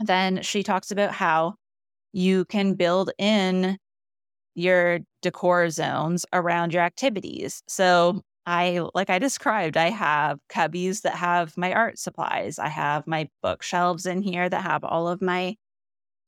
Then 0.00 0.42
she 0.42 0.62
talks 0.62 0.90
about 0.90 1.12
how 1.12 1.54
you 2.12 2.44
can 2.46 2.74
build 2.74 3.10
in 3.18 3.78
your 4.54 5.00
decor 5.22 5.70
zones 5.70 6.24
around 6.32 6.72
your 6.72 6.82
activities. 6.82 7.62
So 7.68 8.22
I, 8.46 8.86
like 8.94 9.10
I 9.10 9.18
described, 9.18 9.76
I 9.76 9.90
have 9.90 10.38
cubbies 10.48 11.02
that 11.02 11.14
have 11.14 11.56
my 11.56 11.72
art 11.72 11.98
supplies. 11.98 12.58
I 12.58 12.68
have 12.68 13.06
my 13.06 13.28
bookshelves 13.42 14.06
in 14.06 14.22
here 14.22 14.48
that 14.48 14.62
have 14.62 14.84
all 14.84 15.08
of 15.08 15.20
my 15.20 15.56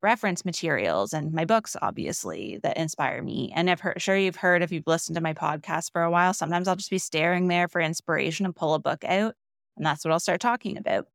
reference 0.03 0.45
materials 0.45 1.13
and 1.13 1.33
my 1.33 1.45
books, 1.45 1.77
obviously, 1.81 2.59
that 2.63 2.77
inspire 2.77 3.23
me. 3.23 3.53
And 3.55 3.71
I've 3.71 3.81
heard, 3.81 4.01
sure 4.01 4.17
you've 4.17 4.37
heard 4.37 4.63
if 4.63 4.71
you've 4.73 4.87
listened 4.87 5.17
to 5.17 5.23
my 5.23 5.35
podcast 5.35 5.93
for 5.93 6.03
a 6.03 6.11
while, 6.11 6.35
sometimes 6.35 6.69
I'll 6.69 6.77
just 6.77 6.91
be 6.91 6.99
staring 6.99 7.49
there 7.49 7.69
for 7.69 7.81
inspiration 7.81 8.47
and 8.47 8.55
pull 8.55 8.75
a 8.75 8.79
book 8.79 9.05
out. 9.05 9.35
And 9.77 9.87
that's 9.87 10.05
what 10.05 10.13
I'll 10.13 10.21
start 10.21 10.41
talking 10.41 10.77
about. 10.77 11.07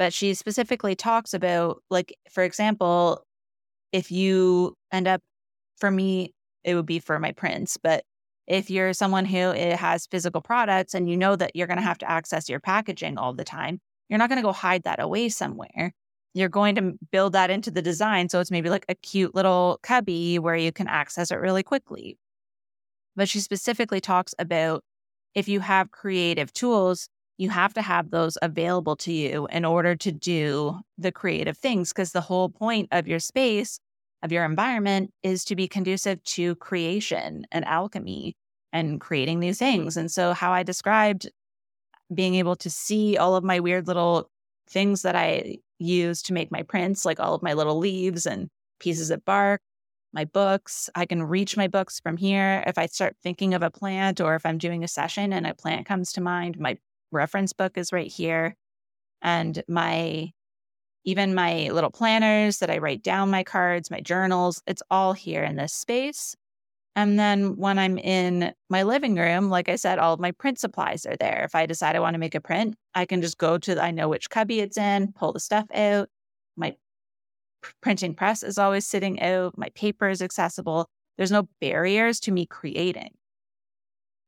But 0.00 0.12
she 0.12 0.34
specifically 0.34 0.96
talks 0.96 1.32
about, 1.32 1.80
like, 1.90 2.12
for 2.28 2.42
example, 2.42 3.22
if 3.92 4.10
you 4.10 4.74
end 4.90 5.06
up, 5.06 5.20
for 5.76 5.92
me, 5.92 6.34
it 6.64 6.74
would 6.74 6.86
be 6.86 6.98
for 6.98 7.20
my 7.20 7.30
prints, 7.30 7.76
but 7.76 8.02
if 8.48 8.68
you're 8.68 8.92
someone 8.92 9.24
who 9.24 9.36
eh, 9.36 9.76
has 9.76 10.08
physical 10.08 10.40
products 10.40 10.94
and 10.94 11.08
you 11.08 11.16
know 11.16 11.36
that 11.36 11.54
you're 11.54 11.68
going 11.68 11.78
to 11.78 11.84
have 11.84 11.98
to 11.98 12.10
access 12.10 12.48
your 12.48 12.58
packaging 12.58 13.16
all 13.16 13.32
the 13.32 13.44
time, 13.44 13.78
you're 14.08 14.18
not 14.18 14.28
going 14.28 14.38
to 14.38 14.42
go 14.42 14.52
hide 14.52 14.82
that 14.82 15.00
away 15.00 15.28
somewhere 15.28 15.92
you're 16.34 16.48
going 16.48 16.74
to 16.76 16.94
build 17.10 17.32
that 17.32 17.50
into 17.50 17.70
the 17.70 17.82
design. 17.82 18.28
So 18.28 18.40
it's 18.40 18.50
maybe 18.50 18.70
like 18.70 18.84
a 18.88 18.94
cute 18.94 19.34
little 19.34 19.80
cubby 19.82 20.38
where 20.38 20.56
you 20.56 20.72
can 20.72 20.86
access 20.86 21.30
it 21.30 21.36
really 21.36 21.62
quickly. 21.62 22.18
But 23.16 23.28
she 23.28 23.40
specifically 23.40 24.00
talks 24.00 24.34
about 24.38 24.84
if 25.34 25.48
you 25.48 25.60
have 25.60 25.90
creative 25.90 26.52
tools, 26.52 27.08
you 27.40 27.48
have 27.48 27.72
to 27.72 27.80
have 27.80 28.10
those 28.10 28.36
available 28.42 28.94
to 28.94 29.10
you 29.10 29.48
in 29.50 29.64
order 29.64 29.96
to 29.96 30.12
do 30.12 30.78
the 30.98 31.10
creative 31.10 31.56
things. 31.56 31.90
Because 31.90 32.12
the 32.12 32.20
whole 32.20 32.50
point 32.50 32.88
of 32.92 33.08
your 33.08 33.18
space, 33.18 33.80
of 34.22 34.30
your 34.30 34.44
environment, 34.44 35.10
is 35.22 35.42
to 35.46 35.56
be 35.56 35.66
conducive 35.66 36.22
to 36.24 36.54
creation 36.56 37.46
and 37.50 37.64
alchemy 37.64 38.36
and 38.74 39.00
creating 39.00 39.40
new 39.40 39.54
things. 39.54 39.96
And 39.96 40.10
so, 40.10 40.34
how 40.34 40.52
I 40.52 40.62
described 40.62 41.30
being 42.14 42.34
able 42.34 42.56
to 42.56 42.68
see 42.68 43.16
all 43.16 43.34
of 43.34 43.42
my 43.42 43.58
weird 43.58 43.86
little 43.86 44.28
things 44.68 45.00
that 45.00 45.16
I 45.16 45.56
use 45.78 46.20
to 46.24 46.34
make 46.34 46.52
my 46.52 46.62
prints, 46.62 47.06
like 47.06 47.20
all 47.20 47.34
of 47.34 47.42
my 47.42 47.54
little 47.54 47.78
leaves 47.78 48.26
and 48.26 48.50
pieces 48.80 49.10
of 49.10 49.24
bark, 49.24 49.62
my 50.12 50.26
books. 50.26 50.90
I 50.94 51.06
can 51.06 51.22
reach 51.22 51.56
my 51.56 51.68
books 51.68 52.00
from 52.00 52.18
here. 52.18 52.62
If 52.66 52.76
I 52.76 52.84
start 52.84 53.16
thinking 53.22 53.54
of 53.54 53.62
a 53.62 53.70
plant 53.70 54.20
or 54.20 54.34
if 54.34 54.44
I'm 54.44 54.58
doing 54.58 54.84
a 54.84 54.88
session 54.88 55.32
and 55.32 55.46
a 55.46 55.54
plant 55.54 55.86
comes 55.86 56.12
to 56.12 56.20
mind, 56.20 56.58
my 56.58 56.76
reference 57.10 57.52
book 57.52 57.76
is 57.76 57.92
right 57.92 58.10
here. 58.10 58.56
And 59.22 59.62
my 59.68 60.32
even 61.04 61.34
my 61.34 61.70
little 61.70 61.90
planners 61.90 62.58
that 62.58 62.70
I 62.70 62.78
write 62.78 63.02
down 63.02 63.30
my 63.30 63.42
cards, 63.42 63.90
my 63.90 64.00
journals, 64.00 64.62
it's 64.66 64.82
all 64.90 65.14
here 65.14 65.42
in 65.42 65.56
this 65.56 65.72
space. 65.72 66.36
And 66.96 67.18
then 67.18 67.56
when 67.56 67.78
I'm 67.78 67.96
in 67.98 68.52
my 68.68 68.82
living 68.82 69.14
room, 69.14 69.48
like 69.48 69.68
I 69.68 69.76
said, 69.76 69.98
all 69.98 70.12
of 70.12 70.20
my 70.20 70.32
print 70.32 70.58
supplies 70.58 71.06
are 71.06 71.16
there. 71.16 71.42
If 71.44 71.54
I 71.54 71.64
decide 71.64 71.96
I 71.96 72.00
want 72.00 72.14
to 72.14 72.18
make 72.18 72.34
a 72.34 72.40
print, 72.40 72.74
I 72.94 73.06
can 73.06 73.22
just 73.22 73.38
go 73.38 73.58
to, 73.58 73.82
I 73.82 73.92
know 73.92 74.08
which 74.08 74.28
cubby 74.28 74.60
it's 74.60 74.76
in, 74.76 75.12
pull 75.12 75.32
the 75.32 75.40
stuff 75.40 75.66
out. 75.72 76.08
My 76.56 76.76
printing 77.80 78.14
press 78.14 78.42
is 78.42 78.58
always 78.58 78.86
sitting 78.86 79.22
out. 79.22 79.56
My 79.56 79.68
paper 79.70 80.08
is 80.08 80.20
accessible. 80.20 80.90
There's 81.16 81.30
no 81.30 81.48
barriers 81.60 82.20
to 82.20 82.32
me 82.32 82.44
creating. 82.44 83.14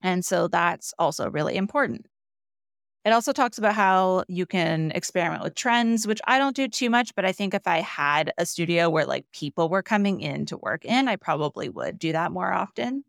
And 0.00 0.24
so 0.24 0.48
that's 0.48 0.94
also 0.98 1.30
really 1.30 1.56
important. 1.56 2.06
It 3.04 3.12
also 3.12 3.32
talks 3.32 3.58
about 3.58 3.74
how 3.74 4.22
you 4.28 4.46
can 4.46 4.92
experiment 4.92 5.42
with 5.42 5.56
trends, 5.56 6.06
which 6.06 6.20
I 6.24 6.38
don't 6.38 6.54
do 6.54 6.68
too 6.68 6.88
much, 6.88 7.14
but 7.16 7.24
I 7.24 7.32
think 7.32 7.52
if 7.52 7.66
I 7.66 7.80
had 7.80 8.32
a 8.38 8.46
studio 8.46 8.88
where 8.88 9.06
like 9.06 9.26
people 9.32 9.68
were 9.68 9.82
coming 9.82 10.20
in 10.20 10.46
to 10.46 10.56
work 10.56 10.84
in, 10.84 11.08
I 11.08 11.16
probably 11.16 11.68
would 11.68 11.98
do 11.98 12.12
that 12.12 12.30
more 12.30 12.52
often. 12.52 13.04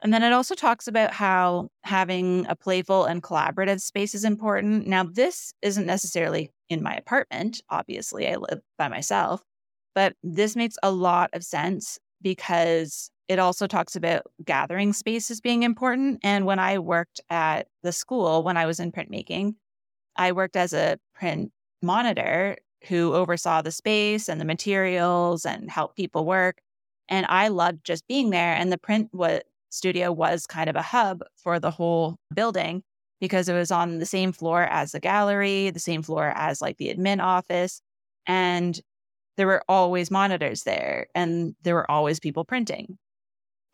And 0.00 0.14
then 0.14 0.22
it 0.22 0.32
also 0.32 0.54
talks 0.54 0.86
about 0.86 1.12
how 1.12 1.70
having 1.82 2.46
a 2.48 2.54
playful 2.54 3.04
and 3.04 3.20
collaborative 3.20 3.80
space 3.80 4.14
is 4.14 4.24
important. 4.24 4.86
Now, 4.86 5.02
this 5.02 5.52
isn't 5.60 5.86
necessarily 5.86 6.52
in 6.68 6.84
my 6.84 6.94
apartment. 6.94 7.60
Obviously, 7.68 8.28
I 8.28 8.36
live 8.36 8.60
by 8.76 8.86
myself, 8.86 9.42
but 9.96 10.14
this 10.22 10.54
makes 10.54 10.76
a 10.84 10.92
lot 10.92 11.30
of 11.32 11.42
sense 11.42 11.98
because 12.22 13.10
it 13.28 13.38
also 13.38 13.66
talks 13.66 13.94
about 13.94 14.22
gathering 14.44 14.92
spaces 14.92 15.40
being 15.40 15.62
important. 15.62 16.20
And 16.22 16.46
when 16.46 16.58
I 16.58 16.78
worked 16.78 17.20
at 17.28 17.68
the 17.82 17.92
school, 17.92 18.42
when 18.42 18.56
I 18.56 18.66
was 18.66 18.80
in 18.80 18.90
printmaking, 18.90 19.54
I 20.16 20.32
worked 20.32 20.56
as 20.56 20.72
a 20.72 20.98
print 21.14 21.52
monitor 21.82 22.56
who 22.88 23.12
oversaw 23.12 23.60
the 23.60 23.70
space 23.70 24.28
and 24.28 24.40
the 24.40 24.44
materials 24.44 25.44
and 25.44 25.70
helped 25.70 25.96
people 25.96 26.24
work. 26.24 26.60
And 27.08 27.26
I 27.28 27.48
loved 27.48 27.84
just 27.84 28.06
being 28.08 28.30
there. 28.30 28.54
And 28.54 28.72
the 28.72 28.78
print 28.78 29.08
what, 29.12 29.44
studio 29.70 30.10
was 30.10 30.46
kind 30.46 30.70
of 30.70 30.76
a 30.76 30.82
hub 30.82 31.22
for 31.36 31.60
the 31.60 31.70
whole 31.70 32.16
building 32.34 32.82
because 33.20 33.48
it 33.48 33.54
was 33.54 33.70
on 33.70 33.98
the 33.98 34.06
same 34.06 34.32
floor 34.32 34.62
as 34.62 34.92
the 34.92 35.00
gallery, 35.00 35.70
the 35.70 35.80
same 35.80 36.02
floor 36.02 36.32
as 36.34 36.62
like 36.62 36.78
the 36.78 36.94
admin 36.94 37.22
office. 37.22 37.82
And 38.26 38.80
there 39.36 39.46
were 39.46 39.62
always 39.68 40.10
monitors 40.10 40.62
there 40.62 41.06
and 41.14 41.54
there 41.62 41.74
were 41.74 41.90
always 41.90 42.18
people 42.20 42.44
printing. 42.44 42.96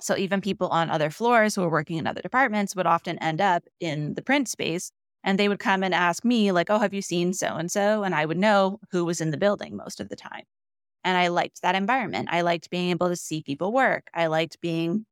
So 0.04 0.16
even 0.16 0.40
people 0.40 0.68
on 0.68 0.90
other 0.90 1.10
floors 1.10 1.54
who 1.54 1.62
were 1.62 1.70
working 1.70 1.98
in 1.98 2.06
other 2.06 2.22
departments 2.22 2.76
would 2.76 2.86
often 2.86 3.18
end 3.20 3.40
up 3.40 3.64
in 3.80 4.14
the 4.14 4.22
print 4.22 4.48
space 4.48 4.92
and 5.24 5.38
they 5.38 5.48
would 5.48 5.58
come 5.60 5.82
and 5.82 5.94
ask 5.94 6.24
me 6.24 6.52
like, 6.52 6.70
"Oh, 6.70 6.78
have 6.78 6.94
you 6.94 7.02
seen 7.02 7.32
so 7.34 7.56
and 7.56 7.70
so?" 7.72 8.04
and 8.04 8.14
I 8.14 8.26
would 8.26 8.38
know 8.38 8.80
who 8.92 9.04
was 9.06 9.20
in 9.22 9.30
the 9.32 9.38
building 9.38 9.76
most 9.76 10.00
of 10.00 10.08
the 10.10 10.16
time. 10.16 10.44
And 11.04 11.16
I 11.18 11.28
liked 11.28 11.62
that 11.62 11.74
environment. 11.74 12.28
I 12.32 12.40
liked 12.42 12.70
being 12.70 12.90
able 12.90 13.08
to 13.08 13.16
see 13.16 13.42
people 13.42 13.72
work. 13.72 14.08
I 14.14 14.26
liked 14.26 14.60
being 14.60 15.06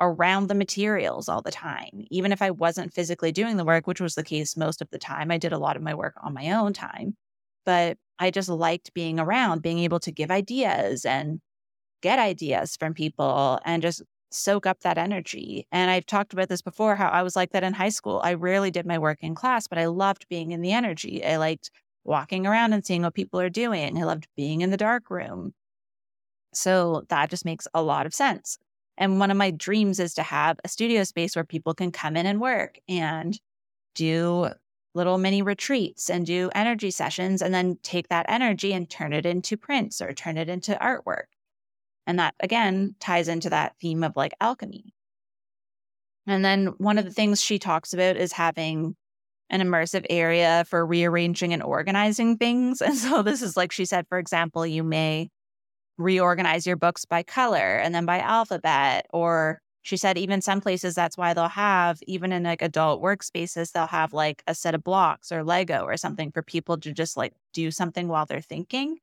around 0.00 0.48
the 0.48 0.54
materials 0.54 1.28
all 1.28 1.42
the 1.42 1.50
time. 1.52 2.04
Even 2.10 2.32
if 2.32 2.42
I 2.42 2.50
wasn't 2.50 2.92
physically 2.94 3.32
doing 3.32 3.56
the 3.56 3.64
work, 3.64 3.86
which 3.86 4.00
was 4.00 4.14
the 4.14 4.24
case 4.24 4.56
most 4.56 4.82
of 4.82 4.90
the 4.90 4.98
time, 4.98 5.30
I 5.30 5.38
did 5.38 5.52
a 5.52 5.58
lot 5.58 5.76
of 5.76 5.82
my 5.82 5.94
work 5.94 6.14
on 6.22 6.34
my 6.34 6.52
own 6.52 6.72
time. 6.72 7.16
But 7.64 7.98
I 8.18 8.30
just 8.30 8.48
liked 8.48 8.94
being 8.94 9.18
around, 9.20 9.62
being 9.62 9.78
able 9.80 10.00
to 10.00 10.12
give 10.12 10.30
ideas 10.30 11.04
and 11.04 11.40
get 12.02 12.18
ideas 12.18 12.76
from 12.76 12.94
people 12.94 13.60
and 13.64 13.82
just 13.82 14.02
soak 14.30 14.66
up 14.66 14.80
that 14.80 14.98
energy. 14.98 15.66
And 15.72 15.90
I've 15.90 16.06
talked 16.06 16.32
about 16.32 16.48
this 16.48 16.62
before 16.62 16.96
how 16.96 17.08
I 17.08 17.22
was 17.22 17.36
like 17.36 17.52
that 17.52 17.64
in 17.64 17.72
high 17.72 17.90
school. 17.90 18.20
I 18.24 18.34
rarely 18.34 18.70
did 18.70 18.86
my 18.86 18.98
work 18.98 19.18
in 19.22 19.34
class, 19.34 19.66
but 19.66 19.78
I 19.78 19.86
loved 19.86 20.28
being 20.28 20.52
in 20.52 20.60
the 20.60 20.72
energy. 20.72 21.24
I 21.24 21.36
liked 21.36 21.70
walking 22.04 22.46
around 22.46 22.72
and 22.72 22.84
seeing 22.84 23.02
what 23.02 23.14
people 23.14 23.40
are 23.40 23.50
doing. 23.50 23.98
I 23.98 24.04
loved 24.04 24.28
being 24.36 24.60
in 24.60 24.70
the 24.70 24.76
dark 24.76 25.10
room. 25.10 25.54
So 26.52 27.04
that 27.08 27.30
just 27.30 27.44
makes 27.44 27.68
a 27.74 27.82
lot 27.82 28.06
of 28.06 28.14
sense. 28.14 28.58
And 28.98 29.20
one 29.20 29.30
of 29.30 29.36
my 29.36 29.50
dreams 29.50 30.00
is 30.00 30.14
to 30.14 30.22
have 30.22 30.58
a 30.64 30.68
studio 30.68 31.04
space 31.04 31.36
where 31.36 31.44
people 31.44 31.74
can 31.74 31.92
come 31.92 32.16
in 32.16 32.26
and 32.26 32.40
work 32.40 32.78
and 32.88 33.38
do 33.94 34.48
little 34.94 35.18
mini 35.18 35.42
retreats 35.42 36.08
and 36.08 36.24
do 36.24 36.50
energy 36.54 36.90
sessions 36.90 37.42
and 37.42 37.52
then 37.52 37.78
take 37.82 38.08
that 38.08 38.26
energy 38.28 38.72
and 38.72 38.88
turn 38.88 39.12
it 39.12 39.26
into 39.26 39.56
prints 39.56 40.00
or 40.00 40.14
turn 40.14 40.38
it 40.38 40.48
into 40.48 40.74
artwork. 40.80 41.26
And 42.06 42.18
that 42.18 42.34
again 42.40 42.94
ties 43.00 43.28
into 43.28 43.50
that 43.50 43.74
theme 43.80 44.04
of 44.04 44.16
like 44.16 44.34
alchemy. 44.40 44.94
And 46.26 46.44
then 46.44 46.66
one 46.78 46.98
of 46.98 47.04
the 47.04 47.12
things 47.12 47.40
she 47.40 47.58
talks 47.58 47.92
about 47.92 48.16
is 48.16 48.32
having 48.32 48.96
an 49.50 49.60
immersive 49.60 50.04
area 50.10 50.64
for 50.68 50.84
rearranging 50.84 51.52
and 51.52 51.62
organizing 51.62 52.36
things. 52.36 52.80
And 52.86 52.96
so 52.96 53.22
this 53.22 53.42
is 53.42 53.56
like 53.56 53.72
she 53.72 53.84
said, 53.84 54.06
for 54.08 54.18
example, 54.18 54.66
you 54.66 54.82
may 54.82 55.30
reorganize 55.98 56.66
your 56.66 56.76
books 56.76 57.04
by 57.04 57.22
color 57.22 57.78
and 57.78 57.94
then 57.94 58.06
by 58.06 58.18
alphabet. 58.20 59.06
Or 59.12 59.60
she 59.82 59.96
said, 59.96 60.18
even 60.18 60.42
some 60.42 60.60
places, 60.60 60.94
that's 60.94 61.16
why 61.16 61.32
they'll 61.32 61.48
have, 61.48 62.00
even 62.06 62.32
in 62.32 62.42
like 62.42 62.60
adult 62.60 63.02
workspaces, 63.02 63.72
they'll 63.72 63.86
have 63.86 64.12
like 64.12 64.42
a 64.46 64.54
set 64.54 64.74
of 64.74 64.82
blocks 64.82 65.30
or 65.30 65.44
Lego 65.44 65.84
or 65.84 65.96
something 65.96 66.32
for 66.32 66.42
people 66.42 66.76
to 66.78 66.92
just 66.92 67.16
like 67.16 67.32
do 67.52 67.70
something 67.70 68.08
while 68.08 68.26
they're 68.26 68.40
thinking. 68.40 68.98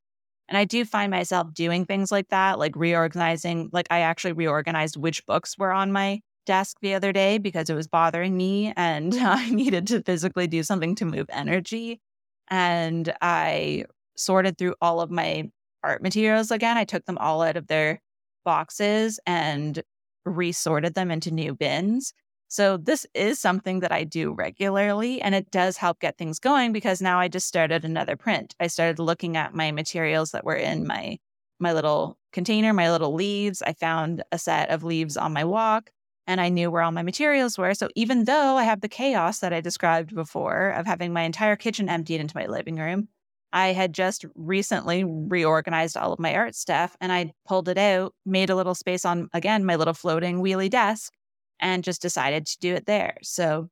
And 0.49 0.57
I 0.57 0.65
do 0.65 0.85
find 0.85 1.09
myself 1.09 1.53
doing 1.53 1.85
things 1.85 2.11
like 2.11 2.29
that, 2.29 2.59
like 2.59 2.75
reorganizing. 2.75 3.69
Like 3.71 3.87
I 3.89 3.99
actually 3.99 4.33
reorganized 4.33 4.97
which 4.97 5.25
books 5.25 5.57
were 5.57 5.71
on 5.71 5.91
my 5.91 6.21
desk 6.45 6.77
the 6.81 6.93
other 6.93 7.11
day 7.11 7.37
because 7.37 7.69
it 7.69 7.75
was 7.75 7.87
bothering 7.87 8.35
me 8.35 8.73
and 8.75 9.13
I 9.19 9.49
needed 9.49 9.87
to 9.87 10.03
physically 10.03 10.47
do 10.47 10.63
something 10.63 10.95
to 10.95 11.05
move 11.05 11.27
energy. 11.29 12.01
And 12.49 13.13
I 13.21 13.85
sorted 14.15 14.57
through 14.57 14.75
all 14.81 15.01
of 15.01 15.09
my 15.09 15.49
art 15.83 16.01
materials 16.01 16.51
again. 16.51 16.77
I 16.77 16.85
took 16.85 17.05
them 17.05 17.17
all 17.17 17.41
out 17.41 17.57
of 17.57 17.67
their 17.67 18.01
boxes 18.45 19.19
and 19.25 19.81
resorted 20.25 20.93
them 20.93 21.11
into 21.11 21.31
new 21.31 21.53
bins. 21.55 22.13
So 22.53 22.77
this 22.77 23.07
is 23.15 23.39
something 23.39 23.79
that 23.79 23.91
I 23.91 24.03
do 24.03 24.31
regularly 24.31 25.19
and 25.19 25.33
it 25.33 25.49
does 25.49 25.75
help 25.75 25.99
get 25.99 26.19
things 26.19 26.37
going 26.37 26.71
because 26.71 27.01
now 27.01 27.19
I 27.19 27.27
just 27.27 27.47
started 27.47 27.83
another 27.83 28.15
print. 28.15 28.53
I 28.59 28.67
started 28.67 28.99
looking 28.99 29.35
at 29.35 29.55
my 29.55 29.71
materials 29.71 30.29
that 30.33 30.45
were 30.45 30.53
in 30.53 30.85
my 30.85 31.17
my 31.59 31.73
little 31.73 32.15
container, 32.31 32.71
my 32.71 32.91
little 32.91 33.15
leaves. 33.15 33.63
I 33.63 33.73
found 33.73 34.21
a 34.31 34.37
set 34.37 34.69
of 34.69 34.83
leaves 34.83 35.17
on 35.17 35.33
my 35.33 35.43
walk 35.43 35.89
and 36.27 36.39
I 36.39 36.49
knew 36.49 36.69
where 36.69 36.83
all 36.83 36.91
my 36.91 37.01
materials 37.01 37.57
were. 37.57 37.73
So 37.73 37.89
even 37.95 38.25
though 38.25 38.55
I 38.55 38.65
have 38.65 38.81
the 38.81 38.87
chaos 38.87 39.39
that 39.39 39.51
I 39.51 39.59
described 39.59 40.13
before 40.13 40.69
of 40.69 40.85
having 40.85 41.11
my 41.11 41.23
entire 41.23 41.55
kitchen 41.55 41.89
emptied 41.89 42.21
into 42.21 42.37
my 42.37 42.45
living 42.45 42.75
room, 42.75 43.07
I 43.51 43.69
had 43.69 43.93
just 43.93 44.25
recently 44.35 45.03
reorganized 45.03 45.97
all 45.97 46.13
of 46.13 46.19
my 46.19 46.35
art 46.35 46.53
stuff 46.53 46.95
and 47.01 47.11
I 47.11 47.33
pulled 47.47 47.67
it 47.67 47.79
out, 47.79 48.13
made 48.27 48.51
a 48.51 48.55
little 48.55 48.75
space 48.75 49.05
on 49.05 49.27
again 49.33 49.65
my 49.65 49.75
little 49.75 49.95
floating 49.95 50.37
wheelie 50.37 50.69
desk 50.69 51.13
and 51.59 51.83
just 51.83 52.01
decided 52.01 52.45
to 52.45 52.59
do 52.59 52.75
it 52.75 52.85
there. 52.85 53.17
So 53.21 53.69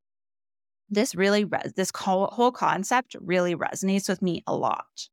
this 0.90 1.16
really, 1.16 1.46
this 1.76 1.92
whole 1.96 2.52
concept 2.52 3.16
really 3.20 3.56
resonates 3.56 4.10
with 4.10 4.22
me 4.22 4.44
a 4.46 4.56
lot. 4.56 5.08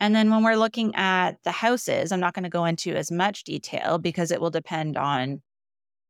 And 0.00 0.14
then 0.14 0.30
when 0.30 0.44
we're 0.44 0.56
looking 0.56 0.94
at 0.94 1.42
the 1.44 1.50
houses, 1.50 2.12
I'm 2.12 2.20
not 2.20 2.34
going 2.34 2.44
to 2.44 2.48
go 2.48 2.64
into 2.64 2.94
as 2.94 3.10
much 3.10 3.44
detail 3.44 3.98
because 3.98 4.30
it 4.30 4.40
will 4.40 4.50
depend 4.50 4.96
on, 4.96 5.42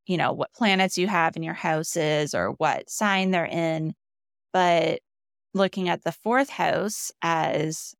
you 0.06 0.16
know, 0.16 0.32
what 0.32 0.52
planets 0.52 0.98
you 0.98 1.06
have 1.06 1.36
in 1.36 1.42
your 1.42 1.54
houses 1.54 2.34
or 2.34 2.50
what 2.52 2.90
sign 2.90 3.30
they're 3.30 3.46
in. 3.46 3.94
But 4.52 5.00
looking 5.54 5.88
at 5.88 6.04
the 6.04 6.12
fourth 6.12 6.50
house 6.50 7.10
as, 7.22 7.94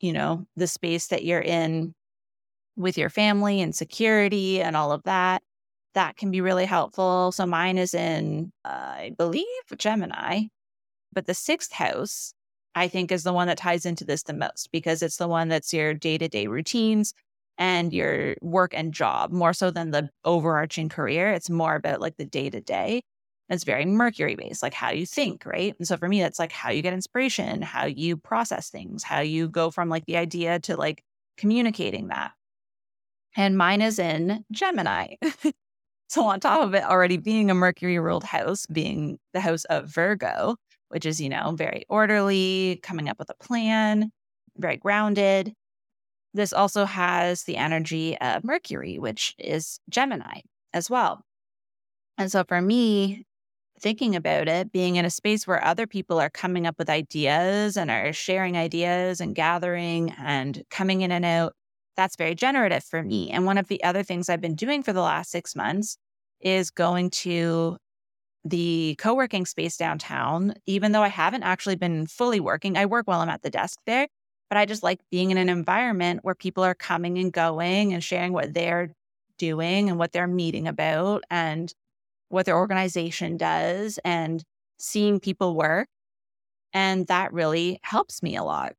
you 0.00 0.12
know, 0.12 0.46
the 0.56 0.66
space 0.66 1.08
that 1.08 1.24
you're 1.24 1.40
in 1.40 1.94
with 2.76 2.98
your 2.98 3.10
family 3.10 3.60
and 3.60 3.74
security 3.74 4.60
and 4.60 4.76
all 4.76 4.90
of 4.92 5.04
that, 5.04 5.42
that 5.94 6.16
can 6.16 6.30
be 6.30 6.40
really 6.40 6.66
helpful. 6.66 7.32
So 7.32 7.46
mine 7.46 7.78
is 7.78 7.94
in, 7.94 8.52
uh, 8.64 8.68
I 8.68 9.12
believe, 9.16 9.46
Gemini, 9.76 10.44
but 11.12 11.26
the 11.26 11.34
sixth 11.34 11.72
house, 11.72 12.34
I 12.74 12.88
think, 12.88 13.12
is 13.12 13.22
the 13.22 13.32
one 13.32 13.48
that 13.48 13.58
ties 13.58 13.86
into 13.86 14.04
this 14.04 14.22
the 14.22 14.32
most 14.32 14.70
because 14.72 15.02
it's 15.02 15.16
the 15.16 15.28
one 15.28 15.48
that's 15.48 15.72
your 15.72 15.94
day 15.94 16.18
to 16.18 16.28
day 16.28 16.46
routines 16.46 17.12
and 17.58 17.92
your 17.92 18.34
work 18.40 18.72
and 18.74 18.94
job 18.94 19.30
more 19.30 19.52
so 19.52 19.70
than 19.70 19.90
the 19.90 20.08
overarching 20.24 20.88
career. 20.88 21.32
It's 21.32 21.50
more 21.50 21.74
about 21.74 22.00
like 22.00 22.16
the 22.16 22.24
day 22.24 22.50
to 22.50 22.60
day. 22.60 23.02
It's 23.48 23.64
very 23.64 23.84
Mercury 23.84 24.34
based, 24.34 24.62
like 24.62 24.72
how 24.72 24.90
you 24.90 25.04
think, 25.04 25.44
right? 25.44 25.74
And 25.78 25.86
so 25.86 25.98
for 25.98 26.08
me, 26.08 26.20
that's 26.22 26.38
like 26.38 26.52
how 26.52 26.70
you 26.70 26.80
get 26.80 26.94
inspiration, 26.94 27.60
how 27.60 27.84
you 27.84 28.16
process 28.16 28.70
things, 28.70 29.02
how 29.02 29.20
you 29.20 29.48
go 29.48 29.70
from 29.70 29.90
like 29.90 30.06
the 30.06 30.16
idea 30.16 30.58
to 30.60 30.76
like 30.76 31.02
communicating 31.36 32.08
that. 32.08 32.32
And 33.36 33.58
mine 33.58 33.82
is 33.82 33.98
in 33.98 34.44
Gemini. 34.52 35.16
So, 36.12 36.26
on 36.26 36.40
top 36.40 36.62
of 36.62 36.74
it 36.74 36.84
already 36.84 37.16
being 37.16 37.50
a 37.50 37.54
Mercury 37.54 37.98
ruled 37.98 38.22
house, 38.22 38.66
being 38.66 39.18
the 39.32 39.40
house 39.40 39.64
of 39.70 39.88
Virgo, 39.88 40.56
which 40.90 41.06
is, 41.06 41.18
you 41.22 41.30
know, 41.30 41.54
very 41.56 41.86
orderly, 41.88 42.80
coming 42.82 43.08
up 43.08 43.18
with 43.18 43.30
a 43.30 43.34
plan, 43.42 44.12
very 44.58 44.76
grounded. 44.76 45.54
This 46.34 46.52
also 46.52 46.84
has 46.84 47.44
the 47.44 47.56
energy 47.56 48.18
of 48.18 48.44
Mercury, 48.44 48.98
which 48.98 49.34
is 49.38 49.80
Gemini 49.88 50.40
as 50.74 50.90
well. 50.90 51.22
And 52.18 52.30
so 52.30 52.44
for 52.46 52.60
me, 52.60 53.24
thinking 53.80 54.14
about 54.14 54.48
it, 54.48 54.70
being 54.70 54.96
in 54.96 55.06
a 55.06 55.10
space 55.10 55.46
where 55.46 55.64
other 55.64 55.86
people 55.86 56.20
are 56.20 56.28
coming 56.28 56.66
up 56.66 56.74
with 56.78 56.90
ideas 56.90 57.78
and 57.78 57.90
are 57.90 58.12
sharing 58.12 58.58
ideas 58.58 59.22
and 59.22 59.34
gathering 59.34 60.10
and 60.18 60.62
coming 60.68 61.00
in 61.00 61.10
and 61.10 61.24
out, 61.24 61.54
that's 61.96 62.16
very 62.16 62.34
generative 62.34 62.84
for 62.84 63.02
me. 63.02 63.30
And 63.30 63.46
one 63.46 63.56
of 63.56 63.68
the 63.68 63.82
other 63.82 64.02
things 64.02 64.28
I've 64.28 64.42
been 64.42 64.54
doing 64.56 64.82
for 64.82 64.92
the 64.92 65.00
last 65.00 65.30
six 65.30 65.56
months 65.56 65.96
is 66.42 66.70
going 66.70 67.10
to 67.10 67.76
the 68.44 68.96
co 68.98 69.14
working 69.14 69.46
space 69.46 69.76
downtown, 69.76 70.54
even 70.66 70.92
though 70.92 71.02
I 71.02 71.08
haven't 71.08 71.44
actually 71.44 71.76
been 71.76 72.06
fully 72.06 72.40
working. 72.40 72.76
I 72.76 72.86
work 72.86 73.06
while 73.06 73.20
I'm 73.20 73.28
at 73.28 73.42
the 73.42 73.50
desk 73.50 73.78
there, 73.86 74.08
but 74.48 74.58
I 74.58 74.66
just 74.66 74.82
like 74.82 75.00
being 75.10 75.30
in 75.30 75.38
an 75.38 75.48
environment 75.48 76.20
where 76.22 76.34
people 76.34 76.64
are 76.64 76.74
coming 76.74 77.18
and 77.18 77.32
going 77.32 77.92
and 77.92 78.02
sharing 78.02 78.32
what 78.32 78.54
they're 78.54 78.92
doing 79.38 79.88
and 79.88 79.98
what 79.98 80.12
they're 80.12 80.26
meeting 80.26 80.66
about 80.66 81.24
and 81.30 81.72
what 82.28 82.46
their 82.46 82.56
organization 82.56 83.36
does 83.36 83.98
and 84.04 84.42
seeing 84.78 85.20
people 85.20 85.54
work. 85.54 85.88
And 86.72 87.06
that 87.08 87.32
really 87.32 87.78
helps 87.82 88.22
me 88.22 88.36
a 88.36 88.42
lot 88.42 88.74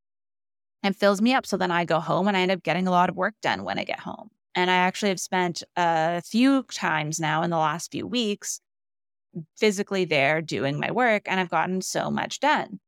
and 0.81 0.95
fills 0.95 1.21
me 1.21 1.33
up. 1.33 1.45
So 1.45 1.57
then 1.57 1.71
I 1.71 1.85
go 1.85 1.99
home 1.99 2.27
and 2.27 2.35
I 2.35 2.41
end 2.41 2.51
up 2.51 2.63
getting 2.63 2.87
a 2.87 2.91
lot 2.91 3.09
of 3.09 3.15
work 3.15 3.35
done 3.41 3.63
when 3.63 3.79
I 3.79 3.83
get 3.83 3.99
home. 4.01 4.29
And 4.55 4.69
I 4.69 4.75
actually 4.75 5.09
have 5.09 5.19
spent 5.19 5.63
a 5.75 6.21
few 6.21 6.63
times 6.63 7.19
now 7.19 7.41
in 7.43 7.49
the 7.49 7.57
last 7.57 7.91
few 7.91 8.05
weeks 8.05 8.59
physically 9.57 10.05
there 10.05 10.41
doing 10.41 10.79
my 10.79 10.91
work, 10.91 11.23
and 11.25 11.39
I've 11.39 11.49
gotten 11.49 11.81
so 11.81 12.11
much 12.11 12.39
done. 12.39 12.79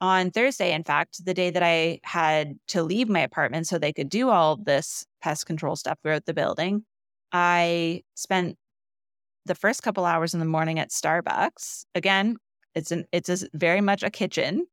On 0.00 0.32
Thursday, 0.32 0.72
in 0.72 0.82
fact, 0.82 1.24
the 1.24 1.34
day 1.34 1.50
that 1.50 1.62
I 1.62 2.00
had 2.02 2.58
to 2.68 2.82
leave 2.82 3.08
my 3.08 3.20
apartment 3.20 3.68
so 3.68 3.78
they 3.78 3.92
could 3.92 4.08
do 4.08 4.30
all 4.30 4.56
this 4.56 5.06
pest 5.20 5.46
control 5.46 5.76
stuff 5.76 5.98
throughout 6.02 6.26
the 6.26 6.34
building, 6.34 6.84
I 7.30 8.02
spent 8.16 8.56
the 9.46 9.54
first 9.54 9.82
couple 9.82 10.04
hours 10.04 10.34
in 10.34 10.40
the 10.40 10.46
morning 10.46 10.78
at 10.78 10.90
Starbucks. 10.90 11.84
Again, 11.94 12.36
it's 12.74 12.90
an 12.90 13.04
it's 13.12 13.28
a, 13.28 13.48
very 13.54 13.80
much 13.80 14.02
a 14.02 14.10
kitchen. 14.10 14.66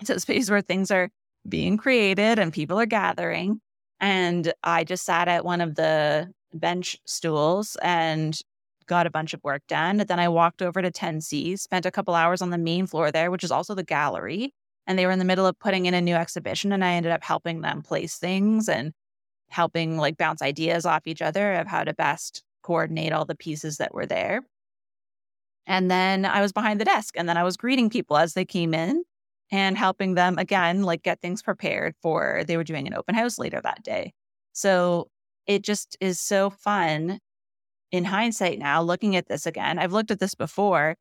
It's 0.00 0.10
a 0.10 0.20
space 0.20 0.48
where 0.48 0.60
things 0.60 0.90
are 0.92 1.10
being 1.48 1.76
created 1.76 2.38
and 2.38 2.52
people 2.52 2.78
are 2.78 2.86
gathering. 2.86 3.60
And 4.00 4.52
I 4.62 4.84
just 4.84 5.04
sat 5.04 5.28
at 5.28 5.44
one 5.44 5.60
of 5.60 5.74
the 5.74 6.32
bench 6.54 6.96
stools 7.04 7.76
and 7.82 8.38
got 8.86 9.06
a 9.06 9.10
bunch 9.10 9.34
of 9.34 9.42
work 9.44 9.62
done. 9.68 9.98
Then 9.98 10.18
I 10.18 10.28
walked 10.28 10.62
over 10.62 10.80
to 10.80 10.90
10C, 10.90 11.58
spent 11.58 11.86
a 11.86 11.90
couple 11.90 12.14
hours 12.14 12.40
on 12.40 12.50
the 12.50 12.58
main 12.58 12.86
floor 12.86 13.12
there, 13.12 13.30
which 13.30 13.44
is 13.44 13.50
also 13.50 13.74
the 13.74 13.84
gallery. 13.84 14.52
And 14.86 14.98
they 14.98 15.04
were 15.04 15.12
in 15.12 15.18
the 15.18 15.24
middle 15.24 15.46
of 15.46 15.58
putting 15.58 15.86
in 15.86 15.94
a 15.94 16.00
new 16.00 16.14
exhibition. 16.14 16.72
And 16.72 16.84
I 16.84 16.92
ended 16.92 17.12
up 17.12 17.22
helping 17.22 17.60
them 17.60 17.82
place 17.82 18.16
things 18.16 18.68
and 18.68 18.92
helping 19.50 19.98
like 19.98 20.16
bounce 20.16 20.42
ideas 20.42 20.86
off 20.86 21.06
each 21.06 21.22
other 21.22 21.54
of 21.54 21.66
how 21.66 21.84
to 21.84 21.94
best 21.94 22.42
coordinate 22.62 23.12
all 23.12 23.24
the 23.24 23.34
pieces 23.34 23.78
that 23.78 23.94
were 23.94 24.06
there. 24.06 24.42
And 25.66 25.90
then 25.90 26.24
I 26.24 26.40
was 26.40 26.52
behind 26.52 26.80
the 26.80 26.84
desk 26.84 27.14
and 27.16 27.28
then 27.28 27.36
I 27.36 27.44
was 27.44 27.56
greeting 27.56 27.90
people 27.90 28.16
as 28.16 28.32
they 28.32 28.44
came 28.44 28.72
in 28.72 29.04
and 29.50 29.78
helping 29.78 30.14
them 30.14 30.38
again, 30.38 30.82
like 30.82 31.02
get 31.02 31.20
things 31.20 31.42
prepared 31.42 31.94
for 32.02 32.42
they 32.46 32.56
were 32.56 32.64
doing 32.64 32.86
an 32.86 32.94
open 32.94 33.14
house 33.14 33.38
later 33.38 33.60
that 33.62 33.82
day. 33.82 34.12
So 34.52 35.08
it 35.46 35.62
just 35.62 35.96
is 36.00 36.20
so 36.20 36.50
fun 36.50 37.20
in 37.90 38.04
hindsight 38.04 38.58
now, 38.58 38.82
looking 38.82 39.16
at 39.16 39.28
this 39.28 39.46
again, 39.46 39.78
I've 39.78 39.92
looked 39.92 40.10
at 40.10 40.20
this 40.20 40.34
before, 40.34 40.96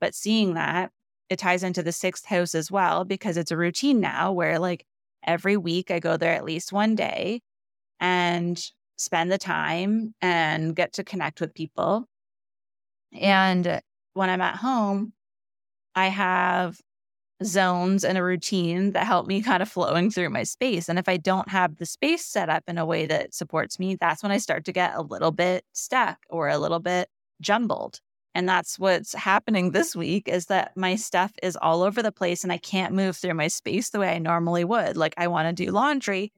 but 0.00 0.14
seeing 0.14 0.54
that 0.54 0.90
it 1.28 1.38
ties 1.38 1.62
into 1.62 1.82
the 1.82 1.92
sixth 1.92 2.26
house 2.26 2.54
as 2.54 2.70
well 2.70 3.04
because 3.04 3.36
it's 3.36 3.50
a 3.50 3.56
routine 3.56 4.00
now 4.00 4.32
where 4.32 4.58
like 4.58 4.84
every 5.24 5.56
week 5.56 5.90
I 5.90 6.00
go 6.00 6.16
there 6.16 6.34
at 6.34 6.44
least 6.44 6.72
one 6.72 6.94
day 6.94 7.40
and 8.00 8.60
spend 8.96 9.30
the 9.30 9.38
time 9.38 10.14
and 10.20 10.74
get 10.74 10.94
to 10.94 11.04
connect 11.04 11.40
with 11.40 11.54
people. 11.54 12.06
And 13.18 13.80
when 14.14 14.30
I'm 14.30 14.40
at 14.40 14.56
home, 14.56 15.12
I 15.94 16.08
have 16.08 16.78
zones 17.42 18.04
and 18.04 18.18
a 18.18 18.22
routine 18.22 18.92
that 18.92 19.06
help 19.06 19.26
me 19.26 19.42
kind 19.42 19.62
of 19.62 19.68
flowing 19.68 20.10
through 20.10 20.30
my 20.30 20.42
space. 20.42 20.88
And 20.88 20.98
if 20.98 21.08
I 21.08 21.16
don't 21.16 21.48
have 21.48 21.76
the 21.76 21.86
space 21.86 22.24
set 22.24 22.48
up 22.48 22.64
in 22.68 22.78
a 22.78 22.86
way 22.86 23.06
that 23.06 23.34
supports 23.34 23.78
me, 23.78 23.96
that's 23.96 24.22
when 24.22 24.32
I 24.32 24.38
start 24.38 24.64
to 24.66 24.72
get 24.72 24.94
a 24.94 25.02
little 25.02 25.32
bit 25.32 25.64
stuck 25.72 26.18
or 26.28 26.48
a 26.48 26.58
little 26.58 26.80
bit 26.80 27.08
jumbled. 27.40 28.00
And 28.34 28.48
that's 28.48 28.78
what's 28.78 29.14
happening 29.14 29.70
this 29.70 29.96
week 29.96 30.28
is 30.28 30.46
that 30.46 30.76
my 30.76 30.94
stuff 30.94 31.32
is 31.42 31.56
all 31.56 31.82
over 31.82 32.02
the 32.02 32.12
place 32.12 32.44
and 32.44 32.52
I 32.52 32.58
can't 32.58 32.94
move 32.94 33.16
through 33.16 33.34
my 33.34 33.48
space 33.48 33.90
the 33.90 33.98
way 33.98 34.10
I 34.14 34.18
normally 34.18 34.64
would. 34.64 34.96
Like 34.96 35.14
I 35.16 35.26
want 35.26 35.48
to 35.48 35.64
do 35.64 35.72
laundry, 35.72 36.32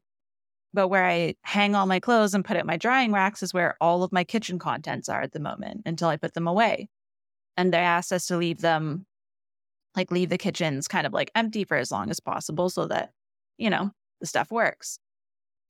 but 0.72 0.88
where 0.88 1.04
I 1.04 1.34
hang 1.42 1.74
all 1.74 1.86
my 1.86 2.00
clothes 2.00 2.32
and 2.34 2.44
put 2.44 2.56
it 2.56 2.60
in 2.60 2.66
my 2.66 2.78
drying 2.78 3.12
racks 3.12 3.42
is 3.42 3.52
where 3.52 3.76
all 3.80 4.02
of 4.02 4.12
my 4.12 4.24
kitchen 4.24 4.58
contents 4.58 5.08
are 5.08 5.20
at 5.20 5.32
the 5.32 5.40
moment 5.40 5.82
until 5.84 6.08
I 6.08 6.16
put 6.16 6.32
them 6.32 6.48
away. 6.48 6.88
And 7.56 7.72
they 7.72 7.78
asked 7.78 8.12
us 8.12 8.26
to 8.28 8.38
leave 8.38 8.62
them, 8.62 9.04
like 9.96 10.10
leave 10.10 10.30
the 10.30 10.38
kitchens 10.38 10.88
kind 10.88 11.06
of 11.06 11.12
like 11.12 11.30
empty 11.34 11.64
for 11.64 11.76
as 11.76 11.90
long 11.90 12.10
as 12.10 12.20
possible 12.20 12.70
so 12.70 12.86
that, 12.86 13.10
you 13.58 13.70
know, 13.70 13.90
the 14.20 14.26
stuff 14.26 14.50
works. 14.50 14.98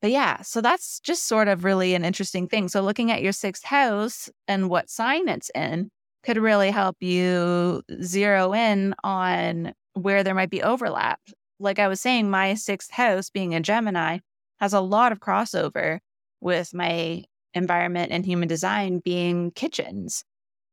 But 0.00 0.10
yeah, 0.10 0.42
so 0.42 0.60
that's 0.60 1.00
just 1.00 1.28
sort 1.28 1.48
of 1.48 1.64
really 1.64 1.94
an 1.94 2.04
interesting 2.04 2.48
thing. 2.48 2.68
So 2.68 2.80
looking 2.82 3.10
at 3.10 3.22
your 3.22 3.32
sixth 3.32 3.64
house 3.64 4.28
and 4.48 4.68
what 4.68 4.90
sign 4.90 5.28
it's 5.28 5.50
in, 5.54 5.90
could 6.24 6.38
really 6.38 6.70
help 6.70 6.96
you 7.00 7.82
zero 8.02 8.52
in 8.52 8.94
on 9.02 9.72
where 9.94 10.22
there 10.22 10.34
might 10.34 10.50
be 10.50 10.62
overlap. 10.62 11.20
Like 11.58 11.78
I 11.78 11.88
was 11.88 12.00
saying, 12.00 12.30
my 12.30 12.54
sixth 12.54 12.90
house 12.90 13.30
being 13.30 13.54
a 13.54 13.60
Gemini 13.60 14.18
has 14.60 14.72
a 14.72 14.80
lot 14.80 15.12
of 15.12 15.20
crossover 15.20 15.98
with 16.40 16.74
my 16.74 17.24
environment 17.54 18.12
and 18.12 18.24
human 18.24 18.48
design 18.48 19.00
being 19.04 19.50
kitchens. 19.52 20.24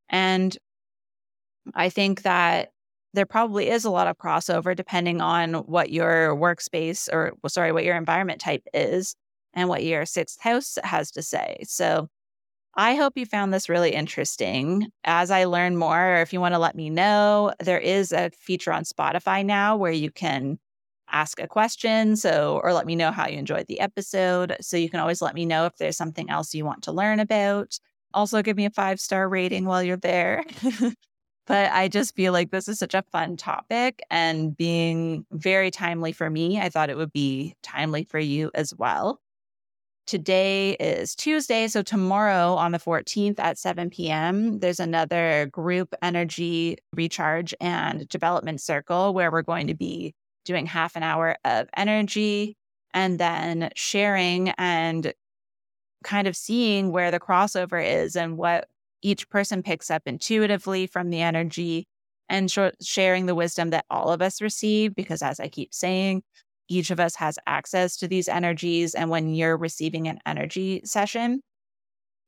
And 0.09 0.57
I 1.75 1.89
think 1.89 2.23
that 2.23 2.71
there 3.13 3.25
probably 3.25 3.69
is 3.69 3.85
a 3.85 3.89
lot 3.89 4.07
of 4.07 4.17
crossover 4.17 4.75
depending 4.75 5.21
on 5.21 5.53
what 5.53 5.91
your 5.91 6.35
workspace 6.35 7.09
or, 7.11 7.33
sorry, 7.47 7.71
what 7.71 7.83
your 7.83 7.95
environment 7.95 8.39
type 8.39 8.63
is 8.73 9.15
and 9.53 9.67
what 9.67 9.83
your 9.83 10.05
sixth 10.05 10.39
house 10.41 10.77
has 10.83 11.11
to 11.11 11.21
say. 11.23 11.57
So 11.63 12.07
I 12.75 12.95
hope 12.95 13.13
you 13.17 13.25
found 13.25 13.53
this 13.53 13.67
really 13.67 13.91
interesting. 13.93 14.87
As 15.03 15.31
I 15.31 15.45
learn 15.45 15.75
more, 15.75 16.15
or 16.15 16.21
if 16.21 16.31
you 16.31 16.39
want 16.39 16.53
to 16.53 16.59
let 16.59 16.75
me 16.75 16.89
know, 16.89 17.51
there 17.59 17.79
is 17.79 18.11
a 18.11 18.29
feature 18.29 18.71
on 18.71 18.83
Spotify 18.83 19.43
now 19.45 19.75
where 19.75 19.91
you 19.91 20.11
can 20.11 20.59
ask 21.11 21.41
a 21.41 21.47
question. 21.47 22.15
So, 22.15 22.61
or 22.63 22.73
let 22.73 22.85
me 22.85 22.95
know 22.95 23.11
how 23.11 23.27
you 23.27 23.37
enjoyed 23.37 23.65
the 23.67 23.79
episode. 23.79 24.55
So, 24.61 24.77
you 24.77 24.89
can 24.89 24.99
always 24.99 25.21
let 25.21 25.35
me 25.35 25.45
know 25.45 25.65
if 25.65 25.75
there's 25.77 25.97
something 25.97 26.29
else 26.29 26.53
you 26.53 26.63
want 26.63 26.83
to 26.83 26.91
learn 26.91 27.19
about. 27.19 27.77
Also, 28.13 28.41
give 28.41 28.55
me 28.55 28.65
a 28.65 28.69
five 28.69 28.99
star 28.99 29.27
rating 29.27 29.65
while 29.65 29.83
you're 29.83 29.97
there. 29.97 30.43
but 31.49 31.71
I 31.71 31.87
just 31.87 32.15
feel 32.15 32.31
like 32.31 32.51
this 32.51 32.67
is 32.67 32.77
such 32.77 32.93
a 32.93 33.01
fun 33.11 33.35
topic 33.35 34.03
and 34.11 34.55
being 34.55 35.25
very 35.31 35.71
timely 35.71 36.11
for 36.11 36.29
me. 36.29 36.61
I 36.61 36.69
thought 36.69 36.91
it 36.91 36.95
would 36.95 37.11
be 37.11 37.55
timely 37.63 38.03
for 38.03 38.19
you 38.19 38.51
as 38.53 38.73
well. 38.75 39.19
Today 40.05 40.73
is 40.79 41.15
Tuesday. 41.15 41.67
So, 41.67 41.81
tomorrow 41.81 42.53
on 42.53 42.71
the 42.71 42.77
14th 42.77 43.39
at 43.39 43.57
7 43.57 43.89
p.m., 43.89 44.59
there's 44.59 44.79
another 44.79 45.47
group 45.51 45.93
energy 46.03 46.77
recharge 46.93 47.55
and 47.59 48.07
development 48.07 48.61
circle 48.61 49.15
where 49.15 49.31
we're 49.31 49.41
going 49.41 49.67
to 49.67 49.75
be 49.75 50.13
doing 50.45 50.67
half 50.67 50.95
an 50.95 51.03
hour 51.03 51.35
of 51.45 51.67
energy 51.75 52.57
and 52.93 53.19
then 53.19 53.71
sharing 53.75 54.49
and 54.49 55.13
kind 56.03 56.27
of 56.27 56.35
seeing 56.35 56.91
where 56.91 57.09
the 57.09 57.19
crossover 57.19 57.83
is 57.83 58.15
and 58.15 58.37
what 58.37 58.67
each 59.01 59.29
person 59.29 59.63
picks 59.63 59.89
up 59.89 60.03
intuitively 60.05 60.87
from 60.87 61.09
the 61.09 61.21
energy 61.21 61.87
and 62.27 62.49
sh- 62.49 62.59
sharing 62.81 63.25
the 63.25 63.35
wisdom 63.35 63.71
that 63.71 63.85
all 63.89 64.11
of 64.11 64.21
us 64.21 64.41
receive. 64.41 64.95
Because 64.95 65.21
as 65.21 65.39
I 65.39 65.47
keep 65.47 65.73
saying, 65.73 66.23
each 66.67 66.91
of 66.91 66.99
us 66.99 67.15
has 67.15 67.39
access 67.47 67.97
to 67.97 68.07
these 68.07 68.27
energies. 68.27 68.93
And 68.93 69.09
when 69.09 69.33
you're 69.33 69.57
receiving 69.57 70.07
an 70.07 70.19
energy 70.25 70.81
session, 70.85 71.41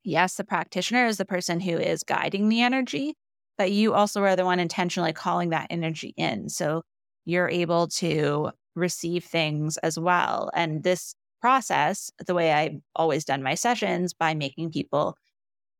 yes, 0.02 0.34
the 0.34 0.44
practitioner 0.44 1.06
is 1.06 1.16
the 1.16 1.24
person 1.24 1.60
who 1.60 1.76
is 1.76 2.02
guiding 2.02 2.48
the 2.48 2.62
energy, 2.62 3.14
but 3.56 3.70
you 3.70 3.94
also 3.94 4.22
are 4.22 4.36
the 4.36 4.44
one 4.44 4.58
intentionally 4.58 5.12
calling 5.12 5.50
that 5.50 5.68
energy 5.70 6.12
in. 6.16 6.48
So 6.48 6.82
you're 7.24 7.48
able 7.48 7.86
to 7.88 8.50
receive 8.74 9.24
things 9.24 9.76
as 9.78 9.98
well. 9.98 10.50
And 10.54 10.82
this 10.82 11.14
process, 11.40 12.10
the 12.26 12.34
way 12.34 12.52
I've 12.52 12.80
always 12.96 13.24
done 13.24 13.42
my 13.42 13.54
sessions 13.54 14.12
by 14.14 14.34
making 14.34 14.72
people 14.72 15.16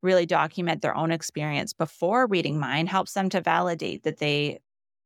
really 0.03 0.27
document 0.27 0.83
their 0.83 0.97
own 0.97 1.13
experience 1.13 1.73
before 1.73 2.27
reading 2.27 2.59
mine 2.59 2.87
helps 2.87 3.13
them 3.13 3.29
to 3.31 3.41
validate 3.41 4.03
that 4.03 4.19
they, 4.19 4.61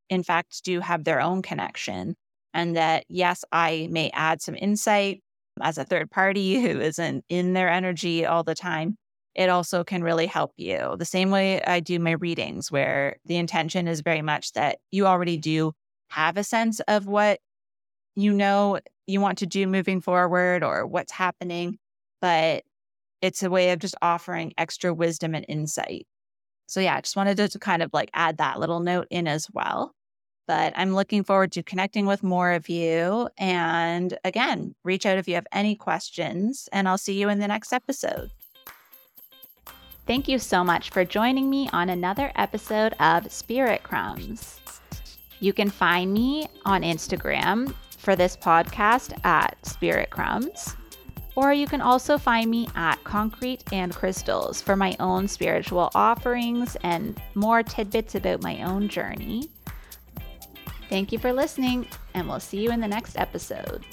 in 0.09 0.23
fact, 0.23 0.65
do 0.65 0.81
have 0.81 1.05
their 1.05 1.21
own 1.21 1.43
connection 1.43 2.17
and 2.55 2.75
that, 2.75 3.05
yes, 3.09 3.45
I 3.53 3.89
may 3.91 4.11
add 4.15 4.41
some 4.41 4.55
insight 4.55 5.23
as 5.61 5.79
a 5.79 5.85
third 5.85 6.11
party 6.11 6.61
who 6.63 6.81
isn't 6.81 7.25
in 7.29 7.53
their 7.53 7.69
energy 7.69 8.25
all 8.25 8.43
the 8.43 8.55
time. 8.55 8.97
It 9.35 9.51
also 9.51 9.85
can 9.85 10.03
really 10.03 10.27
help 10.27 10.53
you. 10.57 10.97
The 10.99 11.05
same 11.05 11.31
way 11.31 11.63
I 11.63 11.81
do 11.81 11.99
my 11.99 12.13
readings, 12.13 12.73
where 12.73 13.17
the 13.27 13.37
intention 13.37 13.87
is 13.87 14.01
very 14.01 14.23
much 14.23 14.53
that 14.53 14.79
you 14.91 15.07
already 15.07 15.37
do 15.37 15.73
have 16.09 16.39
a 16.39 16.45
sense 16.45 16.81
of 16.89 17.07
what 17.07 17.39
you 18.15 18.33
know 18.33 18.81
you 19.07 19.21
want 19.21 19.39
to 19.39 19.47
do 19.47 19.67
moving 19.67 20.01
forward 20.01 20.65
or 20.65 20.87
what's 20.87 21.13
happening, 21.13 21.79
but 22.23 22.65
it's 23.23 23.43
a 23.43 23.51
way 23.51 23.71
of 23.71 23.79
just 23.79 23.95
offering 24.03 24.53
extra 24.59 24.93
wisdom 24.93 25.35
and 25.35 25.45
insight. 25.49 26.07
So, 26.67 26.81
yeah, 26.81 26.97
I 26.97 27.01
just 27.01 27.17
wanted 27.17 27.37
to, 27.37 27.59
kind 27.59 27.83
of 27.83 27.91
like 27.93 28.11
add 28.13 28.39
that 28.39 28.59
little 28.59 28.81
note 28.81 29.07
in 29.11 29.29
as 29.29 29.47
well. 29.53 29.95
But 30.49 30.73
I'm 30.77 30.95
looking 30.95 31.25
forward 31.25 31.53
to 31.53 31.63
connecting 31.63 32.07
with 32.07 32.23
more 32.23 32.53
of 32.53 32.69
you. 32.69 33.29
And 33.37 34.17
again, 34.25 34.75
reach 34.85 35.05
out 35.07 35.19
if 35.19 35.27
you 35.27 35.35
have 35.35 35.47
any 35.53 35.75
questions, 35.75 36.69
and 36.73 36.89
I'll 36.89 36.99
see 36.99 37.21
you 37.21 37.29
in 37.29 37.41
the 37.41 37.49
next 37.49 37.73
episode. 37.73 38.31
Thank 40.07 40.29
you 40.29 40.39
so 40.39 40.63
much 40.63 40.91
for 40.91 41.05
joining 41.05 41.51
me 41.51 41.69
on 41.73 41.89
another 41.89 42.31
episode 42.37 42.95
of 43.01 43.33
Spirit 43.33 43.83
Crumbs. 43.83 44.61
You 45.41 45.53
can 45.53 45.69
find 45.69 46.13
me 46.13 46.47
on 46.65 46.83
Instagram 46.83 47.75
for 47.99 48.15
this 48.15 48.37
podcast 48.37 49.19
at 49.25 49.57
Spirit 49.67 50.11
Crumbs. 50.11 50.77
Or 51.37 51.53
you 51.53 51.67
can 51.67 51.83
also 51.83 52.17
find 52.17 52.51
me 52.51 52.67
at 52.75 53.05
Concrete 53.05 53.63
and 53.71 53.95
Crystals 53.95 54.63
for 54.63 54.75
my 54.75 54.97
own 54.99 55.29
spiritual 55.29 55.91
offerings 55.95 56.77
and 56.83 57.21
more 57.35 57.63
tidbits 57.63 58.15
about 58.15 58.43
my 58.43 58.63
own 58.63 58.89
journey. 58.89 59.51
Thank 60.89 61.13
you 61.13 61.19
for 61.19 61.33
listening, 61.33 61.87
and 62.15 62.27
we'll 62.27 62.41
see 62.41 62.63
you 62.63 62.71
in 62.71 62.81
the 62.81 62.89
next 62.89 63.19
episode. 63.19 63.85